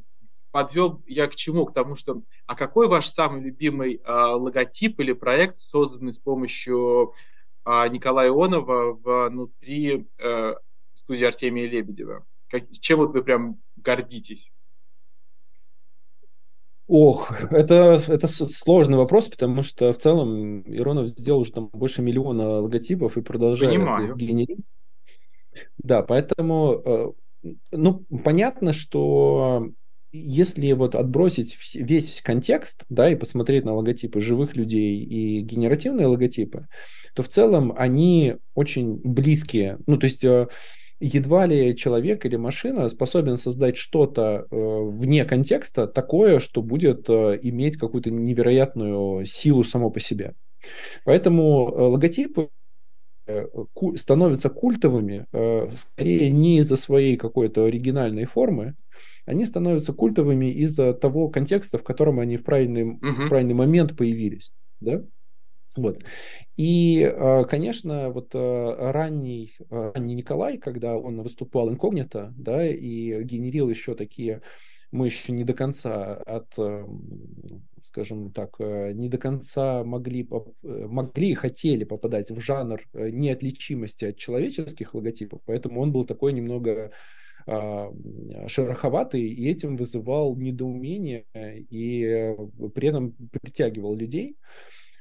подвел 0.54 1.02
я 1.08 1.26
к 1.26 1.34
чему? 1.34 1.66
К 1.66 1.74
тому, 1.74 1.96
что 1.96 2.22
а 2.46 2.54
какой 2.54 2.86
ваш 2.86 3.08
самый 3.08 3.42
любимый 3.42 3.96
э, 3.96 4.12
логотип 4.12 5.00
или 5.00 5.12
проект, 5.12 5.56
созданный 5.56 6.12
с 6.12 6.20
помощью 6.20 7.12
э, 7.66 7.88
Николая 7.88 8.28
Ионова 8.28 8.92
внутри 8.92 10.06
э, 10.16 10.54
студии 10.92 11.24
Артемия 11.24 11.68
Лебедева? 11.68 12.24
Как, 12.46 12.70
чем 12.70 13.00
вот 13.00 13.10
вы 13.10 13.24
прям 13.24 13.60
гордитесь? 13.74 14.52
Ох, 16.86 17.32
это, 17.50 18.00
это 18.06 18.28
сложный 18.28 18.98
вопрос, 18.98 19.26
потому 19.26 19.64
что 19.64 19.92
в 19.92 19.98
целом 19.98 20.60
Иронов 20.72 21.08
сделал 21.08 21.40
уже 21.40 21.50
там 21.50 21.68
больше 21.72 22.00
миллиона 22.00 22.60
логотипов 22.60 23.16
и 23.16 23.22
продолжает 23.22 23.74
Понимаю. 23.74 24.14
генерить. 24.14 24.70
Да, 25.78 26.02
поэтому, 26.02 27.16
ну, 27.72 28.04
понятно, 28.22 28.72
что 28.72 29.72
если 30.14 30.70
вот 30.72 30.94
отбросить 30.94 31.58
весь 31.74 32.20
контекст, 32.22 32.84
да, 32.88 33.10
и 33.10 33.16
посмотреть 33.16 33.64
на 33.64 33.74
логотипы 33.74 34.20
живых 34.20 34.54
людей 34.54 35.02
и 35.02 35.40
генеративные 35.40 36.06
логотипы, 36.06 36.68
то 37.16 37.24
в 37.24 37.28
целом 37.28 37.74
они 37.76 38.36
очень 38.54 39.00
близкие. 39.02 39.78
Ну, 39.86 39.98
то 39.98 40.04
есть 40.04 40.22
э, 40.24 40.46
едва 41.00 41.46
ли 41.46 41.76
человек 41.76 42.24
или 42.24 42.36
машина 42.36 42.88
способен 42.88 43.36
создать 43.36 43.76
что-то 43.76 44.46
э, 44.48 44.56
вне 44.56 45.24
контекста 45.24 45.88
такое, 45.88 46.38
что 46.38 46.62
будет 46.62 47.10
э, 47.10 47.38
иметь 47.42 47.76
какую-то 47.76 48.12
невероятную 48.12 49.24
силу 49.24 49.64
само 49.64 49.90
по 49.90 49.98
себе. 49.98 50.34
Поэтому 51.04 51.64
логотипы 51.64 52.50
становятся 53.96 54.50
культовыми 54.50 55.26
скорее 55.76 56.30
не 56.30 56.58
из-за 56.58 56.76
своей 56.76 57.16
какой-то 57.16 57.64
оригинальной 57.64 58.26
формы, 58.26 58.74
они 59.26 59.46
становятся 59.46 59.92
культовыми 59.92 60.50
из-за 60.50 60.92
того 60.94 61.28
контекста, 61.28 61.78
в 61.78 61.84
котором 61.84 62.20
они 62.20 62.36
в 62.36 62.44
правильный, 62.44 62.96
uh-huh. 62.96 63.26
в 63.26 63.28
правильный 63.28 63.54
момент 63.54 63.96
появились. 63.96 64.52
Да? 64.80 65.02
Вот. 65.76 66.02
И, 66.56 67.02
а, 67.02 67.44
конечно, 67.44 68.10
вот 68.10 68.30
а, 68.34 68.92
ранний, 68.92 69.56
а, 69.70 69.92
ранний 69.92 70.14
Николай, 70.14 70.58
когда 70.58 70.96
он 70.96 71.22
выступал 71.22 71.68
инкогнито, 71.68 72.32
да, 72.36 72.68
и 72.68 73.22
генерил 73.24 73.68
еще 73.68 73.94
такие, 73.94 74.42
мы 74.92 75.06
еще 75.06 75.32
не 75.32 75.42
до 75.42 75.54
конца 75.54 76.14
от, 76.14 76.54
скажем 77.82 78.30
так, 78.30 78.60
не 78.60 79.08
до 79.08 79.18
конца 79.18 79.82
могли, 79.82 80.28
могли 80.62 81.30
и 81.30 81.34
хотели 81.34 81.82
попадать 81.82 82.30
в 82.30 82.38
жанр 82.38 82.80
неотличимости 82.92 84.04
от 84.04 84.18
человеческих 84.18 84.94
логотипов, 84.94 85.40
поэтому 85.46 85.80
он 85.80 85.90
был 85.90 86.04
такой 86.04 86.32
немного 86.32 86.92
шероховатый, 87.46 89.22
и 89.22 89.48
этим 89.48 89.76
вызывал 89.76 90.36
недоумение 90.36 91.24
и 91.34 92.34
при 92.74 92.88
этом 92.88 93.14
притягивал 93.30 93.94
людей. 93.94 94.36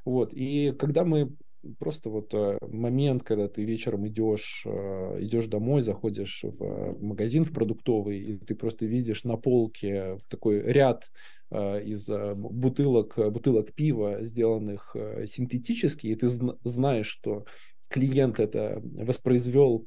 Вот. 0.05 0.33
И 0.33 0.73
когда 0.77 1.05
мы 1.05 1.31
просто 1.79 2.09
вот 2.09 2.33
э, 2.33 2.57
момент, 2.61 3.23
когда 3.23 3.47
ты 3.47 3.63
вечером 3.63 4.07
идешь, 4.07 4.63
э, 4.65 5.17
идешь 5.21 5.47
домой, 5.47 5.81
заходишь 5.81 6.41
в 6.43 7.01
магазин 7.01 7.45
в 7.45 7.53
продуктовый, 7.53 8.19
и 8.19 8.37
ты 8.37 8.55
просто 8.55 8.85
видишь 8.85 9.23
на 9.23 9.37
полке 9.37 10.17
такой 10.29 10.59
ряд 10.61 11.09
э, 11.51 11.83
из 11.83 12.09
бутылок, 12.35 13.15
бутылок 13.31 13.73
пива, 13.73 14.23
сделанных 14.23 14.95
синтетически, 15.25 16.07
и 16.07 16.15
ты 16.15 16.27
знаешь, 16.27 17.07
что 17.07 17.45
клиент 17.87 18.39
это 18.39 18.81
воспроизвел 18.83 19.85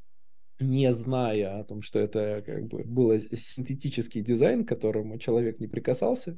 не 0.58 0.92
зная 0.94 1.60
о 1.60 1.64
том, 1.64 1.82
что 1.82 1.98
это 1.98 2.42
как 2.44 2.66
бы 2.66 2.84
был 2.84 3.18
синтетический 3.36 4.22
дизайн, 4.22 4.64
к 4.64 4.68
которому 4.68 5.18
человек 5.18 5.60
не 5.60 5.66
прикасался, 5.66 6.36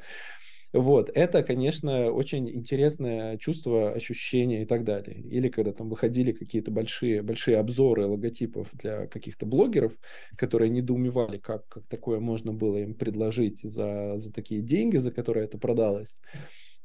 вот, 0.73 1.11
это, 1.15 1.43
конечно, 1.43 2.11
очень 2.11 2.51
интересное 2.51 3.39
чувство, 3.39 3.93
ощущение 3.93 4.63
и 4.63 4.67
так 4.67 4.85
далее. 4.85 5.19
Или 5.19 5.49
когда 5.49 5.73
там 5.73 5.89
выходили 5.89 6.33
какие-то 6.33 6.71
большие, 6.71 7.23
большие 7.23 7.57
обзоры 7.57 8.07
логотипов 8.07 8.69
для 8.75 9.07
каких-то 9.07 9.47
блогеров, 9.47 9.95
которые 10.37 10.69
недоумевали, 10.69 11.39
как, 11.39 11.67
как 11.69 11.87
такое 11.87 12.21
можно 12.21 12.53
было 12.53 12.77
им 12.77 12.95
предложить 12.95 13.63
за, 13.63 14.19
за 14.19 14.31
такие 14.31 14.61
деньги, 14.61 14.99
за 14.99 15.11
которые 15.11 15.47
это 15.47 15.57
продалось. 15.57 16.19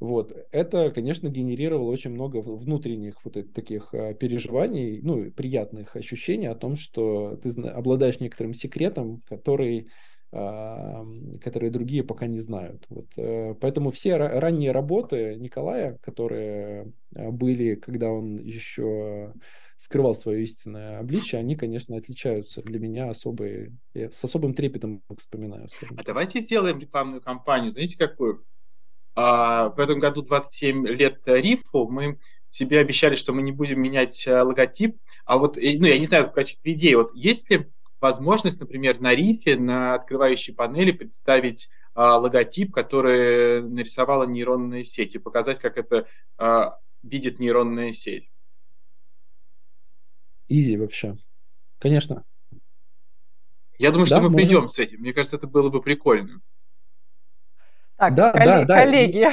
Вот. 0.03 0.33
Это, 0.51 0.91
конечно, 0.91 1.29
генерировало 1.29 1.89
очень 1.89 2.09
много 2.09 2.41
внутренних 2.41 3.23
вот 3.23 3.37
таких 3.53 3.93
а, 3.93 4.13
переживаний, 4.13 4.99
ну, 5.01 5.31
приятных 5.31 5.95
ощущений 5.95 6.47
о 6.47 6.55
том, 6.55 6.75
что 6.75 7.39
ты 7.41 7.49
обладаешь 7.69 8.19
некоторым 8.19 8.53
секретом, 8.53 9.21
который 9.29 9.87
которые 10.31 11.69
другие 11.69 12.03
пока 12.03 12.25
не 12.25 12.39
знают. 12.39 12.87
Вот. 12.89 13.05
Э, 13.17 13.53
поэтому 13.53 13.91
все 13.91 14.17
ранние 14.17 14.71
работы 14.71 15.35
Николая, 15.35 15.99
которые 16.01 16.91
э, 17.15 17.29
были, 17.29 17.75
когда 17.75 18.09
он 18.09 18.37
еще 18.39 19.31
скрывал 19.77 20.15
свое 20.15 20.41
истинное 20.41 20.97
обличие, 20.97 21.37
они, 21.37 21.55
конечно, 21.55 21.95
отличаются 21.95 22.63
для 22.63 22.79
меня 22.79 23.11
особые, 23.11 23.77
я 23.93 24.09
с 24.09 24.23
особым 24.23 24.55
трепетом 24.55 25.03
вспоминаю. 25.19 25.67
Скажем. 25.69 25.97
А 25.99 26.03
давайте 26.03 26.39
сделаем 26.39 26.79
рекламную 26.79 27.21
кампанию, 27.21 27.71
знаете, 27.71 27.95
какую? 27.95 28.43
А, 29.15 29.69
в 29.69 29.79
этом 29.79 29.99
году 29.99 30.21
27 30.21 30.87
лет 30.87 31.21
Рифу, 31.25 31.87
мы 31.87 32.19
себе 32.49 32.79
обещали, 32.79 33.15
что 33.15 33.33
мы 33.33 33.41
не 33.41 33.51
будем 33.51 33.81
менять 33.81 34.27
э, 34.27 34.41
логотип, 34.41 34.97
а 35.25 35.37
вот, 35.37 35.55
ну, 35.55 35.61
я 35.61 35.99
не 35.99 36.05
знаю, 36.05 36.27
в 36.27 36.31
качестве 36.33 36.73
идеи, 36.73 36.93
вот 36.93 37.13
есть 37.15 37.49
ли 37.49 37.67
возможность, 37.99 38.59
например, 38.59 38.99
на 38.99 39.15
рифе, 39.15 39.55
на 39.55 39.95
открывающей 39.95 40.53
панели 40.53 40.91
представить 40.91 41.69
а, 41.95 42.17
логотип, 42.17 42.73
который 42.73 43.63
нарисовала 43.63 44.25
нейронная 44.25 44.83
сеть, 44.83 45.15
и 45.15 45.19
показать, 45.19 45.59
как 45.59 45.77
это 45.77 46.05
а, 46.37 46.77
видит 47.01 47.39
нейронная 47.39 47.93
сеть. 47.93 48.29
Изи 50.49 50.75
вообще. 50.77 51.17
Конечно. 51.79 52.25
Я 53.77 53.91
думаю, 53.91 54.07
да, 54.07 54.17
что 54.17 54.23
мы 54.23 54.29
можем. 54.29 54.35
придем 54.35 54.67
с 54.69 54.77
этим. 54.79 54.99
Мне 54.99 55.13
кажется, 55.13 55.37
это 55.37 55.47
было 55.47 55.69
бы 55.69 55.81
прикольно. 55.81 56.41
Так, 57.97 58.15
да, 58.15 58.31
коллег, 58.31 58.67
да, 58.67 58.75
коллеги, 58.75 59.29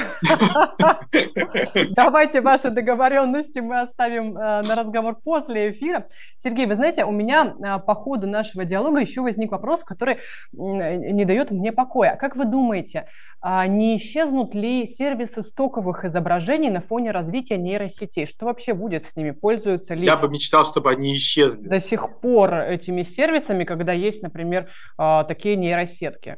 давайте 1.95 2.41
ваши 2.41 2.69
договоренности 2.69 3.59
мы 3.59 3.81
оставим 3.81 4.37
э, 4.37 4.61
на 4.61 4.75
разговор 4.75 5.17
после 5.21 5.71
эфира. 5.71 6.07
Сергей, 6.37 6.67
вы 6.67 6.75
знаете, 6.75 7.03
у 7.03 7.11
меня 7.11 7.55
э, 7.59 7.79
по 7.79 7.95
ходу 7.95 8.27
нашего 8.27 8.63
диалога 8.63 8.99
еще 8.99 9.21
возник 9.21 9.51
вопрос, 9.51 9.83
который 9.83 10.17
не 10.53 11.25
дает 11.25 11.49
мне 11.49 11.71
покоя. 11.71 12.15
Как 12.15 12.35
вы 12.35 12.45
думаете, 12.45 13.07
а 13.41 13.65
не 13.65 13.97
исчезнут 13.97 14.53
ли 14.53 14.85
сервисы 14.85 15.41
стоковых 15.41 16.05
изображений 16.05 16.69
на 16.69 16.81
фоне 16.81 17.09
развития 17.09 17.57
нейросетей? 17.57 18.27
Что 18.27 18.45
вообще 18.45 18.75
будет 18.75 19.05
с 19.05 19.15
ними? 19.15 19.31
Пользуются 19.31 19.95
ли... 19.95 20.05
Я 20.05 20.15
бы 20.15 20.29
мечтал, 20.29 20.65
чтобы 20.65 20.91
они 20.91 21.15
исчезли. 21.15 21.67
До 21.67 21.79
сих 21.79 22.19
пор 22.19 22.53
этими 22.53 23.01
сервисами, 23.01 23.63
когда 23.63 23.93
есть, 23.93 24.21
например, 24.21 24.69
а, 24.97 25.23
такие 25.23 25.55
нейросетки? 25.55 26.37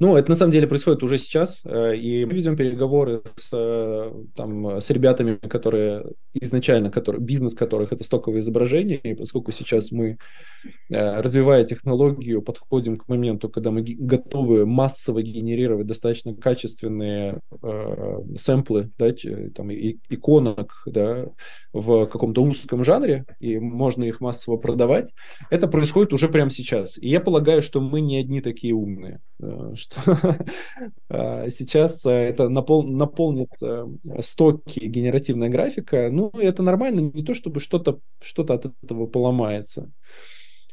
Ну, 0.00 0.16
это 0.16 0.28
на 0.28 0.34
самом 0.34 0.52
деле 0.52 0.66
происходит 0.66 1.02
уже 1.02 1.18
сейчас, 1.18 1.60
э, 1.64 1.96
и 1.96 2.24
мы 2.24 2.32
ведем 2.34 2.56
переговоры 2.56 3.22
с, 3.36 3.50
э, 3.52 4.12
там, 4.34 4.80
с 4.80 4.90
ребятами, 4.90 5.36
которые 5.36 6.04
изначально, 6.34 6.90
которые, 6.90 7.22
бизнес 7.22 7.54
которых 7.54 7.92
это 7.92 8.02
стоковое 8.02 8.40
изображение, 8.40 8.98
и 8.98 9.14
поскольку 9.14 9.52
сейчас 9.52 9.92
мы, 9.92 10.18
э, 10.90 11.20
развивая 11.20 11.64
технологию, 11.64 12.42
подходим 12.42 12.96
к 12.96 13.08
моменту, 13.08 13.48
когда 13.48 13.70
мы 13.70 13.82
готовы 13.82 14.66
массово 14.66 15.22
генерировать 15.22 15.86
достаточно 15.86 16.34
качественные 16.34 17.40
э, 17.62 18.18
сэмплы, 18.36 18.90
да, 18.98 19.12
там, 19.54 19.70
и, 19.70 19.98
иконок, 20.08 20.82
да, 20.86 21.26
в 21.72 22.06
каком-то 22.06 22.42
узком 22.42 22.82
жанре, 22.82 23.24
и 23.38 23.58
можно 23.58 24.02
их 24.02 24.20
массово 24.20 24.56
продавать, 24.56 25.12
это 25.50 25.68
происходит 25.68 26.12
уже 26.12 26.28
прямо 26.28 26.50
сейчас. 26.50 26.98
И 26.98 27.08
я 27.08 27.20
полагаю, 27.20 27.62
что 27.62 27.80
мы 27.80 28.00
не 28.00 28.18
одни 28.18 28.40
такие 28.40 28.74
умные, 28.74 29.20
что 29.74 29.93
сейчас 31.50 32.04
э, 32.06 32.10
это 32.10 32.48
напол, 32.48 32.82
наполнит 32.84 33.50
э, 33.62 33.86
стоки 34.20 34.80
генеративная 34.80 35.48
графика. 35.48 36.08
Ну, 36.10 36.30
это 36.30 36.62
нормально, 36.62 37.10
не 37.14 37.24
то 37.24 37.34
чтобы 37.34 37.60
что-то 37.60 38.00
что 38.20 38.42
от 38.42 38.66
этого 38.82 39.06
поломается. 39.06 39.90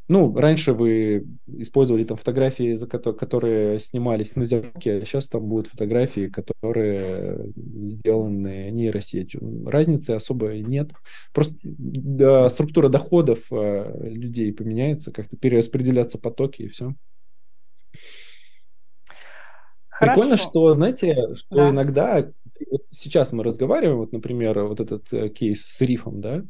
Ну, 0.07 0.36
раньше 0.36 0.74
вы 0.74 1.26
использовали 1.47 2.03
там 2.03 2.17
фотографии, 2.17 2.76
которые 2.86 3.80
снимались 3.80 4.36
на 4.36 4.43
зеркале, 4.43 5.03
а 5.03 5.05
сейчас 5.05 5.28
там 5.30 5.47
будут 5.47 5.67
фотографии, 5.67 6.28
которые 6.28 7.53
сделаны 7.55 8.72
нейросетью. 8.72 9.63
Разницы 9.65 10.11
особой 10.11 10.63
нет. 10.63 10.91
Просто 11.34 11.55
да, 11.63 12.49
структура 12.49 12.89
доходов 12.89 13.39
э, 13.51 14.09
людей 14.09 14.51
поменяется, 14.51 15.13
как-то 15.13 15.38
перераспределяться 15.38 16.17
потоки 16.17 16.63
и 16.63 16.67
все. 16.67 16.93
Хорошо. 20.02 20.22
Прикольно, 20.22 20.38
что, 20.38 20.74
знаете, 20.74 21.36
что 21.36 21.56
да. 21.56 21.70
иногда, 21.70 22.28
вот 22.72 22.82
сейчас 22.89 23.32
мы 23.34 23.43
разговариваем, 23.43 23.99
вот, 23.99 24.12
например, 24.12 24.64
вот 24.64 24.80
этот 24.80 25.14
э, 25.14 25.30
кейс 25.30 25.64
с 25.64 25.80
рифом, 25.82 26.22
да, 26.22 26.41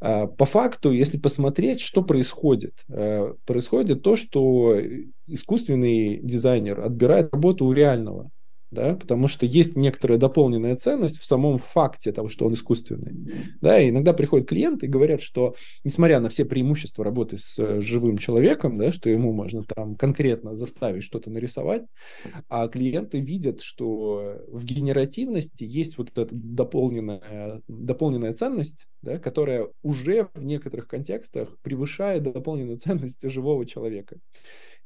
а, 0.00 0.28
по 0.28 0.44
факту, 0.44 0.92
если 0.92 1.18
посмотреть, 1.18 1.80
что 1.80 2.02
происходит, 2.02 2.74
э, 2.88 3.34
происходит 3.46 4.04
то, 4.04 4.14
что 4.14 4.78
искусственный 5.26 6.20
дизайнер 6.22 6.80
отбирает 6.80 7.32
работу 7.32 7.66
у 7.66 7.72
реального 7.72 8.30
да, 8.70 8.94
потому 8.94 9.28
что 9.28 9.46
есть 9.46 9.76
некоторая 9.76 10.18
дополненная 10.18 10.76
ценность 10.76 11.18
в 11.18 11.24
самом 11.24 11.58
факте 11.58 12.12
того, 12.12 12.28
что 12.28 12.46
он 12.46 12.54
искусственный. 12.54 13.48
Да, 13.60 13.80
и 13.80 13.90
иногда 13.90 14.12
приходят 14.12 14.48
клиенты 14.48 14.86
и 14.86 14.88
говорят, 14.90 15.22
что 15.22 15.54
несмотря 15.84 16.20
на 16.20 16.28
все 16.28 16.44
преимущества 16.44 17.04
работы 17.04 17.38
с 17.38 17.58
э, 17.58 17.80
живым 17.80 18.18
человеком, 18.18 18.76
да, 18.76 18.92
что 18.92 19.08
ему 19.08 19.32
можно 19.32 19.62
там 19.64 19.94
конкретно 19.96 20.54
заставить 20.54 21.02
что-то 21.02 21.30
нарисовать, 21.30 21.84
а 22.48 22.68
клиенты 22.68 23.20
видят, 23.20 23.62
что 23.62 24.42
в 24.48 24.64
генеративности 24.64 25.64
есть 25.64 25.96
вот 25.96 26.10
эта 26.16 26.28
дополненная, 26.30 27.60
дополненная 27.68 28.34
ценность, 28.34 28.86
да, 29.02 29.18
которая 29.18 29.68
уже 29.82 30.28
в 30.34 30.44
некоторых 30.44 30.88
контекстах 30.88 31.56
превышает 31.62 32.22
дополненную 32.22 32.78
ценность 32.78 33.22
живого 33.30 33.64
человека. 33.64 34.18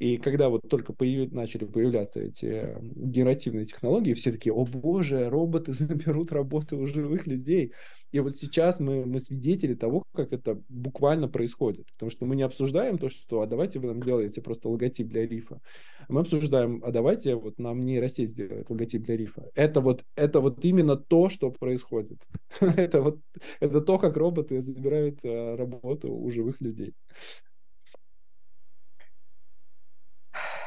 И 0.03 0.16
когда 0.16 0.48
вот 0.48 0.62
только 0.68 0.92
появ... 0.92 1.30
начали 1.30 1.64
появляться 1.64 2.20
эти 2.20 2.76
генеративные 2.80 3.66
технологии, 3.66 4.14
все 4.14 4.32
такие, 4.32 4.53
о 4.53 4.64
боже, 4.64 5.30
роботы 5.30 5.72
заберут 5.74 6.32
работу 6.32 6.76
у 6.76 6.88
живых 6.88 7.28
людей. 7.28 7.72
И 8.11 8.18
вот 8.18 8.36
сейчас 8.36 8.80
мы, 8.80 9.07
мы 9.07 9.20
свидетели 9.20 9.74
того, 9.74 10.03
как 10.12 10.32
это 10.32 10.61
буквально 10.68 11.28
происходит. 11.28 11.86
Потому 11.92 12.11
что 12.11 12.26
мы 12.26 12.34
не 12.34 12.42
обсуждаем 12.42 12.98
то, 12.98 13.09
что 13.09 13.42
а 13.42 13.46
давайте 13.46 13.78
вы 13.78 13.86
нам 13.86 14.03
делаете 14.03 14.42
просто 14.42 14.68
логотип 14.68 15.07
для 15.07 15.24
рифа. 15.24 15.61
Мы 16.09 16.22
обсуждаем, 16.22 16.82
а 16.84 16.90
давайте 16.90 17.36
вот 17.36 17.61
нам 17.61 17.84
нейросеть 17.84 18.32
сделает 18.32 18.70
логотип 18.70 19.03
для 19.03 19.16
рифа. 19.16 19.50
Это 19.55 19.80
вот, 19.80 20.03
это 20.16 20.40
вот 20.40 20.64
именно 20.64 20.96
то, 20.96 21.28
что 21.28 21.53
происходит. 21.53 22.18
это, 22.61 23.03
вот, 23.03 23.20
это 23.61 23.80
то, 23.80 23.98
как 23.98 24.16
роботы 24.16 24.61
забирают 24.62 25.20
а, 25.24 25.57
работу 25.57 26.12
у 26.12 26.28
живых 26.32 26.61
людей. 26.61 26.92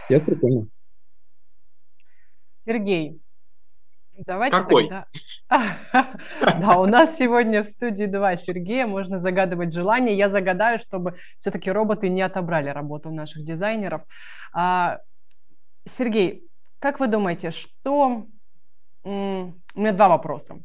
Это 0.09 0.25
прикольно. 0.25 0.67
Сергей, 2.65 3.21
давайте 4.17 4.57
Какой? 4.57 4.89
тогда... 4.89 5.05
Да, 6.59 6.79
у 6.79 6.85
нас 6.85 7.17
сегодня 7.17 7.63
в 7.63 7.67
студии 7.67 8.05
два 8.05 8.35
Сергея, 8.35 8.87
можно 8.87 9.19
загадывать 9.19 9.73
желание. 9.73 10.17
Я 10.17 10.29
загадаю, 10.29 10.79
чтобы 10.79 11.15
все-таки 11.37 11.71
роботы 11.71 12.09
не 12.09 12.21
отобрали 12.21 12.69
работу 12.69 13.11
наших 13.11 13.43
дизайнеров. 13.43 14.03
А, 14.53 14.99
Сергей, 15.87 16.47
как 16.79 16.99
вы 16.99 17.07
думаете, 17.07 17.51
что... 17.51 18.27
У 19.03 19.09
меня 19.79 19.91
два 19.91 20.07
вопроса. 20.09 20.61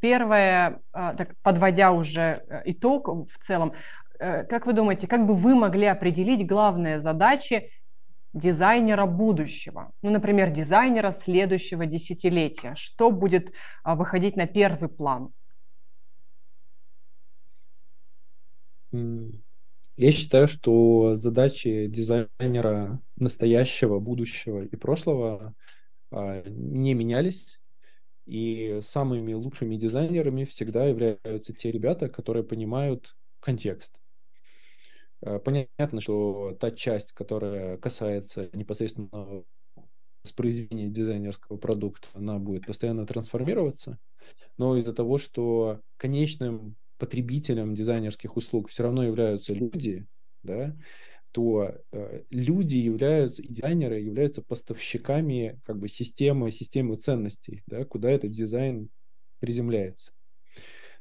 Первое, 0.00 0.80
а, 0.92 1.14
так, 1.14 1.34
подводя 1.42 1.92
уже 1.92 2.42
э, 2.48 2.62
итог 2.64 3.08
в 3.08 3.38
целом, 3.40 3.72
э, 4.18 4.42
как 4.44 4.66
вы 4.66 4.72
думаете, 4.72 5.06
как 5.06 5.24
бы 5.24 5.34
вы 5.34 5.54
могли 5.54 5.86
определить 5.86 6.44
главные 6.44 6.98
задачи 6.98 7.70
дизайнера 8.34 9.06
будущего? 9.06 9.92
Ну, 10.02 10.10
например, 10.10 10.50
дизайнера 10.50 11.12
следующего 11.12 11.86
десятилетия. 11.86 12.74
Что 12.74 13.10
будет 13.10 13.52
а, 13.82 13.94
выходить 13.94 14.36
на 14.36 14.46
первый 14.46 14.88
план? 14.90 15.32
Я 19.96 20.10
считаю, 20.10 20.48
что 20.48 21.14
задачи 21.14 21.86
дизайнера 21.86 23.00
настоящего, 23.16 24.00
будущего 24.00 24.62
и 24.62 24.76
прошлого 24.76 25.54
а, 26.10 26.42
не 26.46 26.94
менялись. 26.94 27.60
И 28.26 28.80
самыми 28.82 29.34
лучшими 29.34 29.76
дизайнерами 29.76 30.44
всегда 30.44 30.86
являются 30.86 31.52
те 31.52 31.70
ребята, 31.70 32.08
которые 32.08 32.42
понимают 32.42 33.16
контекст. 33.40 34.00
А, 35.24 35.38
понятно, 35.38 36.00
что 36.00 36.56
та 36.60 36.70
часть, 36.70 37.12
которая 37.12 37.78
касается 37.78 38.50
непосредственно 38.52 39.44
воспроизведения 40.22 40.88
дизайнерского 40.88 41.56
продукта, 41.56 42.08
она 42.14 42.38
будет 42.38 42.66
постоянно 42.66 43.06
трансформироваться, 43.06 43.98
но 44.58 44.76
из-за 44.76 44.94
того, 44.94 45.18
что 45.18 45.80
конечным 45.96 46.76
потребителем 46.98 47.74
дизайнерских 47.74 48.36
услуг 48.36 48.68
все 48.68 48.84
равно 48.84 49.02
являются 49.04 49.52
люди, 49.52 50.06
да, 50.42 50.76
то 51.32 51.74
э, 51.92 52.22
люди 52.30 52.76
являются, 52.76 53.42
и 53.42 53.48
дизайнеры 53.48 54.00
являются 54.00 54.42
поставщиками 54.42 55.60
как 55.64 55.78
бы 55.78 55.88
системы, 55.88 56.50
системы 56.52 56.96
ценностей, 56.96 57.62
да, 57.66 57.84
куда 57.84 58.10
этот 58.10 58.30
дизайн 58.30 58.88
приземляется. 59.40 60.12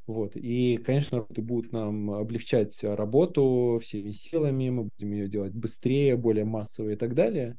Вот. 0.05 0.35
И, 0.35 0.77
конечно, 0.77 1.19
работы 1.19 1.41
будут 1.41 1.71
нам 1.71 2.11
облегчать 2.11 2.77
работу 2.83 3.79
всеми 3.81 4.11
силами, 4.11 4.69
мы 4.69 4.83
будем 4.83 5.11
ее 5.11 5.29
делать 5.29 5.53
быстрее, 5.53 6.17
более 6.17 6.45
массово 6.45 6.89
и 6.89 6.95
так 6.95 7.13
далее, 7.13 7.57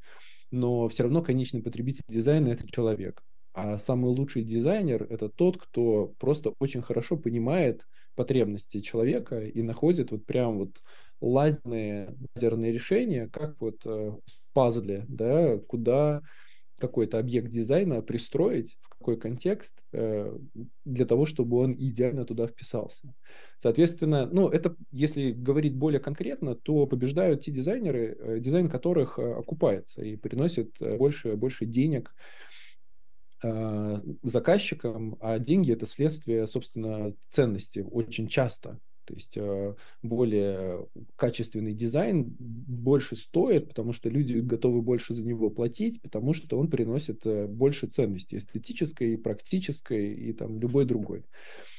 но 0.50 0.88
все 0.88 1.04
равно 1.04 1.22
конечный 1.22 1.62
потребитель 1.62 2.04
дизайна– 2.06 2.48
это 2.50 2.66
человек. 2.70 3.22
А 3.54 3.78
самый 3.78 4.10
лучший 4.10 4.42
дизайнер– 4.42 5.04
это 5.10 5.28
тот, 5.28 5.56
кто 5.56 6.12
просто 6.18 6.52
очень 6.58 6.82
хорошо 6.82 7.16
понимает 7.16 7.86
потребности 8.14 8.80
человека 8.80 9.40
и 9.40 9.62
находит 9.62 10.10
вот 10.10 10.26
прям 10.26 10.58
вот 10.58 10.80
лазерные, 11.20 12.14
лазерные 12.34 12.72
решения, 12.72 13.28
как 13.28 13.60
вот 13.60 13.86
э, 13.86 13.88
в 13.88 14.52
пазле, 14.52 15.04
да, 15.08 15.58
куда 15.58 16.22
какой-то 16.78 17.18
объект 17.18 17.50
дизайна 17.50 18.02
пристроить, 18.02 18.76
в 18.80 18.88
какой 18.98 19.18
контекст, 19.18 19.82
э, 19.92 20.36
для 20.84 21.06
того, 21.06 21.26
чтобы 21.26 21.58
он 21.58 21.72
идеально 21.72 22.24
туда 22.24 22.46
вписался. 22.46 23.14
Соответственно, 23.58 24.26
ну, 24.26 24.48
это, 24.48 24.76
если 24.90 25.32
говорить 25.32 25.76
более 25.76 26.00
конкретно, 26.00 26.54
то 26.54 26.86
побеждают 26.86 27.42
те 27.42 27.52
дизайнеры, 27.52 28.16
э, 28.18 28.40
дизайн 28.40 28.68
которых 28.68 29.18
окупается 29.18 30.02
и 30.02 30.16
приносит 30.16 30.76
больше, 30.80 31.36
больше 31.36 31.66
денег 31.66 32.14
Э, 33.44 34.00
заказчикам, 34.22 35.18
а 35.20 35.38
деньги 35.38 35.70
это 35.70 35.84
следствие, 35.84 36.46
собственно, 36.46 37.12
ценности 37.28 37.84
очень 37.90 38.26
часто. 38.26 38.78
То 39.04 39.14
есть 39.14 39.36
э, 39.36 39.74
более 40.02 40.86
качественный 41.16 41.74
дизайн 41.74 42.34
больше 42.38 43.16
стоит, 43.16 43.68
потому 43.68 43.92
что 43.92 44.08
люди 44.08 44.38
готовы 44.38 44.82
больше 44.82 45.14
за 45.14 45.26
него 45.26 45.50
платить, 45.50 46.00
потому 46.02 46.32
что 46.32 46.58
он 46.58 46.68
приносит 46.68 47.24
э, 47.26 47.46
больше 47.46 47.86
ценности 47.86 48.36
эстетической, 48.36 49.18
практической 49.18 50.14
и 50.14 50.32
там 50.32 50.58
любой 50.58 50.84
другой. 50.84 51.24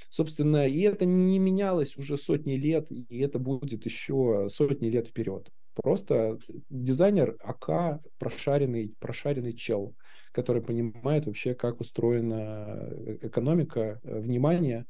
Собственно, 0.09 0.67
и 0.67 0.79
это 0.81 1.05
не 1.05 1.39
менялось 1.39 1.97
уже 1.97 2.17
сотни 2.17 2.53
лет, 2.53 2.91
и 2.91 3.19
это 3.19 3.39
будет 3.39 3.85
еще 3.85 4.47
сотни 4.49 4.87
лет 4.87 5.07
вперед. 5.07 5.49
Просто 5.73 6.39
дизайнер 6.69 7.37
АК 7.43 8.01
прошаренный, 8.17 8.93
прошаренный 8.99 9.53
чел 9.53 9.93
который 10.35 10.61
понимает 10.61 11.25
вообще, 11.25 11.55
как 11.55 11.79
устроена 11.79 12.89
э, 12.91 13.17
экономика, 13.21 14.01
внимание, 14.03 14.81
э, 14.81 14.83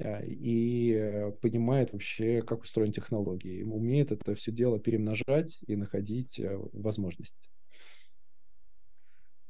и 0.00 1.30
понимает 1.42 1.92
вообще, 1.92 2.42
как 2.42 2.62
устроены 2.62 2.92
технологии. 2.92 3.62
Умеет 3.62 4.12
это 4.12 4.34
все 4.34 4.52
дело 4.52 4.78
перемножать 4.78 5.58
и 5.66 5.76
находить 5.76 6.40
возможности. 6.72 7.50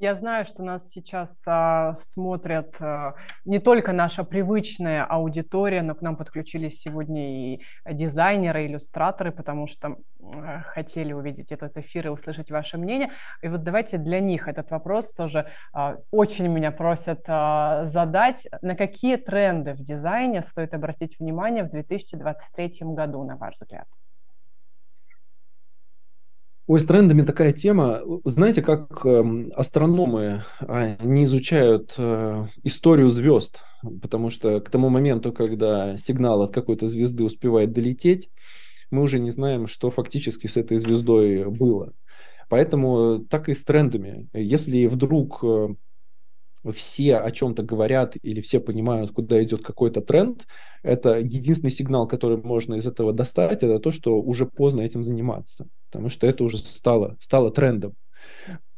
Я 0.01 0.15
знаю, 0.15 0.45
что 0.45 0.63
нас 0.63 0.89
сейчас 0.91 1.43
а, 1.45 1.97
смотрят 1.99 2.77
а, 2.79 3.15
не 3.45 3.59
только 3.59 3.93
наша 3.93 4.23
привычная 4.23 5.05
аудитория, 5.05 5.83
но 5.83 5.97
к 5.97 6.03
нам 6.03 6.17
подключились 6.17 6.81
сегодня 6.81 7.55
и 7.55 7.61
дизайнеры, 7.91 8.67
иллюстраторы, 8.67 9.33
потому 9.33 9.67
что 9.67 9.97
а, 10.23 10.61
хотели 10.61 11.13
увидеть 11.13 11.51
этот 11.51 11.77
эфир 11.79 12.07
и 12.07 12.11
услышать 12.11 12.49
ваше 12.53 12.79
мнение. 12.79 13.11
И 13.43 13.49
вот 13.49 13.65
давайте 13.65 13.99
для 13.99 14.21
них 14.21 14.47
этот 14.47 14.71
вопрос 14.71 15.13
тоже 15.13 15.51
а, 15.73 15.97
очень 16.13 16.47
меня 16.47 16.71
просят 16.71 17.25
а, 17.27 17.87
задать. 17.87 18.47
На 18.63 18.77
какие 18.77 19.17
тренды 19.17 19.75
в 19.75 19.81
дизайне 19.81 20.43
стоит 20.43 20.75
обратить 20.75 21.19
внимание 21.19 21.65
в 21.65 21.71
2023 21.71 22.73
году, 22.83 23.25
на 23.25 23.37
ваш 23.37 23.57
взгляд? 23.57 23.89
Ой, 26.69 26.81
с 26.81 26.85
трендами 26.85 27.23
такая 27.23 27.55
тема. 27.55 28.03
Знаете, 28.25 28.61
как 28.61 29.01
э, 29.07 29.49
астрономы 29.55 30.43
э, 30.61 30.97
не 31.03 31.25
изучают 31.25 31.95
э, 31.97 32.47
историю 32.63 33.09
звезд, 33.09 33.61
потому 34.03 34.29
что 34.29 34.61
к 34.61 34.69
тому 34.69 34.91
моменту, 34.91 35.33
когда 35.33 35.97
сигнал 35.97 36.43
от 36.43 36.53
какой-то 36.53 36.87
звезды 36.87 37.25
успевает 37.25 37.73
долететь, 37.73 38.29
мы 38.91 39.01
уже 39.01 39.19
не 39.19 39.31
знаем, 39.31 39.67
что 39.67 39.91
фактически 39.91 40.47
с 40.47 40.59
этой 40.59 40.77
звездой 40.77 41.47
было. 41.47 41.95
Поэтому 42.51 43.21
так 43.21 43.49
и 43.49 43.55
с 43.55 43.65
трендами. 43.65 44.29
Если 44.35 44.85
вдруг 44.89 45.43
э, 45.43 45.69
все 46.75 47.17
о 47.17 47.31
чем-то 47.31 47.63
говорят 47.63 48.17
или 48.23 48.41
все 48.41 48.61
понимают, 48.61 49.13
куда 49.13 49.43
идет 49.43 49.63
какой-то 49.63 50.01
тренд, 50.01 50.47
это 50.83 51.19
единственный 51.19 51.71
сигнал, 51.71 52.07
который 52.07 52.37
можно 52.39 52.75
из 52.75 52.87
этого 52.87 53.13
достать, 53.13 53.63
это 53.63 53.79
то, 53.79 53.91
что 53.91 54.21
уже 54.21 54.47
поздно 54.47 54.83
этим 54.83 55.03
заниматься, 55.03 55.67
потому 55.91 56.09
что 56.09 56.27
это 56.27 56.45
уже 56.45 56.59
стало, 56.59 57.17
стало 57.21 57.51
трендом. 57.51 57.95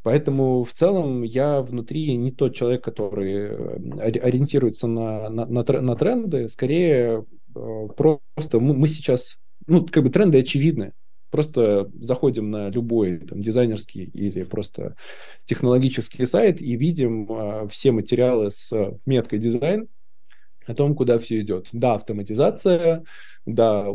Поэтому 0.03 0.63
в 0.63 0.73
целом 0.73 1.21
я 1.21 1.61
внутри 1.61 2.15
не 2.17 2.31
тот 2.31 2.55
человек, 2.55 2.83
который 2.83 3.33
э, 3.33 4.19
ориентируется 4.19 4.87
на, 4.87 5.29
на, 5.29 5.45
на, 5.45 5.95
тренды, 5.95 6.49
скорее 6.49 7.25
э, 7.55 7.87
просто 7.95 8.59
мы, 8.59 8.73
мы 8.73 8.87
сейчас, 8.87 9.37
ну, 9.67 9.85
как 9.85 10.03
бы 10.03 10.09
тренды 10.09 10.39
очевидны, 10.39 10.93
Просто 11.31 11.89
заходим 11.99 12.51
на 12.51 12.69
любой 12.69 13.17
там, 13.17 13.41
дизайнерский 13.41 14.03
или 14.03 14.43
просто 14.43 14.95
технологический 15.45 16.25
сайт 16.25 16.61
и 16.61 16.75
видим 16.75 17.27
а, 17.29 17.67
все 17.67 17.91
материалы 17.91 18.51
с 18.51 18.71
меткой 19.05 19.39
дизайн 19.39 19.87
о 20.67 20.75
том, 20.75 20.93
куда 20.93 21.17
все 21.17 21.39
идет. 21.41 21.67
Да, 21.71 21.95
автоматизация, 21.95 23.03
да, 23.45 23.87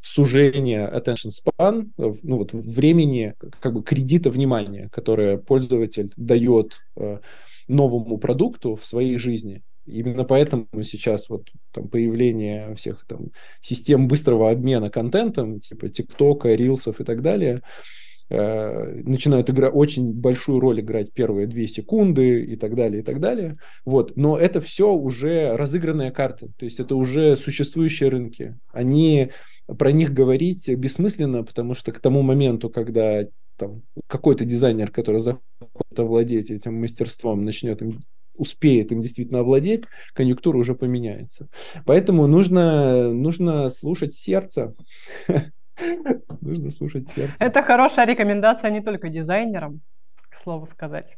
сужение 0.00 0.90
attention 0.92 1.30
span, 1.30 1.90
ну 1.96 2.36
вот 2.36 2.52
времени, 2.52 3.34
как 3.60 3.74
бы 3.74 3.82
кредита 3.82 4.30
внимания, 4.30 4.88
которое 4.90 5.38
пользователь 5.38 6.12
дает 6.16 6.80
э, 6.96 7.20
новому 7.68 8.18
продукту 8.18 8.76
в 8.76 8.84
своей 8.84 9.16
жизни. 9.18 9.62
Именно 9.86 10.24
поэтому 10.24 10.66
сейчас 10.82 11.28
вот 11.28 11.48
там 11.72 11.88
появление 11.88 12.74
всех 12.76 13.04
там 13.06 13.30
систем 13.60 14.08
быстрого 14.08 14.50
обмена 14.50 14.90
контентом, 14.90 15.60
типа 15.60 15.88
ТикТока, 15.88 16.54
Рилсов 16.54 17.00
и 17.00 17.04
так 17.04 17.22
далее, 17.22 17.62
э, 18.28 19.02
начинают 19.04 19.50
играть 19.50 19.72
очень 19.74 20.12
большую 20.12 20.60
роль 20.60 20.80
играть 20.80 21.12
первые 21.12 21.46
две 21.46 21.66
секунды 21.66 22.42
и 22.44 22.56
так 22.56 22.74
далее, 22.76 23.02
и 23.02 23.04
так 23.04 23.20
далее. 23.20 23.56
Вот. 23.84 24.16
Но 24.16 24.38
это 24.38 24.60
все 24.60 24.92
уже 24.92 25.56
разыгранные 25.56 26.12
карты, 26.12 26.50
то 26.56 26.64
есть 26.64 26.78
это 26.78 26.94
уже 26.94 27.36
существующие 27.36 28.10
рынки. 28.10 28.58
Они 28.72 29.30
про 29.66 29.92
них 29.92 30.12
говорить 30.12 30.68
бессмысленно, 30.68 31.44
потому 31.44 31.74
что 31.74 31.92
к 31.92 32.00
тому 32.00 32.22
моменту, 32.22 32.70
когда 32.70 33.24
там 33.56 33.82
какой-то 34.06 34.44
дизайнер, 34.44 34.90
который 34.90 35.20
захочет 35.20 35.98
овладеть 35.98 36.50
этим 36.50 36.80
мастерством, 36.80 37.44
начнет 37.44 37.82
им 37.82 38.00
успеет 38.40 38.90
им 38.90 39.00
действительно 39.00 39.40
овладеть, 39.40 39.84
конъюнктура 40.14 40.56
уже 40.56 40.74
поменяется. 40.74 41.48
Поэтому 41.84 42.26
нужно, 42.26 43.10
нужно 43.10 43.68
слушать 43.68 44.14
сердце. 44.14 44.74
Нужно 46.42 46.68
слушать 46.68 47.08
сердце. 47.14 47.42
Это 47.42 47.62
хорошая 47.62 48.06
рекомендация 48.06 48.70
не 48.70 48.82
только 48.82 49.08
дизайнерам, 49.08 49.80
к 50.28 50.36
слову 50.36 50.66
сказать. 50.66 51.16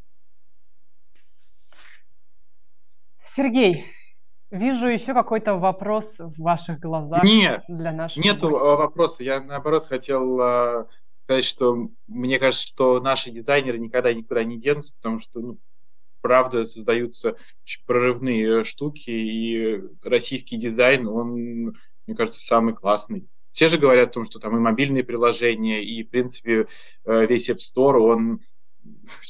Сергей, 3.27 3.87
вижу 4.53 4.87
еще 4.87 5.14
какой-то 5.14 5.57
вопрос 5.57 6.20
в 6.20 6.41
ваших 6.41 6.79
глазах. 6.79 7.25
Нет, 7.25 7.64
для 7.66 7.91
нашего 7.91 8.23
нету 8.23 8.51
гостя. 8.51 8.64
вопроса. 8.64 9.25
Я 9.25 9.41
наоборот 9.41 9.87
хотел 9.89 10.41
а, 10.41 10.87
сказать, 11.25 11.45
что 11.45 11.89
мне 12.07 12.39
кажется, 12.39 12.66
что 12.66 13.01
наши 13.01 13.33
дизайнеры 13.33 13.79
никогда 13.79 14.14
никуда 14.14 14.45
не 14.45 14.61
денутся, 14.61 14.93
потому 14.95 15.20
что 15.20 15.41
ну, 15.41 15.59
правда 16.23 16.64
создаются 16.64 17.37
прорывные 17.87 18.64
штуки, 18.64 19.11
и 19.11 19.83
российский 20.03 20.57
дизайн, 20.57 21.07
он, 21.07 21.75
мне 22.07 22.16
кажется, 22.16 22.41
самый 22.41 22.75
классный. 22.75 23.29
все 23.51 23.68
же 23.68 23.77
говорят 23.77 24.11
о 24.11 24.12
том, 24.12 24.27
что 24.27 24.39
там 24.39 24.57
и 24.57 24.61
мобильные 24.61 25.05
приложения, 25.05 25.85
и, 25.85 26.03
в 26.03 26.11
принципе, 26.11 26.68
э, 27.05 27.27
весь 27.27 27.51
App 27.51 27.59
Store, 27.59 27.99
он 27.99 28.41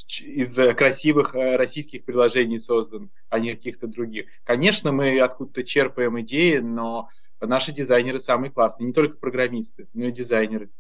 из 0.09 0.55
красивых 0.77 1.35
э, 1.35 1.57
российских 1.57 2.05
приложений 2.05 2.61
создан, 2.61 3.11
а 3.29 3.39
не 3.39 3.55
каких-то 3.55 3.87
других. 3.87 4.27
Конечно, 4.45 4.93
мы 4.93 5.21
откуда-то 5.21 5.65
черпаем 5.65 6.21
идеи, 6.21 6.59
но 6.59 7.09
наши 7.41 7.73
дизайнеры 7.73 8.21
самые 8.21 8.51
классные, 8.51 8.87
не 8.87 8.93
только 8.93 9.17
программисты, 9.17 9.89
но 9.93 10.07
и 10.07 10.13
дизайнеры. 10.13 10.71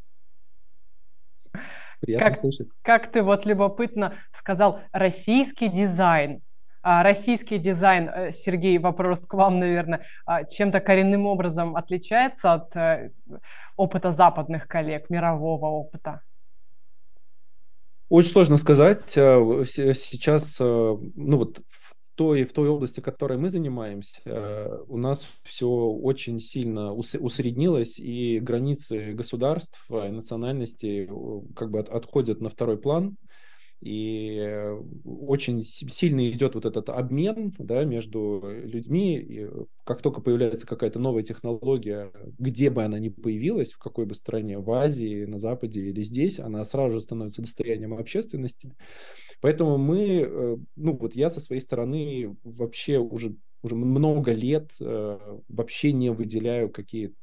Приятно 2.02 2.30
как, 2.30 2.40
слышать. 2.40 2.68
Как 2.82 3.12
ты 3.12 3.22
вот 3.22 3.46
любопытно 3.46 4.16
сказал, 4.32 4.80
российский 4.92 5.68
дизайн. 5.68 6.42
А 6.82 7.04
российский 7.04 7.58
дизайн, 7.58 8.08
э, 8.08 8.32
Сергей, 8.32 8.76
вопрос 8.78 9.24
к 9.24 9.34
вам, 9.34 9.60
наверное, 9.60 10.04
а 10.26 10.42
чем-то 10.42 10.80
коренным 10.80 11.26
образом 11.26 11.76
отличается 11.76 12.54
от 12.54 12.74
э, 12.74 13.10
опыта 13.76 14.10
западных 14.10 14.66
коллег, 14.66 15.08
мирового 15.08 15.66
опыта? 15.66 16.22
Очень 18.08 18.30
сложно 18.30 18.56
сказать. 18.56 19.16
Э, 19.16 19.62
сейчас, 19.64 20.58
ну 20.58 21.36
вот 21.38 21.60
той, 22.14 22.44
в 22.44 22.52
той 22.52 22.68
области, 22.68 23.00
которой 23.00 23.38
мы 23.38 23.48
занимаемся, 23.48 24.20
у 24.88 24.96
нас 24.96 25.28
все 25.42 25.68
очень 25.68 26.40
сильно 26.40 26.92
усреднилось, 26.92 27.98
и 27.98 28.38
границы 28.40 29.12
государств 29.12 29.78
и 29.90 30.10
национальностей 30.10 31.08
как 31.54 31.70
бы 31.70 31.80
отходят 31.80 32.40
на 32.40 32.50
второй 32.50 32.78
план 32.78 33.16
и 33.82 34.76
очень 35.04 35.64
сильно 35.64 36.30
идет 36.30 36.54
вот 36.54 36.66
этот 36.66 36.88
обмен 36.88 37.52
да, 37.58 37.82
между 37.82 38.40
людьми. 38.62 39.18
И 39.18 39.48
как 39.82 40.02
только 40.02 40.20
появляется 40.20 40.68
какая-то 40.68 41.00
новая 41.00 41.24
технология, 41.24 42.12
где 42.38 42.70
бы 42.70 42.84
она 42.84 43.00
ни 43.00 43.08
появилась, 43.08 43.72
в 43.72 43.78
какой 43.78 44.06
бы 44.06 44.14
стране, 44.14 44.60
в 44.60 44.70
Азии, 44.70 45.24
на 45.24 45.38
Западе 45.40 45.80
или 45.80 46.02
здесь, 46.02 46.38
она 46.38 46.62
сразу 46.62 46.92
же 46.94 47.00
становится 47.00 47.42
достоянием 47.42 47.94
общественности. 47.94 48.72
Поэтому 49.40 49.78
мы, 49.78 50.28
э, 50.28 50.56
ну 50.76 50.96
вот 50.96 51.16
я 51.16 51.28
со 51.28 51.40
своей 51.40 51.60
стороны 51.60 52.36
вообще 52.44 52.98
уже, 52.98 53.34
уже 53.64 53.74
много 53.74 54.32
лет 54.32 54.70
э, 54.78 55.18
вообще 55.48 55.92
не 55.92 56.12
выделяю 56.12 56.70
какие-то 56.70 57.16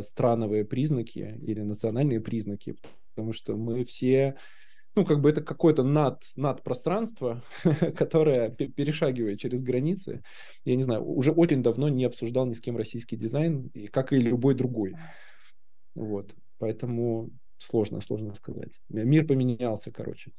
страновые 0.00 0.64
признаки 0.64 1.38
или 1.40 1.60
национальные 1.60 2.20
признаки, 2.20 2.74
потому 3.14 3.32
что 3.32 3.56
мы 3.56 3.84
все 3.84 4.34
ну, 4.96 5.04
как 5.04 5.20
бы 5.20 5.30
это 5.30 5.42
какое-то 5.42 5.82
над, 5.82 6.22
надпространство, 6.36 7.42
которое 7.96 8.50
перешагивает 8.50 9.38
через 9.38 9.62
границы. 9.62 10.22
Я 10.64 10.76
не 10.76 10.82
знаю, 10.82 11.04
уже 11.04 11.32
очень 11.32 11.62
давно 11.62 11.88
не 11.88 12.04
обсуждал 12.04 12.46
ни 12.46 12.54
с 12.54 12.60
кем 12.60 12.76
российский 12.76 13.16
дизайн, 13.16 13.70
и 13.74 13.86
как 13.86 14.12
и 14.12 14.16
любой 14.16 14.54
другой. 14.54 14.96
Вот, 15.94 16.34
поэтому 16.58 17.30
сложно, 17.58 18.00
сложно 18.00 18.34
сказать. 18.34 18.80
Мир 18.88 19.26
поменялся, 19.26 19.92
короче. 19.92 20.32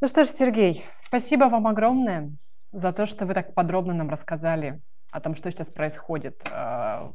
Ну 0.00 0.08
что 0.08 0.24
ж, 0.24 0.28
Сергей, 0.28 0.84
спасибо 0.98 1.44
вам 1.44 1.66
огромное 1.66 2.36
за 2.72 2.92
то, 2.92 3.06
что 3.06 3.26
вы 3.26 3.34
так 3.34 3.54
подробно 3.54 3.94
нам 3.94 4.10
рассказали 4.10 4.80
о 5.10 5.20
том, 5.20 5.36
что 5.36 5.50
сейчас 5.50 5.68
происходит 5.68 6.42
э, 6.50 7.12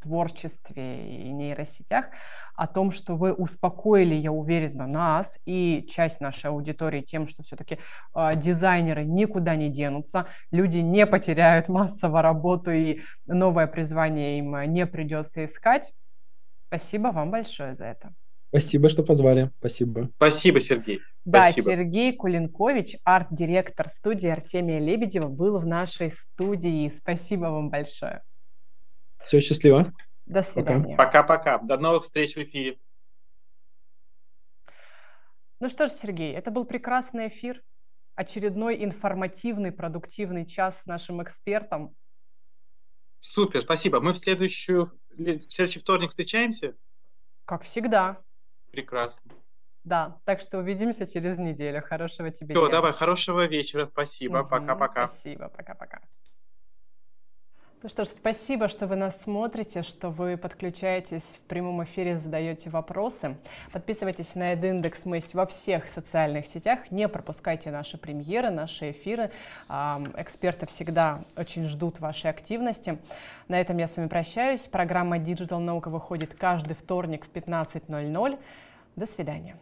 творчестве 0.00 1.24
и 1.24 1.30
нейросетях, 1.30 2.06
о 2.54 2.66
том, 2.66 2.90
что 2.90 3.16
вы 3.16 3.32
успокоили, 3.32 4.14
я 4.14 4.32
уверена, 4.32 4.86
нас 4.86 5.38
и 5.46 5.86
часть 5.90 6.20
нашей 6.20 6.50
аудитории 6.50 7.00
тем, 7.00 7.26
что 7.26 7.42
все-таки 7.42 7.78
э, 8.14 8.36
дизайнеры 8.36 9.04
никуда 9.04 9.56
не 9.56 9.70
денутся, 9.70 10.26
люди 10.50 10.78
не 10.78 11.06
потеряют 11.06 11.68
массово 11.70 12.22
работу 12.22 12.70
и 12.70 13.00
новое 13.26 13.66
призвание 13.66 14.38
им 14.38 14.60
не 14.72 14.86
придется 14.86 15.44
искать. 15.44 15.92
Спасибо 16.66 17.08
вам 17.08 17.30
большое 17.30 17.74
за 17.74 17.86
это. 17.86 18.12
Спасибо, 18.50 18.88
что 18.88 19.04
позвали. 19.04 19.50
Спасибо. 19.58 20.10
Спасибо, 20.16 20.60
Сергей. 20.60 21.00
Да, 21.24 21.50
Спасибо. 21.50 21.70
Сергей 21.70 22.12
Кулинкович, 22.12 22.96
арт-директор 23.04 23.88
студии 23.88 24.28
Артемия 24.28 24.80
Лебедева, 24.80 25.28
был 25.28 25.58
в 25.58 25.66
нашей 25.66 26.10
студии. 26.10 26.88
Спасибо 26.88 27.46
вам 27.46 27.70
большое. 27.70 28.22
Все, 29.24 29.40
счастливо. 29.40 29.92
До 30.26 30.42
свидания. 30.42 30.96
Пока-пока. 30.96 31.58
До 31.58 31.76
новых 31.76 32.04
встреч 32.04 32.34
в 32.34 32.42
эфире. 32.42 32.78
Ну 35.58 35.68
что 35.68 35.88
ж, 35.88 35.90
Сергей, 35.90 36.32
это 36.34 36.50
был 36.50 36.64
прекрасный 36.64 37.28
эфир. 37.28 37.62
Очередной 38.14 38.82
информативный, 38.84 39.72
продуктивный 39.72 40.46
час 40.46 40.82
с 40.82 40.86
нашим 40.86 41.22
экспертом. 41.22 41.94
Супер, 43.18 43.62
спасибо. 43.62 44.00
Мы 44.00 44.12
в, 44.12 44.18
следующую, 44.18 44.92
в 45.10 45.50
следующий 45.50 45.80
вторник 45.80 46.10
встречаемся? 46.10 46.74
Как 47.44 47.62
всегда. 47.62 48.18
Прекрасно. 48.70 49.32
Да, 49.84 50.18
так 50.24 50.40
что 50.40 50.58
увидимся 50.58 51.06
через 51.06 51.38
неделю. 51.38 51.82
Хорошего 51.82 52.30
тебе 52.30 52.54
Все, 52.54 52.64
дня. 52.64 52.72
давай, 52.72 52.92
хорошего 52.92 53.46
вечера. 53.46 53.86
Спасибо. 53.86 54.44
Пока-пока. 54.44 55.04
Угу, 55.04 55.12
спасибо, 55.12 55.48
пока-пока. 55.48 56.00
Ну 57.82 57.88
что 57.88 58.04
ж, 58.04 58.08
спасибо, 58.08 58.68
что 58.68 58.86
вы 58.86 58.94
нас 58.96 59.22
смотрите, 59.22 59.82
что 59.82 60.10
вы 60.10 60.36
подключаетесь 60.36 61.22
в 61.22 61.48
прямом 61.48 61.82
эфире, 61.84 62.18
задаете 62.18 62.68
вопросы. 62.68 63.38
Подписывайтесь 63.72 64.34
на 64.34 64.52
EdIndex, 64.52 64.98
мы 65.04 65.16
есть 65.16 65.32
во 65.32 65.46
всех 65.46 65.88
социальных 65.88 66.44
сетях. 66.44 66.90
Не 66.90 67.08
пропускайте 67.08 67.70
наши 67.70 67.96
премьеры, 67.96 68.50
наши 68.50 68.90
эфиры. 68.90 69.30
Эксперты 69.70 70.66
всегда 70.66 71.22
очень 71.38 71.64
ждут 71.64 72.00
вашей 72.00 72.30
активности. 72.30 72.98
На 73.48 73.58
этом 73.58 73.78
я 73.78 73.86
с 73.86 73.96
вами 73.96 74.08
прощаюсь. 74.08 74.66
Программа 74.66 75.16
Digital 75.16 75.56
Наука 75.56 75.88
выходит 75.88 76.34
каждый 76.34 76.74
вторник 76.74 77.24
в 77.24 77.30
15.00. 77.32 78.38
До 78.96 79.06
свидания. 79.06 79.56